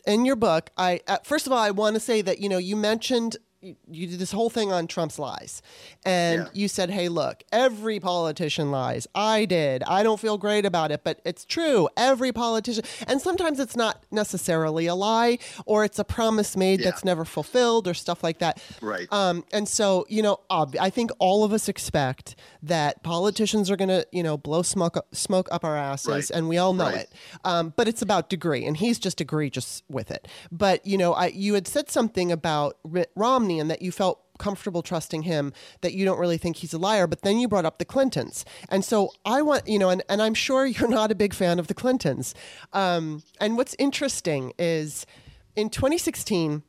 In 0.06 0.26
your 0.26 0.36
book, 0.36 0.70
I, 0.76 1.00
uh, 1.08 1.18
first 1.24 1.46
of 1.46 1.52
all, 1.52 1.58
I 1.58 1.70
want 1.70 1.94
to 1.94 2.00
say 2.00 2.20
that, 2.20 2.38
you 2.38 2.50
know, 2.50 2.58
you 2.58 2.76
mentioned 2.76 3.38
you 3.62 4.06
did 4.08 4.18
this 4.18 4.32
whole 4.32 4.50
thing 4.50 4.72
on 4.72 4.86
Trump's 4.86 5.18
lies. 5.18 5.62
And 6.04 6.42
Yeah. 6.42 6.48
you 6.52 6.68
said, 6.68 6.90
hey, 6.90 7.08
look, 7.08 7.42
every 7.52 8.00
politician 8.00 8.70
lies. 8.70 9.06
I 9.14 9.44
did. 9.44 9.82
I 9.84 10.02
don't 10.02 10.18
feel 10.18 10.36
great 10.36 10.64
about 10.66 10.90
it, 10.90 11.02
but 11.04 11.20
it's 11.24 11.44
true. 11.44 11.88
Every 11.96 12.32
politician. 12.32 12.84
And 13.06 13.20
sometimes 13.20 13.60
it's 13.60 13.76
not 13.76 14.02
necessarily 14.10 14.86
a 14.86 14.94
lie 14.94 15.38
or 15.66 15.84
it's 15.84 15.98
a 15.98 16.04
promise 16.04 16.56
made 16.56 16.80
Yeah. 16.80 16.90
that's 16.90 17.04
never 17.04 17.24
fulfilled 17.24 17.86
or 17.86 17.94
stuff 17.94 18.24
like 18.24 18.38
that. 18.40 18.60
Right. 18.80 19.06
Um, 19.12 19.44
and 19.52 19.68
so, 19.68 20.06
you 20.08 20.22
know, 20.22 20.40
ob- 20.50 20.76
I 20.80 20.90
think 20.90 21.10
all 21.18 21.44
of 21.44 21.52
us 21.52 21.68
expect 21.68 22.34
that 22.62 23.02
politicians 23.02 23.70
are 23.70 23.76
going 23.76 23.88
to, 23.88 24.06
you 24.12 24.22
know, 24.22 24.36
blow 24.36 24.62
smoke 24.62 24.96
up, 24.96 25.14
smoke 25.14 25.48
up 25.52 25.64
our 25.64 25.76
asses, 25.76 26.08
Right. 26.08 26.30
and 26.30 26.48
we 26.48 26.58
all 26.58 26.72
know 26.72 26.86
Right. 26.86 26.94
it. 27.02 27.12
Um, 27.44 27.72
but 27.76 27.86
it's 27.88 28.02
about 28.02 28.28
degree, 28.28 28.64
and 28.64 28.76
he's 28.76 28.98
just 28.98 29.20
egregious 29.20 29.82
with 29.88 30.10
it. 30.10 30.26
But 30.50 30.84
you 30.86 30.98
know, 30.98 31.12
I, 31.12 31.26
you 31.26 31.54
had 31.54 31.68
said 31.68 31.90
something 31.90 32.32
about 32.32 32.76
Mitt 32.88 33.10
Romney 33.14 33.51
and 33.60 33.70
that 33.70 33.82
you 33.82 33.90
felt 33.92 34.20
comfortable 34.38 34.82
trusting 34.82 35.22
him 35.22 35.52
that 35.82 35.92
you 35.92 36.04
don't 36.04 36.18
really 36.18 36.38
think 36.38 36.56
he's 36.56 36.72
a 36.72 36.78
liar 36.78 37.06
but 37.06 37.22
then 37.22 37.38
you 37.38 37.46
brought 37.46 37.64
up 37.64 37.78
the 37.78 37.84
clintons 37.84 38.44
and 38.68 38.84
so 38.84 39.10
i 39.24 39.40
want 39.42 39.66
you 39.68 39.78
know 39.78 39.88
and, 39.90 40.02
and 40.08 40.20
i'm 40.22 40.34
sure 40.34 40.66
you're 40.66 40.88
not 40.88 41.12
a 41.12 41.14
big 41.14 41.32
fan 41.34 41.58
of 41.58 41.66
the 41.68 41.74
clintons 41.74 42.34
um, 42.72 43.22
and 43.40 43.56
what's 43.56 43.76
interesting 43.78 44.52
is 44.58 45.06
in 45.54 45.68
2016 45.70 46.62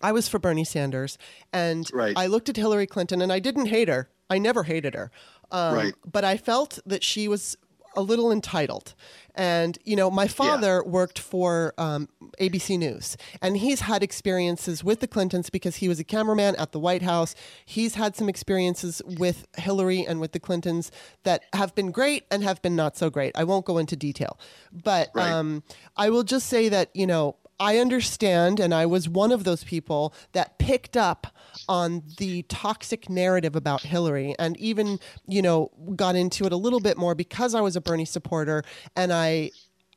I 0.00 0.12
was 0.12 0.28
for 0.28 0.38
Bernie 0.38 0.62
Sanders, 0.62 1.18
and 1.52 1.90
Right. 1.92 2.16
I 2.16 2.28
looked 2.28 2.48
at 2.48 2.56
Hillary 2.56 2.86
Clinton, 2.86 3.20
and 3.20 3.32
I 3.32 3.40
didn't 3.40 3.66
hate 3.66 3.88
her. 3.88 4.08
I 4.30 4.38
never 4.38 4.62
hated 4.62 4.94
her, 4.94 5.10
um, 5.50 5.74
Right. 5.74 5.94
but 6.08 6.22
I 6.22 6.36
felt 6.36 6.78
that 6.86 7.02
she 7.02 7.26
was 7.26 7.56
a 7.96 8.02
little 8.02 8.30
entitled. 8.30 8.94
And 9.34 9.78
you 9.84 9.94
know, 9.94 10.10
my 10.10 10.26
father 10.26 10.82
worked 10.84 11.18
for 11.18 11.72
um, 11.78 12.08
ABC 12.40 12.76
News, 12.78 13.16
and 13.40 13.56
he's 13.56 13.80
had 13.82 14.02
experiences 14.02 14.82
with 14.82 14.98
the 15.00 15.06
Clintons 15.06 15.48
because 15.48 15.76
he 15.76 15.88
was 15.88 16.00
a 16.00 16.04
cameraman 16.04 16.56
at 16.56 16.72
the 16.72 16.80
White 16.80 17.02
House. 17.02 17.36
He's 17.64 17.94
had 17.94 18.16
some 18.16 18.28
experiences 18.28 19.00
with 19.06 19.46
Hillary 19.56 20.04
and 20.04 20.18
with 20.20 20.32
the 20.32 20.40
Clintons 20.40 20.90
that 21.22 21.44
have 21.52 21.72
been 21.76 21.92
great 21.92 22.24
and 22.32 22.42
have 22.42 22.60
been 22.62 22.74
not 22.74 22.96
so 22.96 23.10
great. 23.10 23.30
I 23.36 23.44
won't 23.44 23.64
go 23.64 23.78
into 23.78 23.94
detail, 23.94 24.38
but 24.72 25.10
Right. 25.14 25.30
um, 25.30 25.62
I 25.96 26.10
will 26.10 26.24
just 26.24 26.48
say 26.48 26.68
that 26.68 26.90
you 26.94 27.06
know 27.06 27.36
I 27.60 27.78
understand, 27.78 28.60
and 28.60 28.72
I 28.72 28.86
was 28.86 29.08
one 29.08 29.32
of 29.32 29.44
those 29.44 29.64
people 29.64 30.14
that 30.32 30.58
picked 30.58 30.96
up 30.96 31.26
on 31.68 32.04
the 32.18 32.42
toxic 32.42 33.10
narrative 33.10 33.56
about 33.56 33.82
Hillary 33.82 34.34
and 34.38 34.56
even, 34.58 35.00
you 35.26 35.42
know, 35.42 35.70
got 35.96 36.14
into 36.14 36.44
it 36.44 36.52
a 36.52 36.56
little 36.56 36.80
bit 36.80 36.96
more 36.96 37.14
because 37.14 37.54
I 37.54 37.60
was 37.60 37.74
a 37.74 37.80
Bernie 37.80 38.04
supporter 38.04 38.62
and 38.96 39.12
I 39.12 39.50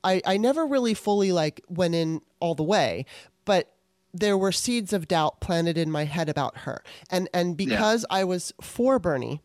I, 0.04 0.22
I 0.26 0.38
never 0.38 0.66
really 0.66 0.96
fully 0.96 1.32
like 1.32 1.62
went 1.68 1.94
in 1.94 2.22
all 2.40 2.56
the 2.56 2.64
way, 2.64 3.06
but 3.46 3.72
there 4.14 4.38
were 4.38 4.52
seeds 4.52 4.94
of 4.94 5.08
doubt 5.08 5.40
planted 5.40 5.78
in 5.78 5.92
my 5.92 6.06
head 6.06 6.28
about 6.30 6.60
her. 6.60 6.84
And 7.10 7.30
and 7.34 7.56
because 7.56 8.06
I 8.10 8.24
was 8.24 8.52
for 8.62 9.00
Bernie, 9.00 9.42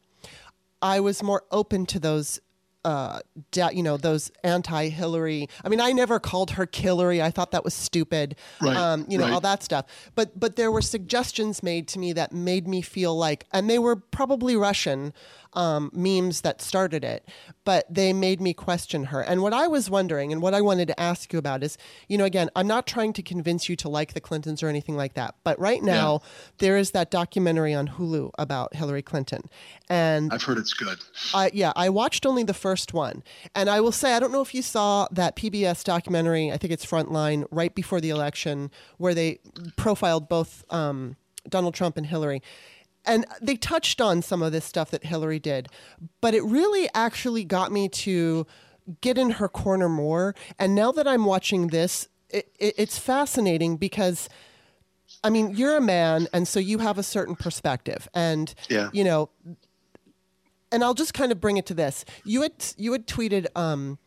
I 0.80 1.00
was 1.00 1.22
more 1.22 1.44
open 1.50 1.86
to 1.86 1.98
those 1.98 2.40
uh, 2.86 3.18
da- 3.50 3.70
you 3.70 3.82
know, 3.82 3.96
those 3.96 4.30
anti-Hillary. 4.44 5.48
I 5.64 5.68
mean, 5.68 5.80
I 5.80 5.90
never 5.92 6.20
called 6.20 6.52
her 6.52 6.66
Killary. 6.66 7.20
I 7.22 7.30
thought 7.30 7.50
that 7.50 7.64
was 7.64 7.74
stupid. 7.74 8.36
Right, 8.62 8.76
Um, 8.76 9.06
you 9.08 9.18
know, 9.18 9.24
right. 9.24 9.32
all 9.34 9.40
that 9.40 9.62
stuff. 9.62 9.86
But 10.14 10.38
but 10.38 10.54
there 10.56 10.70
were 10.70 10.82
suggestions 10.82 11.62
made 11.62 11.88
to 11.88 11.98
me 11.98 12.12
that 12.14 12.32
made 12.32 12.68
me 12.68 12.82
feel 12.82 13.16
like, 13.16 13.46
and 13.52 13.68
they 13.68 13.78
were 13.78 13.96
probably 13.96 14.54
Russian 14.56 15.12
um, 15.56 15.90
memes 15.92 16.42
that 16.42 16.62
started 16.62 17.02
it, 17.04 17.28
but 17.64 17.92
they 17.92 18.12
made 18.12 18.40
me 18.40 18.54
question 18.54 19.04
her. 19.04 19.20
And 19.20 19.42
what 19.42 19.52
I 19.52 19.66
was 19.66 19.90
wondering, 19.90 20.32
and 20.32 20.40
what 20.40 20.54
I 20.54 20.60
wanted 20.60 20.86
to 20.88 21.00
ask 21.00 21.32
you 21.32 21.38
about 21.38 21.64
is, 21.64 21.76
you 22.08 22.16
know, 22.16 22.24
again, 22.24 22.48
I'm 22.54 22.68
not 22.68 22.86
trying 22.86 23.12
to 23.14 23.22
convince 23.22 23.68
you 23.68 23.74
to 23.76 23.88
like 23.88 24.14
the 24.14 24.20
Clintons 24.20 24.62
or 24.62 24.68
anything 24.68 24.96
like 24.96 25.14
that. 25.14 25.34
But 25.42 25.58
right 25.58 25.82
now, 25.82 26.20
there 26.58 26.76
is 26.76 26.92
that 26.92 27.10
documentary 27.10 27.74
on 27.74 27.88
Hulu 27.88 28.30
about 28.38 28.74
Hillary 28.74 29.02
Clinton, 29.02 29.42
and 29.88 30.32
I've 30.32 30.42
heard 30.42 30.58
it's 30.58 30.72
good. 30.72 30.98
I 31.34 31.50
yeah, 31.52 31.72
I 31.74 31.88
watched 31.88 32.24
only 32.26 32.44
the 32.44 32.54
first 32.54 32.76
first 32.76 32.92
one. 32.92 33.22
And 33.54 33.70
I 33.70 33.80
will 33.80 33.92
say, 33.92 34.12
I 34.12 34.20
don't 34.20 34.32
know 34.32 34.42
if 34.42 34.54
you 34.54 34.60
saw 34.60 35.08
that 35.10 35.34
PBS 35.34 35.82
documentary, 35.82 36.52
I 36.52 36.58
think 36.58 36.74
it's 36.74 36.84
Frontline, 36.84 37.46
right 37.50 37.74
before 37.74 38.02
the 38.02 38.10
election, 38.10 38.70
where 38.98 39.14
they 39.14 39.38
profiled 39.76 40.28
both 40.28 40.62
um, 40.68 41.16
Donald 41.48 41.72
Trump 41.72 41.96
and 41.96 42.06
Hillary. 42.06 42.42
And 43.06 43.24
they 43.40 43.56
touched 43.56 44.00
on 44.00 44.20
some 44.22 44.42
of 44.42 44.52
this 44.52 44.64
stuff 44.64 44.90
that 44.90 45.04
Hillary 45.04 45.38
did, 45.38 45.68
but 46.20 46.34
it 46.34 46.42
really 46.42 46.88
actually 46.94 47.44
got 47.44 47.70
me 47.72 47.88
to 47.88 48.46
get 49.00 49.16
in 49.16 49.30
her 49.30 49.48
corner 49.48 49.88
more. 49.88 50.34
And 50.58 50.74
now 50.74 50.92
that 50.92 51.06
I'm 51.06 51.24
watching 51.24 51.68
this, 51.68 52.08
it, 52.30 52.52
it, 52.58 52.74
it's 52.76 52.98
fascinating 52.98 53.76
because. 53.76 54.28
I 55.22 55.30
mean, 55.30 55.52
you're 55.56 55.76
a 55.76 55.80
man, 55.80 56.26
and 56.32 56.46
so 56.48 56.58
you 56.60 56.78
have 56.78 56.98
a 56.98 57.02
certain 57.02 57.36
perspective, 57.36 58.08
and 58.12 58.52
Yeah. 58.68 58.90
you 58.92 59.04
know, 59.04 59.30
and 60.72 60.82
I'll 60.82 60.94
just 60.94 61.14
kind 61.14 61.30
of 61.30 61.40
bring 61.40 61.56
it 61.56 61.66
to 61.66 61.74
this. 61.74 62.04
You 62.24 62.42
had 62.42 62.52
you 62.76 62.90
had 62.92 63.06
tweeted 63.06 63.46
um, 63.56 63.98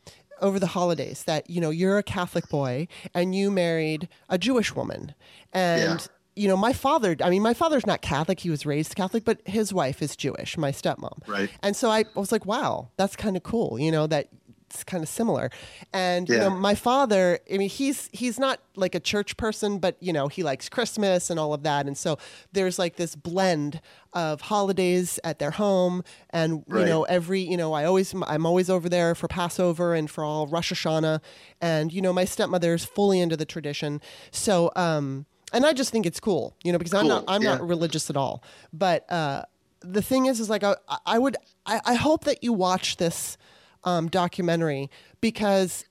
over 0.41 0.59
the 0.59 0.67
holidays 0.67 1.23
that 1.23 1.49
you 1.49 1.61
know 1.61 1.69
you're 1.69 1.97
a 1.97 2.03
Catholic 2.03 2.49
boy 2.49 2.87
and 3.13 3.33
you 3.33 3.49
married 3.49 4.09
a 4.27 4.37
Jewish 4.37 4.75
woman, 4.75 5.15
and. 5.53 6.07
You 6.39 6.47
know 6.47 6.57
my 6.57 6.73
father. 6.73 7.15
I 7.21 7.29
mean, 7.29 7.41
my 7.41 7.53
father's 7.53 7.85
not 7.85 8.01
Catholic; 8.01 8.39
he 8.39 8.49
was 8.49 8.65
raised 8.65 8.95
Catholic, 8.95 9.25
but 9.25 9.41
his 9.45 9.73
wife 9.73 10.01
is 10.01 10.15
Jewish, 10.15 10.57
my 10.57 10.71
stepmom. 10.71 11.27
Right. 11.27 11.49
And 11.61 11.75
so 11.75 11.89
I 11.89 12.05
was 12.15 12.31
like, 12.31 12.45
wow, 12.45 12.89
that's 12.97 13.15
kind 13.15 13.35
of 13.35 13.43
cool. 13.43 13.77
You 13.79 13.91
know 13.91 14.07
that. 14.07 14.29
It's 14.71 14.83
kind 14.83 15.01
of 15.01 15.09
similar, 15.09 15.49
and 15.93 16.29
you 16.29 16.37
know 16.37 16.51
my 16.51 16.75
father. 16.75 17.39
I 17.51 17.57
mean, 17.57 17.69
he's 17.69 18.07
he's 18.13 18.37
not 18.37 18.59
like 18.75 18.93
a 18.93 18.99
church 18.99 19.35
person, 19.35 19.79
but 19.79 19.97
you 19.99 20.13
know 20.13 20.27
he 20.27 20.43
likes 20.43 20.69
Christmas 20.69 21.31
and 21.31 21.39
all 21.39 21.55
of 21.55 21.63
that, 21.63 21.87
and 21.87 21.97
so 21.97 22.19
there's 22.51 22.77
like 22.77 22.95
this 22.95 23.15
blend 23.15 23.81
of 24.13 24.41
holidays 24.41 25.19
at 25.23 25.39
their 25.39 25.49
home, 25.49 26.03
and 26.29 26.63
you 26.67 26.85
know 26.85 27.01
every 27.05 27.41
you 27.41 27.57
know 27.57 27.73
I 27.73 27.85
always 27.85 28.13
I'm 28.27 28.45
always 28.45 28.69
over 28.69 28.87
there 28.89 29.15
for 29.15 29.27
Passover 29.27 29.95
and 29.95 30.07
for 30.07 30.23
all 30.23 30.45
Rosh 30.45 30.71
Hashanah, 30.71 31.19
and 31.59 31.91
you 31.91 32.03
know 32.03 32.13
my 32.13 32.25
stepmother's 32.25 32.85
fully 32.85 33.19
into 33.19 33.35
the 33.35 33.45
tradition, 33.45 33.99
so 34.29 34.71
um 34.75 35.25
and 35.53 35.65
I 35.65 35.73
just 35.73 35.91
think 35.91 36.05
it's 36.05 36.19
cool, 36.19 36.55
you 36.63 36.71
know, 36.71 36.77
because 36.77 36.93
I'm 36.93 37.07
not 37.07 37.25
I'm 37.27 37.41
not 37.41 37.67
religious 37.67 38.09
at 38.09 38.17
all, 38.17 38.43
but 38.73 39.09
uh 39.11 39.43
the 39.81 40.01
thing 40.01 40.25
is 40.25 40.39
is 40.39 40.49
like 40.49 40.63
I, 40.63 40.75
I 41.05 41.19
would 41.19 41.37
I, 41.65 41.81
I 41.85 41.93
hope 41.95 42.25
that 42.25 42.43
you 42.43 42.53
watch 42.53 42.97
this 42.97 43.37
um, 43.83 44.07
documentary 44.07 44.89
because 45.21 45.85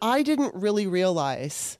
I 0.00 0.22
didn't 0.22 0.54
really 0.54 0.86
realize 0.86 1.78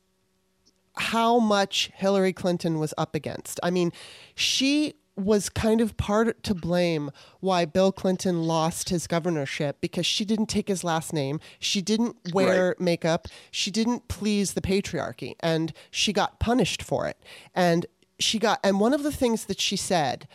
how 0.96 1.38
much 1.38 1.90
Hillary 1.94 2.32
Clinton 2.32 2.78
was 2.78 2.94
up 2.96 3.14
against. 3.14 3.60
I 3.62 3.70
mean, 3.70 3.92
she 4.34 4.94
was 5.16 5.48
kind 5.48 5.80
of 5.80 5.96
part 5.96 6.42
to 6.42 6.54
blame 6.54 7.10
why 7.40 7.64
Bill 7.64 7.90
Clinton 7.90 8.42
lost 8.42 8.90
his 8.90 9.06
governorship 9.06 9.80
because 9.80 10.04
she 10.04 10.24
didn't 10.24 10.46
take 10.46 10.68
his 10.68 10.84
last 10.84 11.12
name. 11.12 11.40
She 11.58 11.80
didn't 11.80 12.16
wear 12.34 12.68
Right. 12.68 12.80
makeup. 12.80 13.26
She 13.50 13.70
didn't 13.70 14.08
please 14.08 14.52
the 14.52 14.60
patriarchy 14.60 15.34
and 15.40 15.72
she 15.90 16.12
got 16.12 16.38
punished 16.38 16.82
for 16.82 17.06
it. 17.06 17.16
And 17.54 17.86
she 18.18 18.38
got 18.38 18.60
and 18.62 18.78
one 18.78 18.92
of 18.94 19.02
the 19.02 19.12
things 19.12 19.46
that 19.46 19.60
she 19.60 19.76
said 19.76 20.28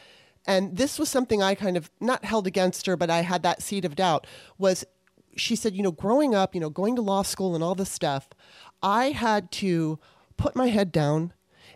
and 0.48 0.76
this 0.76 0.98
was 0.98 1.08
something 1.10 1.44
I 1.44 1.54
kind 1.54 1.78
of 1.78 1.92
not 2.00 2.26
held 2.26 2.48
against 2.48 2.88
her, 2.88 2.98
but 2.98 3.12
I 3.12 3.22
had 3.22 3.44
that 3.44 3.62
seed 3.62 3.86
of 3.86 3.96
doubt 3.96 4.26
was 4.58 4.84
she 5.38 5.56
said, 5.56 5.76
you 5.76 5.84
know, 5.84 5.92
growing 5.92 6.34
up, 6.34 6.56
you 6.56 6.62
know, 6.62 6.70
going 6.72 6.96
to 6.96 7.02
law 7.02 7.22
school 7.22 7.54
and 7.54 7.64
all 7.64 7.76
this 7.76 7.92
stuff, 7.92 8.30
I 8.82 9.12
had 9.12 9.52
to 9.54 10.00
put 10.38 10.56
my 10.56 10.68
head 10.68 10.92
down 10.92 11.34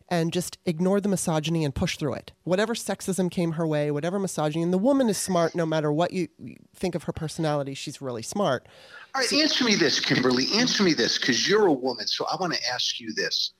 and 0.08 0.32
just 0.32 0.58
ignore 0.66 1.02
the 1.02 1.10
misogyny 1.10 1.64
and 1.66 1.74
push 1.74 1.98
through 1.98 2.14
it. 2.14 2.32
Whatever 2.44 2.76
sexism 2.76 3.32
came 3.32 3.54
her 3.54 3.66
way, 3.66 3.90
whatever 3.90 4.20
misogyny, 4.20 4.62
and 4.64 4.72
the 4.72 4.78
woman 4.78 5.10
is 5.10 5.18
smart 5.18 5.56
no 5.56 5.66
matter 5.66 5.92
what 5.92 6.14
you 6.14 6.28
think 6.76 6.94
of 6.96 7.04
her 7.04 7.12
personality, 7.14 7.74
she's 7.74 8.02
really 8.02 8.22
smart. 8.22 8.68
All 9.16 9.22
right, 9.22 9.34
answer 9.34 9.64
me 9.64 9.76
this, 9.76 10.00
Kimberley. 10.00 10.46
Answer 10.56 10.84
me 10.84 10.94
this, 10.94 11.18
because 11.18 11.48
you're 11.48 11.68
a 11.68 11.74
woman. 11.74 12.06
So 12.08 12.26
I 12.32 12.36
want 12.40 12.54
to 12.54 12.60
ask 12.72 13.00
you 13.00 13.14
this, 13.14 13.54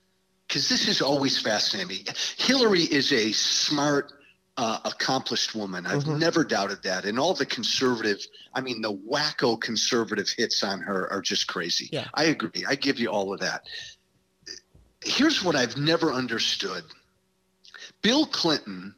because 0.46 0.68
this 0.68 0.86
is 0.86 1.02
always 1.02 1.40
fascinating. 1.40 2.06
Hillary 2.36 2.82
is 2.82 3.12
a 3.12 3.32
smart, 3.32 4.12
uh, 4.58 4.78
accomplished 4.84 5.54
woman. 5.54 5.84
I've 5.86 6.04
Mm-hmm. 6.04 6.18
never 6.18 6.44
doubted 6.44 6.82
that. 6.84 7.04
And 7.04 7.18
all 7.18 7.34
the 7.34 7.44
conservative, 7.44 8.18
I 8.54 8.60
mean, 8.60 8.80
the 8.80 8.94
wacko 8.94 9.60
conservative 9.60 10.28
hits 10.28 10.62
on 10.62 10.80
her 10.80 11.12
are 11.12 11.20
just 11.20 11.46
crazy. 11.48 11.88
Yeah. 11.92 12.06
I 12.14 12.24
agree. 12.24 12.64
I 12.66 12.74
give 12.76 12.98
you 12.98 13.08
all 13.08 13.34
of 13.34 13.40
that. 13.40 13.62
Here's 15.06 15.42
what 15.42 15.54
I've 15.54 15.76
never 15.76 16.12
understood 16.12 16.82
Bill 18.02 18.26
Clinton 18.26 18.94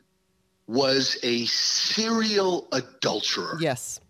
was 0.66 1.18
a 1.22 1.46
serial 1.46 2.68
adulterer. 2.72 3.58
Yes. 3.60 4.00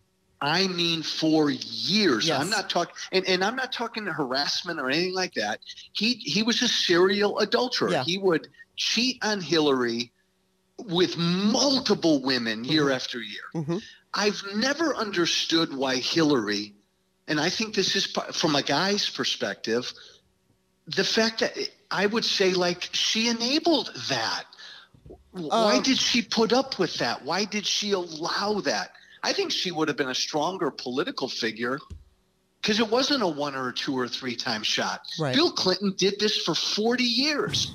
I 0.41 0.69
mean, 0.69 1.03
for 1.03 1.51
years. 1.51 2.29
Yes. 2.29 2.41
I'm 2.41 2.51
not 2.51 2.71
talking, 2.71 2.95
and, 3.11 3.27
and 3.29 3.43
I'm 3.43 3.57
not 3.57 3.73
talking 3.73 4.07
harassment 4.07 4.79
or 4.79 4.89
anything 4.89 5.15
like 5.15 5.35
that. 5.35 5.61
He 5.93 6.15
he 6.15 6.45
was 6.45 6.63
a 6.63 6.69
serial 6.69 7.41
adulterer. 7.41 7.91
Yeah. 7.91 8.05
He 8.05 8.19
would 8.19 8.49
cheat 8.77 9.19
on 9.25 9.41
Hillary 9.41 10.13
with 10.79 11.17
multiple 11.17 12.23
women 12.23 12.65
year 12.65 12.91
after 12.91 13.21
year. 13.21 13.43
Mhm. 13.55 13.83
I've 14.15 14.43
never 14.55 14.95
understood 14.95 15.75
why 15.75 15.97
Hillary, 15.97 16.75
and 17.27 17.41
I 17.41 17.51
think 17.51 17.75
this 17.75 17.97
is 17.97 18.07
from 18.33 18.55
a 18.55 18.63
guy's 18.63 19.11
perspective, 19.11 19.93
the 20.97 21.05
fact 21.05 21.41
that 21.41 21.57
I 21.91 22.07
would 22.07 22.25
say 22.25 22.53
like 22.53 22.89
she 22.93 23.29
enabled 23.29 23.93
that. 24.09 24.45
Why 25.33 25.77
Um, 25.77 25.83
did 25.83 25.99
she 25.99 26.23
put 26.23 26.53
up 26.53 26.79
with 26.79 26.95
that? 26.99 27.25
Why 27.25 27.45
did 27.45 27.67
she 27.67 27.93
allow 27.93 28.61
that? 28.61 28.93
I 29.23 29.33
think 29.33 29.53
she 29.53 29.71
would 29.71 29.89
have 29.89 29.97
been 29.97 30.09
a 30.09 30.15
stronger 30.15 30.71
political 30.71 31.29
figure 31.29 31.79
because 32.61 32.81
it 32.81 32.89
wasn't 32.89 33.23
a 33.23 33.29
one 33.29 33.55
or 33.55 33.69
a 33.69 33.73
two 33.75 33.97
or 33.97 34.09
three 34.09 34.37
time 34.37 34.63
shot. 34.63 35.01
Right. 35.19 35.35
Bill 35.35 35.53
Clinton 35.53 35.95
did 35.97 36.19
this 36.19 36.39
for 36.43 36.55
40 36.55 37.05
years. 37.05 37.75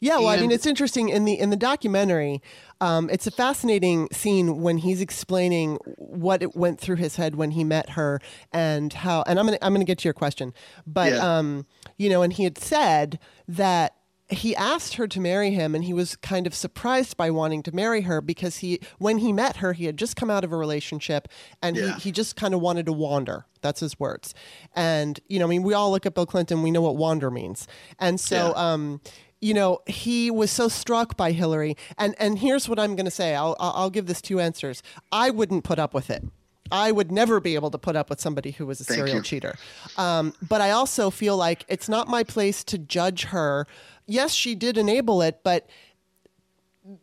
Yeah, 0.00 0.18
well, 0.18 0.28
I 0.28 0.36
mean, 0.36 0.50
it's 0.50 0.66
interesting 0.66 1.08
in 1.08 1.24
the 1.24 1.34
in 1.38 1.50
the 1.50 1.56
documentary. 1.56 2.42
Um, 2.80 3.08
it's 3.10 3.26
a 3.26 3.30
fascinating 3.30 4.08
scene 4.12 4.60
when 4.60 4.78
he's 4.78 5.00
explaining 5.00 5.76
what 5.96 6.42
it 6.42 6.54
went 6.56 6.80
through 6.80 6.96
his 6.96 7.16
head 7.16 7.36
when 7.36 7.52
he 7.52 7.64
met 7.64 7.90
her 7.90 8.20
and 8.52 8.92
how. 8.92 9.22
And 9.26 9.38
I'm 9.38 9.46
gonna 9.46 9.58
I'm 9.62 9.72
gonna 9.72 9.84
get 9.84 9.98
to 9.98 10.04
your 10.04 10.14
question, 10.14 10.52
but 10.86 11.12
Yeah. 11.12 11.38
um, 11.38 11.66
you 11.96 12.08
know, 12.10 12.22
and 12.22 12.32
he 12.32 12.44
had 12.44 12.58
said 12.58 13.18
that 13.48 13.94
he 14.30 14.56
asked 14.56 14.94
her 14.94 15.06
to 15.06 15.20
marry 15.20 15.50
him 15.50 15.74
and 15.74 15.84
he 15.84 15.92
was 15.92 16.16
kind 16.16 16.46
of 16.46 16.54
surprised 16.54 17.14
by 17.16 17.30
wanting 17.30 17.62
to 17.62 17.74
marry 17.74 18.00
her 18.00 18.22
because 18.22 18.56
he 18.56 18.80
when 18.98 19.18
he 19.18 19.34
met 19.34 19.56
her 19.58 19.74
he 19.74 19.84
had 19.84 19.98
just 19.98 20.16
come 20.16 20.30
out 20.30 20.42
of 20.44 20.50
a 20.50 20.56
relationship 20.56 21.28
and 21.62 21.76
Yeah. 21.76 21.92
he, 21.92 22.00
he 22.00 22.10
just 22.12 22.34
kind 22.34 22.54
of 22.54 22.60
wanted 22.60 22.86
to 22.86 22.92
wander 22.92 23.44
that's 23.60 23.80
his 23.80 24.00
words 24.00 24.34
and 24.74 25.20
you 25.28 25.38
know 25.38 25.44
i 25.44 25.48
mean 25.48 25.62
we 25.62 25.74
all 25.74 25.90
look 25.90 26.06
at 26.06 26.14
bill 26.14 26.24
clinton 26.24 26.62
we 26.62 26.70
know 26.70 26.80
what 26.80 26.96
wander 26.96 27.30
means 27.30 27.68
and 27.98 28.18
so 28.18 28.54
Yeah. 28.56 28.72
um 28.72 29.00
you 29.44 29.52
know 29.52 29.80
he 29.86 30.30
was 30.30 30.50
so 30.50 30.68
struck 30.68 31.16
by 31.16 31.30
hillary 31.32 31.76
and 31.98 32.14
and 32.18 32.38
here's 32.38 32.68
what 32.68 32.78
i'm 32.78 32.96
going 32.96 33.04
to 33.04 33.10
say 33.10 33.34
I'll, 33.34 33.54
I'll 33.60 33.90
give 33.90 34.06
this 34.06 34.22
two 34.22 34.40
answers 34.40 34.82
i 35.12 35.28
wouldn't 35.28 35.64
put 35.64 35.78
up 35.78 35.92
with 35.92 36.10
it 36.10 36.24
I 36.72 36.92
would 36.92 37.12
never 37.12 37.40
be 37.40 37.56
able 37.56 37.70
to 37.72 37.78
put 37.78 37.94
up 37.94 38.08
with 38.08 38.22
somebody 38.22 38.50
who 38.52 38.64
was 38.64 38.80
a 38.80 38.84
Thank 38.84 38.96
serial 38.96 39.16
you. 39.16 39.22
cheater. 39.22 39.54
Um, 39.98 40.32
but 40.48 40.62
I 40.62 40.70
also 40.70 41.10
feel 41.10 41.36
like 41.36 41.66
it's 41.68 41.90
not 41.90 42.08
my 42.08 42.24
place 42.24 42.64
to 42.64 42.78
judge 42.78 43.24
her. 43.24 43.66
Yes, 44.06 44.32
she 44.32 44.54
did 44.54 44.78
enable 44.78 45.20
it, 45.20 45.40
but 45.44 45.68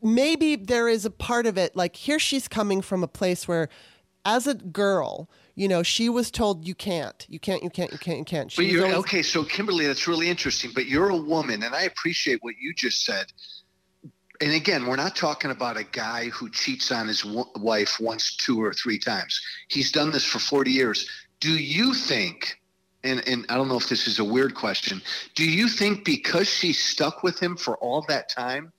maybe 0.01 0.55
there 0.55 0.89
is 0.89 1.05
a 1.05 1.11
part 1.11 1.45
of 1.45 1.59
it 1.59 1.75
like 1.75 1.95
here 1.95 2.19
she's 2.19 2.47
coming 2.47 2.81
from 2.81 3.03
a 3.03 3.07
place 3.07 3.47
where 3.47 3.69
as 4.25 4.47
a 4.47 4.53
girl 4.55 5.29
you 5.55 5.67
know 5.67 5.83
she 5.83 6.09
was 6.09 6.31
told 6.31 6.65
you 6.67 6.75
can't 6.75 7.25
you 7.29 7.39
can't 7.39 7.61
you 7.63 7.69
can't 7.69 7.91
you 7.91 7.97
can't 7.97 8.19
you 8.19 8.25
can't 8.25 8.55
But 8.55 8.65
you're 8.65 8.83
always- 8.85 8.97
okay. 8.99 9.21
So, 9.21 9.43
Kimberley, 9.43 9.85
that's 9.87 10.07
really 10.07 10.29
interesting. 10.29 10.71
But 10.73 10.85
you're 10.85 11.09
a 11.09 11.17
woman, 11.17 11.63
and 11.63 11.73
I 11.75 11.83
appreciate 11.83 12.39
what 12.41 12.55
you 12.59 12.73
just 12.73 13.05
said. 13.05 13.25
And 14.39 14.53
again, 14.53 14.87
we're 14.87 14.95
not 14.95 15.15
talking 15.15 15.51
about 15.51 15.77
a 15.77 15.83
guy 15.83 16.29
who 16.29 16.49
cheats 16.49 16.91
on 16.91 17.07
his 17.07 17.21
w- 17.21 17.45
wife 17.57 17.99
once, 17.99 18.35
two, 18.37 18.63
or 18.63 18.73
three 18.73 18.97
times. 18.97 19.39
He's 19.67 19.91
done 19.91 20.11
this 20.11 20.25
for 20.25 20.39
40 20.39 20.71
years. 20.71 21.07
Do 21.39 21.51
you 21.51 21.93
think, 21.93 22.59
and, 23.03 23.21
and 23.27 23.45
I 23.49 23.55
don't 23.55 23.67
know 23.67 23.77
if 23.77 23.87
this 23.87 24.07
is 24.07 24.17
a 24.17 24.23
weird 24.23 24.55
question, 24.55 24.99
do 25.35 25.45
you 25.47 25.67
think 25.67 26.05
because 26.05 26.49
she 26.49 26.73
stuck 26.73 27.21
with 27.21 27.39
him 27.39 27.55
for 27.55 27.77
all 27.77 28.03
that 28.07 28.29
time, 28.29 28.71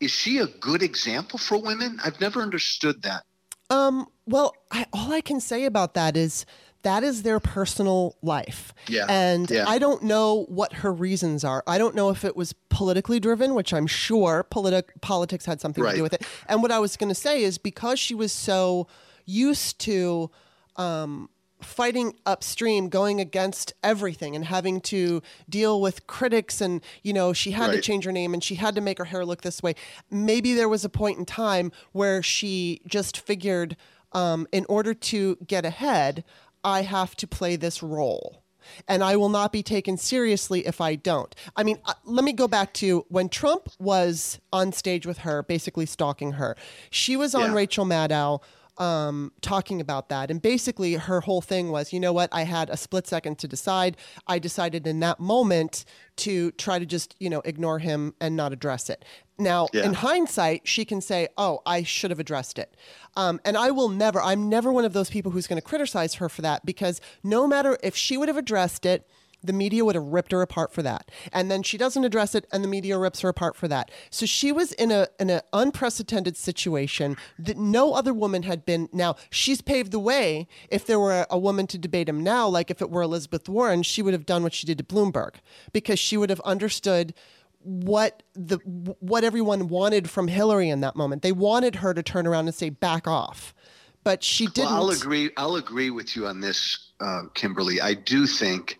is 0.00 0.10
she 0.10 0.38
a 0.38 0.46
good 0.46 0.82
example 0.82 1.38
for 1.38 1.58
women? 1.60 1.98
I've 2.02 2.18
never 2.22 2.40
understood 2.40 3.02
that. 3.02 3.24
um 3.68 4.06
well 4.30 4.54
I, 4.70 4.86
all 4.92 5.12
i 5.12 5.20
can 5.20 5.40
say 5.40 5.64
about 5.64 5.94
that 5.94 6.16
is 6.16 6.46
that 6.82 7.02
is 7.02 7.22
their 7.24 7.40
personal 7.40 8.16
life 8.22 8.72
Yeah, 8.88 9.06
and 9.08 9.50
yeah. 9.50 9.64
i 9.68 9.78
don't 9.78 10.02
know 10.02 10.44
what 10.48 10.72
her 10.74 10.92
reasons 10.92 11.44
are 11.44 11.62
i 11.66 11.76
don't 11.78 11.94
know 11.94 12.08
if 12.10 12.24
it 12.24 12.36
was 12.36 12.52
politically 12.68 13.20
driven 13.20 13.54
which 13.54 13.74
i'm 13.74 13.86
sure 13.86 14.46
politi- 14.50 14.84
politics 15.00 15.44
had 15.44 15.60
something 15.60 15.84
to 15.84 15.96
do 15.96 16.02
with 16.02 16.14
it 16.14 16.22
and 16.48 16.62
what 16.62 16.70
i 16.72 16.78
was 16.78 16.96
going 16.96 17.08
to 17.10 17.14
say 17.14 17.42
is 17.42 17.58
because 17.58 17.98
she 17.98 18.14
was 18.14 18.32
so 18.32 18.86
used 19.26 19.78
to 19.80 20.30
um, 20.76 21.28
fighting 21.60 22.14
upstream, 22.24 22.88
going 22.88 23.20
against 23.20 23.74
everything, 23.82 24.34
and 24.34 24.46
having 24.46 24.80
to 24.80 25.20
deal 25.48 25.78
with 25.80 26.06
critics. 26.06 26.60
And, 26.62 26.80
you 27.02 27.12
know, 27.12 27.32
she 27.34 27.50
had 27.50 27.70
to 27.72 27.80
change 27.82 28.04
her 28.06 28.12
name 28.12 28.32
and 28.32 28.42
she 28.42 28.54
had 28.54 28.74
to 28.76 28.80
make 28.80 28.96
her 28.98 29.04
hair 29.04 29.26
look 29.26 29.42
this 29.42 29.62
way. 29.62 29.74
Maybe 30.10 30.54
there 30.54 30.70
was 30.70 30.84
a 30.84 30.88
point 30.88 31.18
in 31.18 31.26
time 31.26 31.70
where 31.92 32.22
she 32.22 32.80
just 32.86 33.18
figured, 33.20 33.76
um, 34.12 34.46
in 34.52 34.66
order 34.68 34.94
to 34.94 35.36
get 35.46 35.64
ahead, 35.64 36.24
I 36.64 36.82
have 36.82 37.16
to 37.16 37.26
play 37.26 37.56
this 37.56 37.82
role. 37.82 38.42
And 38.86 39.02
I 39.02 39.16
will 39.16 39.30
not 39.30 39.52
be 39.52 39.62
taken 39.62 39.96
seriously 39.96 40.66
if 40.66 40.80
I 40.80 40.94
don't. 40.94 41.34
I 41.56 41.62
mean, 41.62 41.78
uh, 41.86 41.94
let 42.04 42.24
me 42.24 42.32
go 42.32 42.46
back 42.46 42.72
to 42.74 43.04
when 43.08 43.28
Trump 43.28 43.68
was 43.78 44.38
on 44.52 44.72
stage 44.72 45.06
with 45.06 45.18
her, 45.18 45.42
basically 45.42 45.86
stalking 45.86 46.32
her. 46.32 46.56
She 46.90 47.16
was 47.16 47.34
on 47.34 47.50
Yeah. 47.50 47.54
Rachel 47.54 47.84
Maddow 47.86 48.40
um, 48.80 49.32
talking 49.42 49.80
about 49.80 50.08
that. 50.08 50.30
And 50.30 50.40
basically, 50.40 50.94
her 50.94 51.20
whole 51.20 51.42
thing 51.42 51.70
was 51.70 51.92
you 51.92 52.00
know 52.00 52.12
what? 52.12 52.30
I 52.32 52.44
had 52.44 52.70
a 52.70 52.76
split 52.76 53.06
second 53.06 53.38
to 53.38 53.48
decide. 53.48 53.96
I 54.26 54.38
decided 54.38 54.86
in 54.86 55.00
that 55.00 55.20
moment 55.20 55.84
to 56.16 56.50
try 56.52 56.78
to 56.78 56.86
just, 56.86 57.14
you 57.18 57.28
know, 57.30 57.42
ignore 57.44 57.78
him 57.78 58.14
and 58.20 58.36
not 58.36 58.52
address 58.52 58.88
it. 58.90 59.04
Now, 59.40 59.68
Yeah. 59.72 59.84
in 59.86 59.94
hindsight, 59.94 60.68
she 60.68 60.84
can 60.84 61.00
say, 61.00 61.28
oh, 61.36 61.60
I 61.66 61.82
should 61.82 62.10
have 62.10 62.20
addressed 62.20 62.58
it. 62.58 62.74
Um, 63.16 63.40
and 63.44 63.56
I 63.56 63.70
will 63.70 63.88
never, 63.88 64.20
I'm 64.20 64.48
never 64.48 64.72
one 64.72 64.84
of 64.84 64.92
those 64.92 65.10
people 65.10 65.32
who's 65.32 65.46
going 65.46 65.60
to 65.60 65.66
criticize 65.66 66.14
her 66.14 66.28
for 66.28 66.42
that 66.42 66.64
because 66.64 67.00
no 67.24 67.46
matter 67.48 67.76
if 67.82 67.96
she 67.96 68.16
would 68.16 68.28
have 68.28 68.36
addressed 68.36 68.86
it, 68.86 69.06
the 69.42 69.52
media 69.54 69.82
would 69.86 69.94
have 69.94 70.04
ripped 70.04 70.32
her 70.32 70.42
apart 70.42 70.70
for 70.70 70.82
that. 70.82 71.10
And 71.32 71.50
then 71.50 71.62
she 71.62 71.78
doesn't 71.78 72.04
address 72.04 72.34
it 72.34 72.46
and 72.52 72.62
the 72.62 72.68
media 72.68 72.98
rips 72.98 73.20
her 73.20 73.30
apart 73.30 73.56
for 73.56 73.68
that. 73.68 73.90
So 74.10 74.26
she 74.26 74.52
was 74.52 74.72
in 74.72 74.90
a 74.90 75.08
in 75.18 75.30
an 75.30 75.40
unprecedented 75.54 76.36
situation 76.36 77.16
that 77.38 77.56
no 77.56 77.94
other 77.94 78.12
woman 78.12 78.42
had 78.42 78.66
been. 78.66 78.90
Now, 78.92 79.16
she's 79.30 79.62
paved 79.62 79.92
the 79.92 79.98
way. 79.98 80.46
If 80.68 80.84
there 80.84 81.00
were 81.00 81.26
a 81.30 81.38
woman 81.38 81.66
to 81.68 81.78
debate 81.78 82.06
him 82.06 82.22
now, 82.22 82.48
like 82.48 82.70
if 82.70 82.82
it 82.82 82.90
were 82.90 83.00
Elizabeth 83.00 83.48
Warren, 83.48 83.82
she 83.82 84.02
would 84.02 84.12
have 84.12 84.26
done 84.26 84.42
what 84.42 84.52
she 84.52 84.66
did 84.66 84.76
to 84.76 84.84
Bloomberg 84.84 85.36
because 85.72 85.98
she 85.98 86.18
would 86.18 86.28
have 86.28 86.40
understood 86.40 87.14
what 87.62 88.22
the 88.34 88.58
what 89.00 89.24
everyone 89.24 89.68
wanted 89.68 90.08
from 90.08 90.28
Hillary 90.28 90.68
in 90.68 90.80
that 90.80 90.96
moment. 90.96 91.22
They 91.22 91.32
wanted 91.32 91.76
her 91.76 91.94
to 91.94 92.02
turn 92.02 92.26
around 92.26 92.46
and 92.46 92.54
say 92.54 92.70
back 92.70 93.06
off. 93.06 93.54
But 94.02 94.24
she 94.24 94.46
didn't. 94.46 94.70
Well, 94.70 94.84
I'll 94.84 94.90
agree. 94.90 95.30
I'll 95.36 95.56
agree 95.56 95.90
with 95.90 96.16
you 96.16 96.26
on 96.26 96.40
this, 96.40 96.92
uh, 97.00 97.24
Kimberley. 97.34 97.80
I 97.80 97.94
do 97.94 98.26
think 98.26 98.78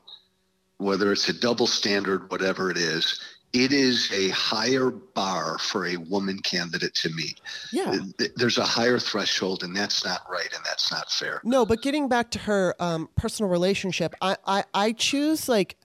whether 0.78 1.12
it's 1.12 1.28
a 1.28 1.38
double 1.38 1.66
standard, 1.66 2.30
whatever 2.30 2.70
it 2.70 2.78
is, 2.78 3.20
it 3.52 3.72
is 3.72 4.10
a 4.12 4.30
higher 4.30 4.90
bar 4.90 5.58
for 5.58 5.86
a 5.86 5.96
woman 5.96 6.38
candidate 6.38 6.94
to 6.94 7.10
meet. 7.10 7.40
Yeah. 7.72 7.96
There's 8.36 8.58
a 8.58 8.64
higher 8.64 8.98
threshold, 8.98 9.62
and 9.62 9.76
that's 9.76 10.04
not 10.04 10.22
right, 10.30 10.48
and 10.54 10.64
that's 10.64 10.90
not 10.90 11.10
fair. 11.10 11.40
No, 11.44 11.66
but 11.66 11.82
getting 11.82 12.08
back 12.08 12.30
to 12.30 12.38
her 12.40 12.74
um, 12.78 13.08
personal 13.16 13.50
relationship, 13.50 14.14
I, 14.22 14.36
I, 14.46 14.64
I 14.72 14.92
choose 14.92 15.48
like 15.48 15.76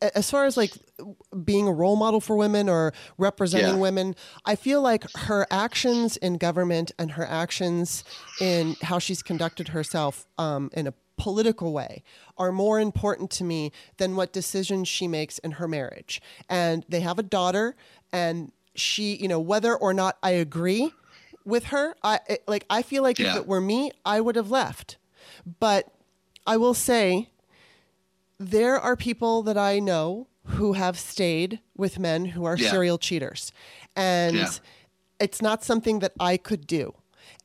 as 0.00 0.30
far 0.30 0.46
as 0.46 0.56
like 0.56 0.74
being 1.44 1.68
a 1.68 1.72
role 1.72 1.96
model 1.96 2.20
for 2.20 2.36
women 2.36 2.68
or 2.68 2.92
representing 3.18 3.74
Yeah. 3.74 3.80
women, 3.80 4.16
I 4.44 4.56
feel 4.56 4.80
like 4.80 5.04
her 5.16 5.46
actions 5.50 6.16
in 6.16 6.38
government 6.38 6.92
and 6.98 7.12
her 7.12 7.26
actions 7.26 8.04
in 8.40 8.76
how 8.82 8.98
she's 8.98 9.22
conducted 9.22 9.68
herself 9.68 10.26
um, 10.38 10.70
in 10.72 10.86
a 10.86 10.94
political 11.16 11.72
way 11.74 12.02
are 12.38 12.50
more 12.50 12.80
important 12.80 13.30
to 13.30 13.44
me 13.44 13.72
than 13.98 14.16
what 14.16 14.32
decisions 14.32 14.88
she 14.88 15.06
makes 15.06 15.38
in 15.38 15.52
her 15.52 15.68
marriage. 15.68 16.22
And 16.48 16.84
they 16.88 17.00
have 17.00 17.18
a 17.18 17.22
daughter, 17.22 17.76
and 18.10 18.52
she, 18.74 19.16
you 19.16 19.28
know, 19.28 19.38
whether 19.40 19.74
or 19.76 19.92
not 19.92 20.16
I 20.22 20.30
agree 20.30 20.92
with 21.44 21.64
her, 21.64 21.94
I 22.02 22.20
it, 22.28 22.44
like 22.48 22.64
I 22.70 22.80
feel 22.82 23.02
like 23.02 23.20
if 23.20 23.26
it 23.36 23.46
were 23.46 23.60
me, 23.60 23.90
I 24.04 24.20
would 24.20 24.36
have 24.36 24.50
left. 24.50 24.96
But 25.58 25.92
I 26.46 26.56
will 26.56 26.74
say 26.74 27.28
there 28.40 28.80
are 28.80 28.96
people 28.96 29.42
that 29.42 29.58
I 29.58 29.78
know 29.78 30.26
who 30.44 30.72
have 30.72 30.98
stayed 30.98 31.60
with 31.76 31.98
men 31.98 32.24
who 32.24 32.44
are 32.46 32.56
Yeah. 32.56 32.70
serial 32.70 32.96
cheaters. 32.96 33.52
And 33.94 34.34
Yeah. 34.34 34.50
it's 35.20 35.42
not 35.42 35.62
something 35.62 35.98
that 35.98 36.12
I 36.18 36.38
could 36.38 36.66
do. 36.66 36.94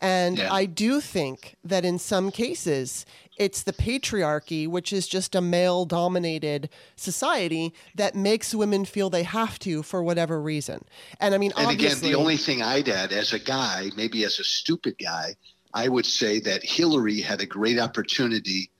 And 0.01 0.37
Yeah. 0.37 0.53
I 0.53 0.65
do 0.65 1.01
think 1.01 1.55
that 1.63 1.83
in 1.83 1.99
some 1.99 2.31
cases, 2.31 3.05
it's 3.37 3.61
the 3.63 3.73
patriarchy, 3.73 4.67
which 4.67 4.93
is 4.93 5.07
just 5.07 5.35
a 5.35 5.41
male 5.41 5.83
dominated 5.85 6.69
society, 6.95 7.73
that 7.95 8.15
makes 8.15 8.55
women 8.55 8.85
feel 8.85 9.09
they 9.09 9.23
have 9.23 9.59
to 9.59 9.83
for 9.83 10.01
whatever 10.01 10.41
reason. 10.41 10.85
And 11.19 11.35
I 11.35 11.37
mean, 11.37 11.51
And 11.57 11.69
again, 11.71 11.99
the 11.99 12.15
only 12.15 12.37
thing 12.37 12.61
I'd 12.61 12.87
add 12.87 13.11
as 13.11 13.33
a 13.33 13.39
guy, 13.39 13.91
maybe 13.97 14.23
as 14.23 14.39
a 14.39 14.43
stupid 14.45 14.95
guy, 14.97 15.35
I 15.73 15.89
would 15.89 16.05
say 16.05 16.39
that 16.39 16.63
Hillary 16.63 17.19
had 17.19 17.41
a 17.41 17.45
great 17.45 17.79
opportunity 17.79 18.71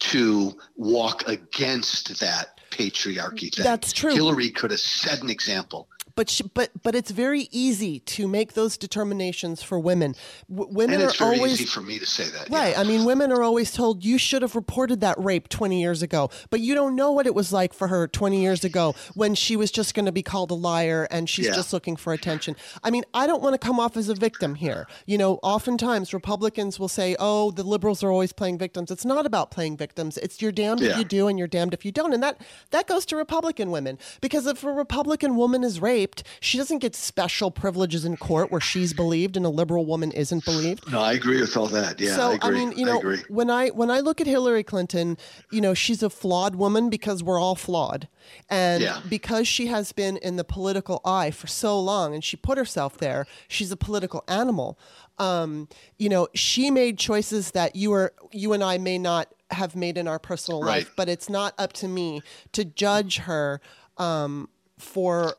to 0.00 0.56
walk 0.76 1.28
against 1.28 2.20
that 2.20 2.60
patriarchy 2.70 3.54
thing. 3.54 3.64
That's 3.64 3.92
true. 3.92 4.12
Hillary 4.12 4.50
could 4.50 4.70
have 4.70 4.80
set 4.80 5.22
an 5.22 5.30
example. 5.30 5.88
But 6.16 6.28
she, 6.30 6.44
but 6.54 6.70
but 6.82 6.94
it's 6.94 7.10
very 7.10 7.48
easy 7.50 8.00
to 8.00 8.26
make 8.28 8.54
those 8.54 8.76
determinations 8.76 9.62
for 9.62 9.78
women. 9.78 10.14
W- 10.50 10.72
women 10.72 10.94
And 11.00 11.02
it's 11.04 11.20
are 11.20 11.24
very 11.26 11.36
always 11.38 11.52
easy 11.54 11.64
for 11.66 11.80
me 11.80 11.98
to 11.98 12.06
say 12.06 12.24
that. 12.24 12.48
Right. 12.50 12.72
yeah. 12.72 12.80
I 12.80 12.84
mean, 12.84 13.04
women 13.04 13.32
are 13.32 13.42
always 13.42 13.72
told 13.72 14.04
you 14.04 14.18
should 14.18 14.42
have 14.42 14.54
reported 14.54 15.00
that 15.00 15.18
rape 15.18 15.48
20 15.48 15.80
years 15.80 16.02
ago, 16.02 16.30
but 16.50 16.60
you 16.60 16.74
don't 16.74 16.96
know 16.96 17.12
what 17.12 17.26
it 17.26 17.34
was 17.34 17.52
like 17.52 17.72
for 17.72 17.88
her 17.88 18.06
20 18.08 18.40
years 18.40 18.64
ago 18.64 18.94
when 19.14 19.34
she 19.34 19.56
was 19.56 19.70
just 19.70 19.94
going 19.94 20.06
to 20.06 20.12
be 20.12 20.22
called 20.22 20.50
a 20.50 20.54
liar 20.54 21.06
and 21.10 21.28
she's 21.28 21.46
Yeah. 21.46 21.54
just 21.54 21.72
looking 21.72 21.96
for 21.96 22.12
attention. 22.12 22.56
I 22.82 22.90
mean, 22.90 23.04
I 23.14 23.26
don't 23.26 23.42
want 23.42 23.54
to 23.54 23.58
come 23.64 23.78
off 23.80 23.96
as 23.96 24.08
a 24.08 24.14
victim 24.14 24.54
here. 24.56 24.86
You 25.06 25.18
know, 25.18 25.38
oftentimes 25.42 26.12
Republicans 26.14 26.78
will 26.78 26.88
say, 26.88 27.16
"Oh, 27.18 27.50
the 27.50 27.62
liberals 27.62 28.02
are 28.02 28.10
always 28.10 28.32
playing 28.32 28.58
victims." 28.58 28.90
It's 28.90 29.04
not 29.04 29.26
about 29.26 29.50
playing 29.50 29.76
victims. 29.76 30.16
It's 30.18 30.40
you're 30.42 30.52
damned 30.52 30.82
if 30.82 30.96
you 30.98 31.04
do 31.04 31.28
and 31.28 31.38
you're 31.38 31.48
damned 31.48 31.74
if 31.74 31.84
you 31.84 31.92
don't. 31.92 32.12
And 32.12 32.22
that 32.22 32.40
that 32.70 32.86
goes 32.86 33.04
to 33.06 33.16
Republican 33.16 33.70
women 33.70 33.98
because 34.20 34.46
if 34.46 34.62
a 34.64 34.72
Republican 34.72 35.36
woman 35.36 35.62
is 35.64 35.80
raped, 35.80 35.99
she 36.40 36.58
doesn't 36.58 36.78
get 36.78 36.94
special 36.94 37.50
privileges 37.50 38.04
in 38.04 38.16
court 38.16 38.50
where 38.50 38.60
she's 38.60 38.92
believed 38.92 39.36
and 39.36 39.44
a 39.44 39.48
liberal 39.48 39.84
woman 39.86 40.10
isn't 40.12 40.44
believed. 40.44 40.90
No, 40.90 41.00
I 41.00 41.12
agree 41.12 41.40
with 41.40 41.56
all 41.56 41.66
that. 41.68 42.00
Yeah, 42.00 42.16
so 42.16 42.30
I 42.32 42.34
agree. 42.34 42.58
mean, 42.66 42.72
you 42.78 42.84
know, 42.86 42.98
agree. 42.98 43.18
when 43.28 43.50
I 43.50 43.68
when 43.68 43.90
I 43.90 44.00
look 44.00 44.20
at 44.20 44.26
Hillary 44.26 44.62
Clinton, 44.64 45.16
you 45.50 45.60
know, 45.60 45.74
she's 45.74 46.02
a 46.02 46.10
flawed 46.10 46.54
woman 46.56 46.90
because 46.90 47.22
we're 47.22 47.38
all 47.40 47.54
flawed, 47.54 48.08
and 48.48 48.82
Yeah. 48.82 49.00
because 49.08 49.46
she 49.48 49.66
has 49.66 49.92
been 49.92 50.16
in 50.16 50.36
the 50.36 50.44
political 50.44 51.00
eye 51.04 51.30
for 51.30 51.46
so 51.46 51.78
long, 51.80 52.14
and 52.14 52.22
she 52.24 52.36
put 52.36 52.58
herself 52.58 52.98
there, 52.98 53.26
she's 53.48 53.70
a 53.72 53.76
political 53.76 54.24
animal. 54.28 54.78
Um, 55.18 55.68
you 55.98 56.08
know, 56.08 56.28
she 56.34 56.70
made 56.70 56.98
choices 56.98 57.50
that 57.50 57.76
you 57.76 57.92
or 57.92 58.12
you 58.32 58.52
and 58.54 58.64
I 58.64 58.78
may 58.78 58.96
not 58.98 59.28
have 59.50 59.74
made 59.76 59.98
in 59.98 60.06
our 60.08 60.18
personal 60.18 60.60
Right. 60.62 60.76
life, 60.84 60.92
but 60.96 61.08
it's 61.08 61.28
not 61.28 61.54
up 61.58 61.72
to 61.74 61.88
me 61.88 62.22
to 62.52 62.64
judge 62.64 63.18
her 63.18 63.60
um, 63.98 64.48
for 64.78 65.34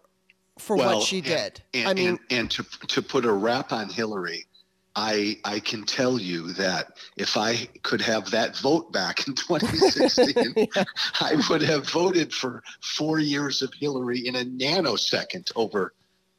for 0.61 0.75
what 0.75 1.03
she 1.03 1.17
and- 1.17 1.25
did. 1.25 1.61
And, 1.73 1.87
I 1.87 1.93
mean, 1.93 2.09
and, 2.09 2.19
and 2.29 2.51
to 2.51 2.63
to 2.87 3.01
put 3.01 3.25
a 3.25 3.31
wrap 3.31 3.71
on 3.71 3.89
Hillary, 3.89 4.45
I 4.95 5.37
I 5.45 5.59
can 5.59 5.83
tell 5.83 6.19
you 6.19 6.53
that 6.53 6.97
if 7.17 7.37
I 7.37 7.67
could 7.83 8.01
have 8.01 8.31
that 8.31 8.57
vote 8.57 8.91
back 8.91 9.27
in 9.27 9.33
2016, 9.35 10.67
I 11.21 11.41
would 11.49 11.61
have 11.61 11.89
voted 11.89 12.33
for 12.33 12.63
four 12.97 13.19
years 13.19 13.61
of 13.61 13.73
Hillary 13.79 14.27
in 14.27 14.35
a 14.35 14.43
nanosecond 14.45 15.51
over 15.55 15.93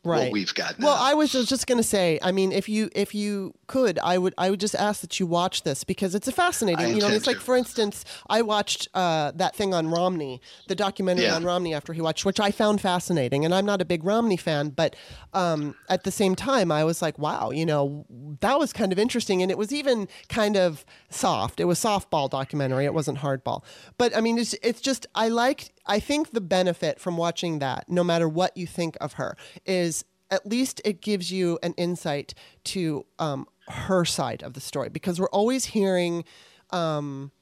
right. 0.04 0.24
what 0.24 0.32
we've 0.32 0.54
got 0.54 0.78
now. 0.78 0.86
Well, 0.86 0.96
I 0.98 1.14
was 1.14 1.32
just 1.32 1.66
going 1.66 1.78
to 1.78 1.84
say, 1.84 2.18
I 2.22 2.32
mean, 2.32 2.52
if 2.52 2.68
you 2.68 2.90
if 2.94 3.14
you 3.14 3.54
could, 3.66 3.98
I 4.00 4.18
would 4.18 4.34
I 4.36 4.50
would 4.50 4.60
just 4.60 4.74
ask 4.74 5.00
that 5.00 5.18
you 5.20 5.26
watch 5.26 5.62
this 5.62 5.84
because 5.84 6.14
it's 6.14 6.28
a 6.28 6.32
fascinating. 6.32 6.86
I 6.86 6.88
you 6.90 7.00
know, 7.00 7.08
it's 7.08 7.26
like 7.26 7.38
for 7.38 7.56
instance, 7.56 8.04
I 8.28 8.42
watched 8.42 8.88
uh, 8.94 9.32
that 9.36 9.54
thing 9.56 9.74
on 9.74 9.88
Romney, 9.88 10.40
the 10.68 10.74
documentary 10.74 11.24
Yeah. 11.26 11.36
on 11.36 11.44
Romney 11.44 11.74
after 11.74 11.92
he 11.92 12.00
watched, 12.00 12.24
which 12.24 12.40
I 12.40 12.50
found 12.50 12.80
fascinating. 12.80 13.44
And 13.44 13.54
I'm 13.54 13.66
not 13.66 13.80
a 13.80 13.84
big 13.84 14.04
Romney 14.04 14.36
fan, 14.36 14.70
but 14.70 14.96
um, 15.32 15.74
at 15.88 16.04
the 16.04 16.10
same 16.10 16.34
time, 16.34 16.70
I 16.70 16.84
was 16.84 17.00
like, 17.02 17.18
wow, 17.18 17.50
you 17.50 17.64
know, 17.64 18.04
that 18.40 18.58
was 18.58 18.72
kind 18.72 18.92
of 18.92 18.98
interesting, 18.98 19.42
and 19.42 19.50
it 19.50 19.58
was 19.58 19.72
even 19.72 20.08
kind 20.28 20.56
of 20.56 20.84
soft. 21.10 21.60
It 21.60 21.64
was 21.64 21.78
softball 21.78 22.28
documentary. 22.28 22.84
It 22.84 22.94
wasn't 22.94 23.18
hardball. 23.18 23.62
But 23.98 24.16
I 24.16 24.20
mean, 24.20 24.38
it's 24.38 24.54
it's 24.62 24.80
just 24.80 25.06
I 25.14 25.28
liked. 25.28 25.70
I 25.86 25.98
think 26.00 26.30
the 26.32 26.40
benefit 26.40 27.00
from 27.00 27.16
watching 27.16 27.58
that, 27.58 27.88
no 27.88 28.04
matter 28.04 28.28
what 28.28 28.56
you 28.56 28.66
think 28.66 28.96
of 29.00 29.14
her, 29.14 29.36
is 29.66 30.04
at 30.30 30.46
least 30.46 30.80
it 30.84 31.00
gives 31.02 31.30
you 31.32 31.58
an 31.62 31.74
insight 31.76 32.34
to 32.64 33.04
um, 33.18 33.46
her 33.68 34.04
side 34.04 34.42
of 34.42 34.54
the 34.54 34.60
story 34.60 34.88
because 34.88 35.20
we're 35.20 35.28
always 35.30 35.66
hearing 35.66 36.24
um, 36.70 37.32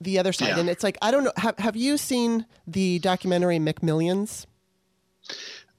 the 0.00 0.18
other 0.18 0.32
side, 0.32 0.48
Yeah. 0.50 0.60
and 0.60 0.68
it's 0.68 0.84
like 0.84 0.98
I 1.00 1.10
don't 1.10 1.24
know. 1.24 1.32
Have 1.38 1.58
Have 1.58 1.74
you 1.76 1.96
seen 1.96 2.44
the 2.66 2.98
documentary 2.98 3.58
McMillions? 3.58 4.46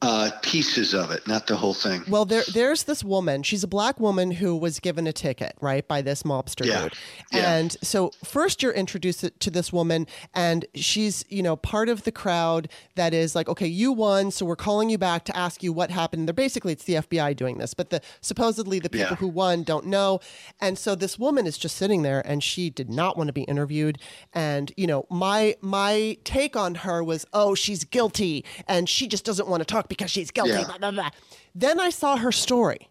Uh, 0.01 0.29
pieces 0.43 0.93
of 0.93 1.09
it, 1.11 1.27
not 1.27 1.47
the 1.47 1.55
whole 1.55 1.73
thing. 1.73 2.03
Well, 2.07 2.25
there, 2.25 2.43
there's 2.53 2.83
this 2.83 3.03
woman. 3.03 3.41
She's 3.43 3.63
a 3.63 3.67
black 3.67 3.99
woman 3.99 4.29
who 4.31 4.55
was 4.55 4.79
given 4.79 5.07
a 5.07 5.13
ticket, 5.13 5.53
right, 5.59 5.87
by 5.87 6.01
this 6.03 6.21
mobster 6.23 6.65
Yeah. 6.65 6.83
dude. 6.83 6.93
Yeah. 7.31 7.53
And 7.57 7.77
so 7.81 8.11
first 8.23 8.61
you're 8.61 8.71
introduced 8.73 9.25
to 9.39 9.49
this 9.49 9.73
woman, 9.73 10.05
and 10.35 10.65
she's, 10.75 11.25
you 11.29 11.41
know, 11.41 11.55
part 11.55 11.89
of 11.89 12.03
the 12.03 12.11
crowd 12.11 12.69
that 12.95 13.13
is 13.13 13.35
like, 13.35 13.49
okay, 13.49 13.65
you 13.67 13.91
won, 13.91 14.29
so 14.29 14.45
we're 14.45 14.55
calling 14.55 14.89
you 14.91 14.97
back 14.99 15.25
to 15.25 15.35
ask 15.35 15.63
you 15.63 15.73
what 15.73 15.89
happened. 15.89 16.27
They're 16.27 16.33
basically 16.33 16.73
it's 16.73 16.83
the 16.83 16.95
FBI 16.95 17.35
doing 17.35 17.57
this, 17.57 17.73
but 17.73 17.89
the 17.89 18.01
supposedly 18.21 18.77
the 18.79 18.89
people 18.89 19.07
Yeah. 19.11 19.15
who 19.15 19.27
won 19.27 19.63
don't 19.63 19.87
know. 19.87 20.19
And 20.61 20.77
so 20.77 20.93
this 20.93 21.17
woman 21.17 21.47
is 21.47 21.57
just 21.57 21.75
sitting 21.75 22.03
there, 22.03 22.21
and 22.25 22.43
she 22.43 22.69
did 22.69 22.89
not 22.89 23.17
want 23.17 23.29
to 23.29 23.33
be 23.33 23.43
interviewed. 23.43 23.97
And 24.33 24.71
you 24.77 24.85
know, 24.85 25.05
my 25.09 25.55
my 25.61 26.17
take 26.23 26.55
on 26.55 26.75
her 26.75 27.03
was, 27.03 27.25
oh, 27.33 27.55
she's 27.55 27.83
guilty, 27.83 28.45
and 28.67 28.87
she 28.87 29.07
just 29.07 29.25
doesn't 29.25 29.47
want 29.47 29.61
to 29.61 29.65
talk 29.65 29.86
because 29.88 30.11
she's 30.11 30.31
guilty. 30.31 30.51
Yeah. 30.51 30.65
Blah, 30.65 30.77
blah, 30.77 30.91
blah. 30.91 31.09
Then 31.55 31.79
I 31.79 31.89
saw 31.89 32.17
her 32.17 32.31
story. 32.31 32.89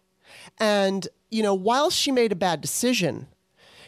And, 0.59 1.07
you 1.29 1.43
know, 1.43 1.53
while 1.53 1.89
she 1.89 2.11
made 2.11 2.31
a 2.31 2.35
bad 2.35 2.61
decision, 2.61 3.27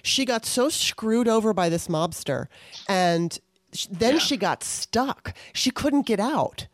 she 0.03 0.25
got 0.25 0.45
so 0.45 0.69
screwed 0.69 1.27
over 1.27 1.53
by 1.53 1.69
this 1.69 1.87
mobster, 1.87 2.47
and 2.87 3.39
then 3.91 4.13
Yeah. 4.15 4.19
she 4.19 4.37
got 4.37 4.63
stuck. 4.63 5.35
She 5.53 5.71
couldn't 5.71 6.05
get 6.05 6.19
out. 6.19 6.67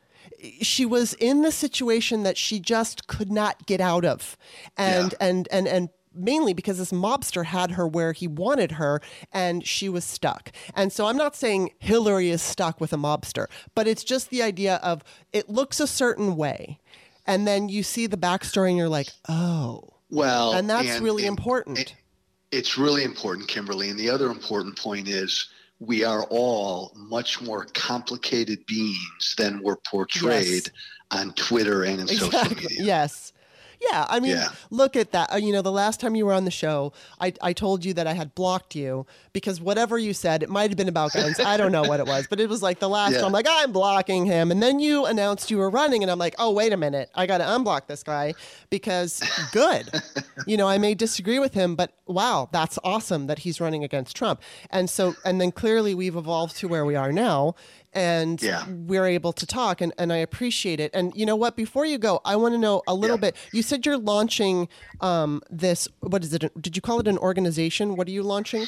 She 0.62 0.86
was 0.86 1.14
in 1.16 1.42
the 1.42 1.52
situation 1.52 2.24
that 2.24 2.38
she 2.38 2.60
just 2.60 3.08
could 3.08 3.32
not 3.32 3.66
get 3.66 3.82
out 3.82 4.06
of, 4.06 4.38
and 4.78 5.12
Yeah. 5.14 5.28
and 5.28 5.48
and 5.52 5.68
and 5.68 5.90
mainly 6.16 6.54
because 6.54 6.78
this 6.78 6.92
mobster 6.92 7.46
had 7.46 7.72
her 7.72 7.88
where 7.88 8.14
he 8.14 8.28
wanted 8.28 8.74
her 8.74 9.02
and 9.32 9.66
she 9.66 9.90
was 9.90 10.04
stuck. 10.04 10.52
And 10.74 10.92
so 10.92 11.08
I'm 11.08 11.18
not 11.18 11.36
saying 11.36 11.72
Hillary 11.80 12.30
is 12.30 12.42
stuck 12.42 12.80
with 12.82 12.94
a 12.94 12.98
mobster, 12.98 13.48
but 13.74 13.88
it's 13.88 14.04
just 14.04 14.30
the 14.30 14.42
idea 14.42 14.76
of 14.84 15.04
it 15.34 15.50
looks 15.50 15.80
a 15.80 15.88
certain 15.88 16.36
way. 16.36 16.80
And 17.26 17.48
then 17.48 17.70
you 17.70 17.84
see 17.84 18.08
the 18.08 18.18
backstory 18.18 18.70
and 18.70 18.78
you're 18.78 18.90
like, 18.90 19.10
oh. 19.30 19.90
Well, 20.12 20.54
And 20.54 20.70
that's 20.70 21.00
really 21.00 21.24
and- 21.26 21.38
important. 21.38 21.80
it- 21.80 21.96
it's 22.52 22.78
really 22.78 23.04
important, 23.04 23.48
Kimberley. 23.50 23.90
And 23.90 24.00
the 24.00 24.10
other 24.10 24.28
important 24.28 24.78
point 24.78 25.10
is 25.10 25.48
we 25.80 26.06
are 26.06 26.24
all 26.30 26.94
much 26.96 27.42
more 27.42 27.66
complicated 27.74 28.66
beings 28.66 29.36
than 29.38 29.62
we're 29.62 29.76
portrayed 29.78 30.70
on 31.12 31.34
Twitter 31.34 31.84
and 31.84 32.00
in 32.02 32.08
social 32.08 32.44
media. 32.56 32.68
Yes. 32.72 33.34
Yeah, 33.82 34.06
I 34.10 34.20
mean, 34.20 34.32
Yeah. 34.32 34.50
look 34.70 34.96
at 34.96 35.12
that. 35.12 35.34
Uh, 35.34 35.38
You 35.38 35.52
know, 35.54 35.62
the 35.62 35.72
last 35.72 36.00
time 36.00 36.16
you 36.16 36.26
were 36.26 36.34
on 36.34 36.46
the 36.46 36.52
show, 36.52 36.94
I, 37.20 37.34
I 37.42 37.54
told 37.54 37.86
you 37.86 37.94
that 37.94 38.08
I 38.08 38.14
had 38.14 38.34
blocked 38.36 38.76
you 38.76 39.06
because 39.34 39.60
whatever 39.62 39.98
you 39.98 40.14
said, 40.14 40.44
it 40.44 40.50
might 40.50 40.70
have 40.70 40.78
been 40.78 40.88
about 40.90 41.14
guns. 41.14 41.40
I 41.40 41.58
don't 41.58 41.72
know 41.72 41.84
what 41.84 42.00
it 42.00 42.08
was, 42.08 42.28
but 42.28 42.40
it 42.40 42.50
was 42.50 42.62
like 42.64 42.80
the 42.80 42.90
last 42.90 43.12
Yeah. 43.14 43.18
time, 43.20 43.28
I'm 43.28 43.32
like, 43.34 43.48
I'm 43.50 43.72
blocking 43.72 44.26
him. 44.26 44.52
And 44.52 44.62
then 44.64 44.80
you 44.80 45.06
announced 45.06 45.52
you 45.52 45.58
were 45.58 45.70
running, 45.70 46.02
and 46.04 46.12
I'm 46.12 46.20
like, 46.20 46.36
oh, 46.40 46.52
wait 46.52 46.74
a 46.74 46.78
minute. 46.78 47.10
I 47.16 47.26
got 47.26 47.40
to 47.40 47.44
unblock 47.46 47.88
this 47.88 48.04
guy 48.04 48.36
because 48.70 49.22
good. 49.52 50.02
you 50.46 50.58
know, 50.58 50.68
I 50.68 50.78
may 50.78 50.94
disagree 50.96 51.40
with 51.40 51.54
him, 51.54 51.76
but 51.76 51.92
wow, 52.08 52.50
that's 52.52 52.78
awesome 52.84 53.28
that 53.28 53.40
he's 53.40 53.60
running 53.62 53.84
against 53.84 54.16
Trump. 54.16 54.42
And 54.70 54.90
so, 54.90 55.16
and 55.26 55.40
then 55.42 55.52
clearly 55.52 55.94
we've 55.96 56.16
evolved 56.16 56.56
to 56.58 56.68
where 56.68 56.86
we 56.86 56.96
are 56.96 57.12
now. 57.12 57.56
And 57.96 58.42
Yeah. 58.42 58.66
we're 58.68 59.06
able 59.06 59.32
to 59.34 59.46
talk 59.46 59.80
and, 59.82 59.94
and 59.98 60.12
I 60.12 60.18
appreciate 60.18 60.80
it. 60.82 60.92
And 60.94 61.14
you 61.16 61.26
know 61.26 61.38
what? 61.38 61.56
Before 61.56 61.86
you 61.86 61.98
go, 61.98 62.20
I 62.26 62.36
want 62.36 62.54
to 62.54 62.58
know 62.58 62.84
a 62.88 62.94
little 62.94 63.16
Yeah. 63.16 63.32
bit. 63.32 63.36
You 63.54 63.64
said 63.64 63.86
you're 63.86 63.98
launching 63.98 64.68
um, 65.00 65.42
this. 65.50 65.88
What 66.02 66.24
is 66.24 66.34
it? 66.34 66.62
Did 66.62 66.76
you 66.76 66.82
call 66.82 67.00
it 67.00 67.08
an 67.08 67.18
organization? 67.18 67.96
What 67.96 68.08
are 68.08 68.12
you 68.12 68.24
launching? 68.24 68.68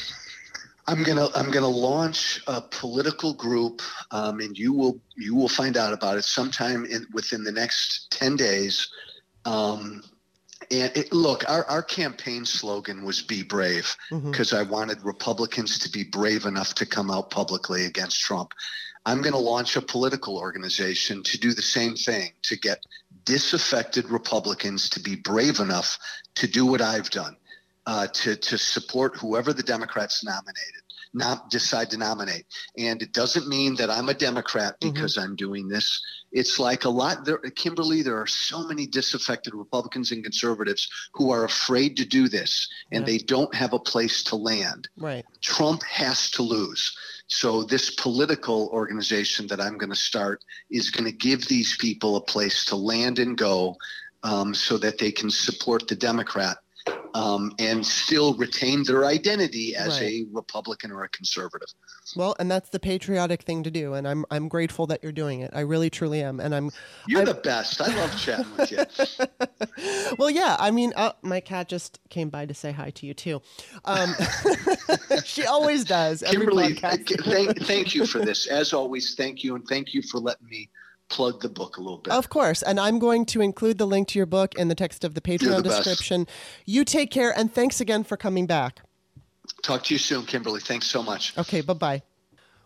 I'm 0.89 1.03
gonna 1.03 1.27
I'm 1.35 1.51
gonna 1.51 1.67
launch 1.67 2.41
a 2.47 2.61
political 2.61 3.33
group, 3.33 3.81
um, 4.11 4.39
and 4.39 4.57
you 4.57 4.71
will 4.71 5.01
you 5.17 5.35
will 5.35 5.49
find 5.49 5.75
out 5.75 5.91
about 5.91 6.17
it 6.17 6.23
sometime 6.23 6.85
in 6.85 7.05
within 7.13 7.43
the 7.43 7.51
next 7.51 8.07
ten 8.09 8.37
days. 8.37 8.87
Um, 9.43 10.01
and 10.71 10.91
it, 10.97 11.13
look, 11.13 11.47
our, 11.49 11.65
our 11.65 11.83
campaign 11.83 12.45
slogan 12.45 13.03
was 13.03 13.21
"Be 13.21 13.43
brave" 13.43 13.95
because 14.09 14.53
I 14.53 14.63
wanted 14.63 15.01
Republicans 15.03 15.77
to 15.79 15.89
be 15.89 16.03
brave 16.05 16.45
enough 16.45 16.73
to 16.75 16.85
come 16.85 17.11
out 17.11 17.29
publicly 17.31 17.85
against 17.85 18.21
Trump. 18.21 18.53
I'm 19.07 19.21
going 19.21 19.31
to 19.31 19.39
launch 19.39 19.77
a 19.77 19.81
political 19.81 20.37
organization 20.37 21.23
to 21.23 21.39
do 21.39 21.53
the 21.53 21.61
same 21.61 21.95
thing 21.95 22.33
to 22.43 22.57
get 22.57 22.85
disaffected 23.23 24.09
Republicans 24.09 24.89
to 24.89 24.99
be 24.99 25.15
brave 25.15 25.61
enough 25.61 25.97
to 26.35 26.45
do 26.45 26.65
what 26.65 26.81
I've 26.81 27.09
done, 27.09 27.37
uh, 27.85 28.07
to 28.07 28.35
to 28.35 28.57
support 28.57 29.15
whoever 29.15 29.53
the 29.53 29.63
Democrats 29.63 30.25
nominated, 30.25 30.83
not 31.13 31.49
decide 31.49 31.89
to 31.91 31.97
nominate. 31.97 32.47
And 32.77 33.01
it 33.01 33.13
doesn't 33.13 33.47
mean 33.47 33.75
that 33.75 33.89
I'm 33.89 34.09
a 34.09 34.13
Democrat 34.13 34.75
because 34.81 35.17
I'm 35.17 35.37
doing 35.37 35.69
this. 35.69 36.03
It's 36.33 36.59
like 36.59 36.83
a 36.83 36.89
lot 36.89 37.23
there, 37.23 37.37
Kimberley. 37.37 38.01
There 38.01 38.19
are 38.19 38.27
so 38.27 38.67
many 38.67 38.87
disaffected 38.87 39.53
Republicans 39.53 40.11
and 40.11 40.21
conservatives 40.21 40.89
who 41.13 41.31
are 41.31 41.45
afraid 41.45 41.95
to 41.95 42.05
do 42.05 42.27
this, 42.27 42.67
and 42.91 43.05
they 43.05 43.19
don't 43.19 43.55
have 43.55 43.71
a 43.71 43.79
place 43.79 44.21
to 44.25 44.35
land. 44.35 44.89
Right. 44.97 45.23
Trump 45.41 45.83
has 45.83 46.29
to 46.31 46.43
lose. 46.43 46.93
So 47.27 47.63
this 47.63 47.91
political 47.91 48.69
organization 48.69 49.47
that 49.47 49.59
I'm 49.59 49.77
going 49.77 49.89
to 49.89 49.95
start 49.95 50.43
is 50.69 50.89
going 50.89 51.05
to 51.05 51.11
give 51.11 51.47
these 51.47 51.75
people 51.77 52.15
a 52.15 52.21
place 52.21 52.65
to 52.65 52.75
land 52.75 53.19
and 53.19 53.37
go, 53.37 53.75
um, 54.23 54.53
so 54.53 54.77
that 54.77 54.97
they 54.97 55.11
can 55.11 55.29
support 55.29 55.87
the 55.87 55.95
Democrat 55.95 56.57
um, 57.13 57.53
and 57.59 57.85
still 57.85 58.33
retain 58.35 58.83
their 58.83 59.05
identity 59.05 59.75
as 59.75 59.99
Right. 59.99 60.03
a 60.03 60.25
Republican 60.31 60.91
or 60.91 61.03
a 61.03 61.09
conservative. 61.09 61.67
Well, 62.15 62.35
and 62.39 62.49
that's 62.49 62.69
the 62.69 62.79
patriotic 62.79 63.41
thing 63.43 63.63
to 63.63 63.71
do, 63.71 63.93
and 63.93 64.07
I'm 64.07 64.25
I'm 64.31 64.47
grateful 64.47 64.87
that 64.87 65.01
you're 65.03 65.11
doing 65.11 65.41
it. 65.41 65.51
I 65.53 65.61
really 65.61 65.89
truly 65.89 66.21
am, 66.21 66.39
and 66.39 66.53
I'm. 66.55 66.71
You're 67.07 67.19
I'm- 67.21 67.27
the 67.27 67.33
best. 67.41 67.81
I 67.81 67.87
love 67.95 68.17
chatting 68.19 68.45
with 68.57 68.71
you. 68.71 68.85
Well, 70.17 70.29
yeah. 70.29 70.55
I 70.59 70.71
mean, 70.71 70.93
uh, 70.95 71.11
my 71.21 71.39
cat 71.39 71.69
just 71.69 71.99
came 72.09 72.29
by 72.29 72.45
to 72.45 72.53
say 72.53 72.71
hi 72.71 72.89
to 72.91 73.05
you 73.05 73.13
too. 73.13 73.41
Um, 73.85 74.15
she 75.25 75.45
always 75.45 75.83
does. 75.85 76.23
Kimberley, 76.25 76.73
thank, 76.73 77.61
thank 77.63 77.93
you 77.93 78.05
for 78.05 78.19
this. 78.19 78.47
As 78.47 78.73
always, 78.73 79.13
thank 79.15 79.43
you, 79.43 79.55
and 79.55 79.67
thank 79.67 79.93
you 79.93 80.01
for 80.01 80.17
letting 80.19 80.47
me 80.47 80.69
plug 81.09 81.41
the 81.41 81.49
book 81.49 81.77
a 81.77 81.81
little 81.81 81.99
bit. 81.99 82.13
Of 82.13 82.29
course. 82.29 82.61
And 82.61 82.79
I'm 82.79 82.99
going 82.99 83.25
to 83.27 83.41
include 83.41 83.77
the 83.77 83.87
link 83.87 84.07
to 84.09 84.19
your 84.19 84.25
book 84.25 84.55
in 84.55 84.67
the 84.67 84.75
text 84.75 85.03
of 85.03 85.13
the 85.13 85.21
Patreon 85.21 85.57
the 85.57 85.69
best. 85.69 85.83
description. 85.83 86.27
You 86.65 86.83
take 86.83 87.11
care 87.11 87.31
and 87.37 87.53
thanks 87.53 87.79
again 87.79 88.03
for 88.03 88.17
coming 88.17 88.45
back. 88.45 88.81
Talk 89.63 89.83
to 89.85 89.93
you 89.93 89.97
soon, 89.97 90.25
Kimberley. 90.25 90.59
Thanks 90.59 90.87
so 90.87 91.01
much. 91.01 91.37
Okay, 91.37 91.61
bye 91.61 91.73
bye. 91.73 92.01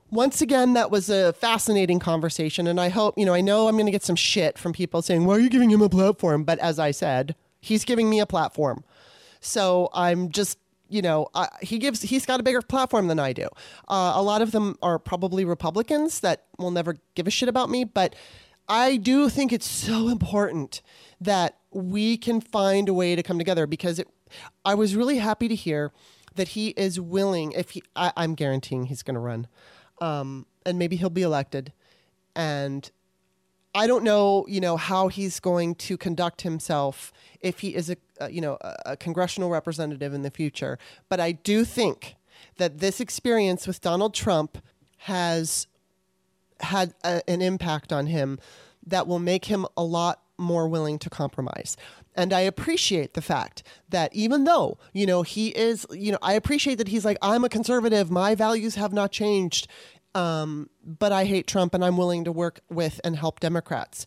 Once 0.10 0.42
again, 0.42 0.74
that 0.74 0.92
was 0.92 1.10
a 1.10 1.32
fascinating 1.34 2.00
conversation. 2.00 2.68
And 2.68 2.82
I 2.82 2.90
hope, 2.90 3.18
you 3.18 3.26
know, 3.26 3.34
I 3.34 3.42
know 3.42 3.68
I'm 3.68 3.76
going 3.76 3.86
to 3.86 3.92
get 3.92 4.04
some 4.04 4.18
shit 4.18 4.58
from 4.58 4.74
people 4.74 5.02
saying, 5.02 5.24
why 5.24 5.36
are 5.36 5.40
you 5.40 5.50
giving 5.50 5.70
him 5.70 5.82
a 5.82 5.88
platform? 5.88 6.44
But 6.44 6.60
as 6.60 6.80
I 6.80 6.92
said, 6.92 7.36
he's 7.62 7.86
giving 7.86 8.10
me 8.10 8.20
a 8.20 8.26
platform. 8.26 8.84
So 9.40 9.90
I'm 9.94 10.30
just, 10.30 10.58
you 10.92 11.02
know, 11.02 11.28
uh, 11.34 11.48
he 11.62 11.80
gives, 11.80 12.02
he's 12.02 12.26
got 12.26 12.40
a 12.40 12.44
bigger 12.44 12.62
platform 12.62 13.08
than 13.08 13.20
I 13.20 13.34
do. 13.34 13.48
Uh, 13.88 14.14
a 14.16 14.22
lot 14.22 14.42
of 14.42 14.52
them 14.52 14.78
are 14.82 15.00
probably 15.00 15.46
Republicans 15.46 16.20
that 16.20 16.46
will 16.58 16.72
never 16.72 16.98
give 17.16 17.28
a 17.28 17.32
shit 17.32 17.50
about 17.50 17.70
me. 17.70 17.84
But 17.84 18.16
I 18.68 18.98
do 18.98 19.30
think 19.30 19.54
it's 19.54 19.70
so 19.70 20.10
important 20.10 20.82
that 21.20 21.58
we 21.72 22.18
can 22.18 22.42
find 22.42 22.90
a 22.90 22.94
way 22.94 23.16
to 23.16 23.24
come 23.24 23.38
together 23.38 23.66
because 23.68 24.00
it, 24.00 24.08
I 24.66 24.76
was 24.76 24.96
really 24.96 25.18
happy 25.18 25.48
to 25.48 25.56
hear 25.56 25.92
that 26.36 26.50
he 26.50 26.70
is 26.70 27.00
willing, 27.00 27.52
if 27.54 27.72
he, 27.72 27.84
I, 27.96 28.12
I'm 28.16 28.36
guaranteeing 28.36 28.86
he's 28.86 29.04
going 29.04 29.16
to 29.16 29.22
run, 29.22 29.48
um, 30.00 30.46
and 30.66 30.78
maybe 30.78 30.96
he'll 30.96 31.10
be 31.10 31.22
elected. 31.22 31.74
And 32.36 32.90
I 33.74 33.88
don't 33.88 34.04
know, 34.04 34.46
you 34.48 34.60
know, 34.60 34.78
how 34.78 35.08
he's 35.08 35.40
going 35.40 35.76
to 35.76 35.98
conduct 35.98 36.42
himself 36.42 37.14
if 37.40 37.60
he 37.60 37.74
is 37.76 37.90
a, 37.90 37.98
a 38.20 38.30
you 38.30 38.42
know, 38.42 38.58
a, 38.62 38.76
a 38.88 38.98
congressional 38.98 39.50
representative 39.50 40.14
in 40.14 40.24
the 40.24 40.32
future. 40.32 40.78
But 41.10 41.20
I 41.20 41.32
do 41.32 41.64
think 41.64 42.16
that 42.58 42.80
this 42.80 43.00
experience 43.00 43.68
with 43.68 43.82
Donald 43.82 44.14
Trump 44.14 44.58
has 44.98 45.68
had 46.60 46.94
a, 47.04 47.22
an 47.30 47.42
impact 47.42 47.94
on 47.94 48.08
him 48.08 48.40
that 48.86 49.08
will 49.08 49.20
make 49.20 49.46
him 49.46 49.66
a 49.78 49.84
lot 49.84 50.22
more 50.38 50.68
willing 50.68 51.00
to 51.00 51.10
compromise. 51.10 51.78
And 52.16 52.34
I 52.34 52.42
appreciate 52.42 53.14
the 53.14 53.22
fact 53.22 53.64
that 53.90 54.14
even 54.14 54.44
though, 54.44 54.78
you 54.92 55.06
know, 55.06 55.22
he 55.22 55.50
is, 55.50 55.86
you 55.92 56.12
know, 56.12 56.18
I 56.22 56.34
appreciate 56.34 56.78
that 56.80 56.90
he's 56.90 57.06
like, 57.06 57.18
I'm 57.22 57.44
a 57.44 57.50
conservative, 57.50 58.12
my 58.12 58.36
values 58.36 58.76
have 58.76 58.92
not 58.92 59.12
changed, 59.12 59.68
um, 60.16 60.70
but 60.84 61.12
I 61.12 61.26
hate 61.26 61.48
Trump 61.48 61.74
and 61.74 61.84
I'm 61.84 61.98
willing 61.98 62.24
to 62.26 62.32
work 62.32 62.62
with 62.70 63.00
and 63.04 63.16
help 63.16 63.40
Democrats. 63.40 64.06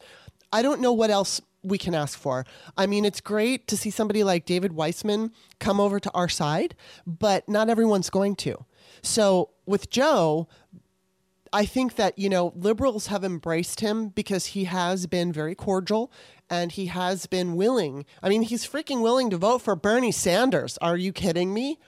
I 0.53 0.63
don't 0.63 0.81
know 0.81 0.93
what 0.93 1.11
else 1.11 1.41
we 1.63 1.79
can 1.79 1.95
ask 1.95 2.19
for. 2.19 2.45
I 2.77 2.87
mean, 2.87 3.05
it's 3.05 3.21
great 3.21 3.67
to 3.69 3.77
see 3.77 3.91
somebody 3.91 4.23
like 4.23 4.45
David 4.45 4.75
Weissman 4.75 5.33
come 5.59 5.81
over 5.81 5.99
to 5.99 6.11
our 6.13 6.29
side, 6.29 6.75
but 7.07 7.49
not 7.49 7.71
everyone's 7.71 8.11
going 8.11 8.37
to. 8.37 8.65
So 9.03 9.51
with 9.67 9.91
Joe, 9.91 10.47
I 11.53 11.65
think 11.65 11.97
that, 11.97 12.19
you 12.19 12.29
know, 12.29 12.53
liberals 12.57 13.07
have 13.07 13.25
embraced 13.25 13.81
him 13.81 14.09
because 14.09 14.47
he 14.47 14.65
has 14.65 15.07
been 15.07 15.33
very 15.33 15.55
cordial 15.55 16.13
and 16.51 16.73
he 16.73 16.87
has 16.87 17.27
been 17.27 17.55
willing. 17.55 18.05
I 18.23 18.29
mean, 18.29 18.43
he's 18.43 18.67
freaking 18.67 19.03
willing 19.03 19.31
to 19.31 19.37
vote 19.37 19.63
for 19.63 19.77
Bernie 19.77 20.13
Sanders. 20.13 20.79
Are 20.79 20.97
you 20.97 21.13
kidding 21.13 21.55
me? 21.55 21.79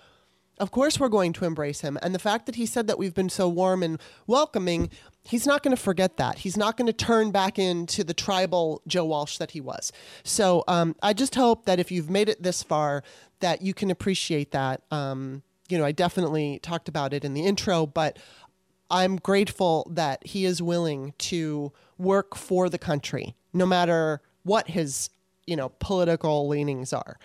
Of 0.58 0.70
course, 0.70 0.98
we're 0.98 1.08
going 1.08 1.34
to 1.34 1.44
embrace 1.44 1.82
him. 1.82 1.98
And 2.00 2.14
the 2.14 2.18
fact 2.18 2.46
that 2.46 2.54
he 2.54 2.64
said 2.64 2.86
that 2.86 2.98
we've 2.98 3.12
been 3.12 3.28
so 3.28 3.48
warm 3.48 3.82
and 3.82 4.00
welcoming, 4.26 4.88
he's 5.22 5.46
not 5.46 5.62
going 5.62 5.76
to 5.76 5.82
forget 5.82 6.16
that. 6.16 6.38
He's 6.38 6.56
not 6.56 6.78
going 6.78 6.86
to 6.86 6.94
turn 6.94 7.30
back 7.30 7.58
into 7.58 8.02
the 8.02 8.14
tribal 8.14 8.80
Joe 8.86 9.04
Walsh 9.04 9.36
that 9.36 9.50
he 9.50 9.60
was. 9.60 9.92
So 10.24 10.64
um, 10.66 10.96
I 11.02 11.12
just 11.12 11.34
hope 11.34 11.66
that 11.66 11.78
if 11.78 11.90
you've 11.90 12.08
made 12.08 12.30
it 12.30 12.42
this 12.42 12.62
far, 12.62 13.02
that 13.40 13.60
you 13.60 13.74
can 13.74 13.90
appreciate 13.90 14.52
that. 14.52 14.80
Um, 14.90 15.42
you 15.68 15.76
know, 15.76 15.84
I 15.84 15.92
definitely 15.92 16.58
talked 16.60 16.88
about 16.88 17.12
it 17.12 17.24
in 17.24 17.34
the 17.34 17.44
intro, 17.44 17.86
but 17.86 18.18
I'm 18.90 19.16
grateful 19.16 19.90
that 19.90 20.26
he 20.26 20.44
is 20.44 20.62
willing 20.62 21.12
to 21.18 21.72
work 21.98 22.34
for 22.34 22.68
the 22.68 22.78
country, 22.78 23.34
no 23.52 23.66
matter 23.66 24.22
what 24.42 24.68
his, 24.68 25.10
you 25.46 25.56
know, 25.56 25.70
political 25.80 26.46
leanings 26.48 26.92
are. 26.92 27.18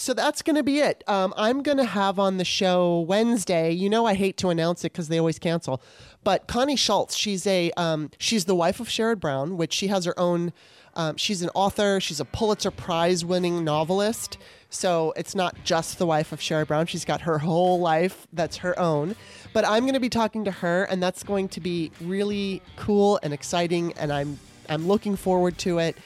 So 0.00 0.14
that's 0.14 0.40
going 0.40 0.56
to 0.56 0.62
be 0.62 0.78
it. 0.78 1.04
Um, 1.06 1.34
I'm 1.36 1.62
going 1.62 1.76
to 1.76 1.84
have 1.84 2.18
on 2.18 2.38
the 2.38 2.44
show 2.44 3.00
Wednesday. 3.00 3.70
You 3.70 3.90
know, 3.90 4.06
I 4.06 4.14
hate 4.14 4.38
to 4.38 4.48
announce 4.48 4.82
it 4.82 4.92
because 4.92 5.08
they 5.08 5.18
always 5.18 5.38
cancel. 5.38 5.82
But 6.24 6.46
Connie 6.46 6.74
Schultz, 6.74 7.14
she's 7.14 7.46
a 7.46 7.70
um, 7.72 8.10
she's 8.16 8.46
the 8.46 8.54
wife 8.54 8.80
of 8.80 8.88
Sherrod 8.88 9.20
Brown, 9.20 9.58
which 9.58 9.74
she 9.74 9.88
has 9.88 10.06
her 10.06 10.18
own. 10.18 10.54
Um, 10.94 11.18
she's 11.18 11.42
an 11.42 11.50
author. 11.54 12.00
She's 12.00 12.18
a 12.18 12.24
Pulitzer 12.24 12.70
Prize 12.70 13.26
winning 13.26 13.62
novelist. 13.62 14.38
So 14.70 15.12
it's 15.16 15.34
not 15.34 15.64
just 15.64 15.98
the 15.98 16.06
wife 16.06 16.32
of 16.32 16.40
Sherrod 16.40 16.68
Brown. 16.68 16.86
She's 16.86 17.04
got 17.04 17.20
her 17.20 17.36
whole 17.36 17.78
life 17.78 18.26
that's 18.32 18.56
her 18.56 18.78
own. 18.78 19.16
But 19.52 19.66
I'm 19.66 19.82
going 19.82 19.92
to 19.92 20.00
be 20.00 20.08
talking 20.08 20.46
to 20.46 20.50
her, 20.50 20.84
and 20.84 21.02
that's 21.02 21.22
going 21.22 21.50
to 21.50 21.60
be 21.60 21.92
really 22.00 22.62
cool 22.76 23.20
and 23.22 23.34
exciting, 23.34 23.92
and 23.98 24.10
I'm 24.10 24.38
I'm 24.66 24.88
looking 24.88 25.16
forward 25.16 25.58
to 25.58 25.78
it. 25.78 25.98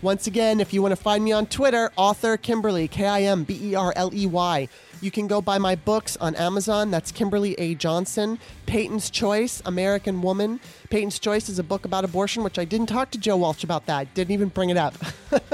Once 0.00 0.28
again, 0.28 0.60
if 0.60 0.72
you 0.72 0.80
want 0.80 0.92
to 0.92 0.96
find 0.96 1.24
me 1.24 1.32
on 1.32 1.44
Twitter, 1.46 1.90
author 1.96 2.36
Kimberley, 2.36 2.86
K 2.86 3.04
I 3.04 3.22
M 3.22 3.42
B 3.42 3.58
E 3.60 3.74
R 3.74 3.92
L 3.96 4.14
E 4.14 4.26
Y. 4.26 4.68
You 5.00 5.10
can 5.10 5.26
go 5.26 5.40
buy 5.40 5.58
my 5.58 5.74
books 5.74 6.16
on 6.18 6.36
Amazon. 6.36 6.90
That's 6.90 7.10
Kimberley 7.10 7.54
A. 7.54 7.74
Johnson. 7.74 8.38
Peyton's 8.66 9.10
Choice, 9.10 9.60
American 9.64 10.22
Woman. 10.22 10.60
Peyton's 10.90 11.18
Choice 11.18 11.48
is 11.48 11.58
a 11.58 11.64
book 11.64 11.84
about 11.84 12.04
abortion, 12.04 12.44
which 12.44 12.58
I 12.58 12.64
didn't 12.64 12.86
talk 12.86 13.10
to 13.12 13.18
Joe 13.18 13.36
Walsh 13.36 13.64
about 13.64 13.86
that. 13.86 14.12
Didn't 14.14 14.32
even 14.32 14.48
bring 14.48 14.70
it 14.70 14.76
up. 14.76 14.94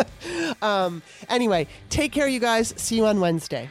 um, 0.63 1.03
anyway, 1.29 1.67
take 1.89 2.13
care, 2.13 2.29
you 2.29 2.41
guys. 2.41 2.75
See 2.77 2.97
you 2.97 3.07
on 3.07 3.21
Wednesday. 3.21 3.71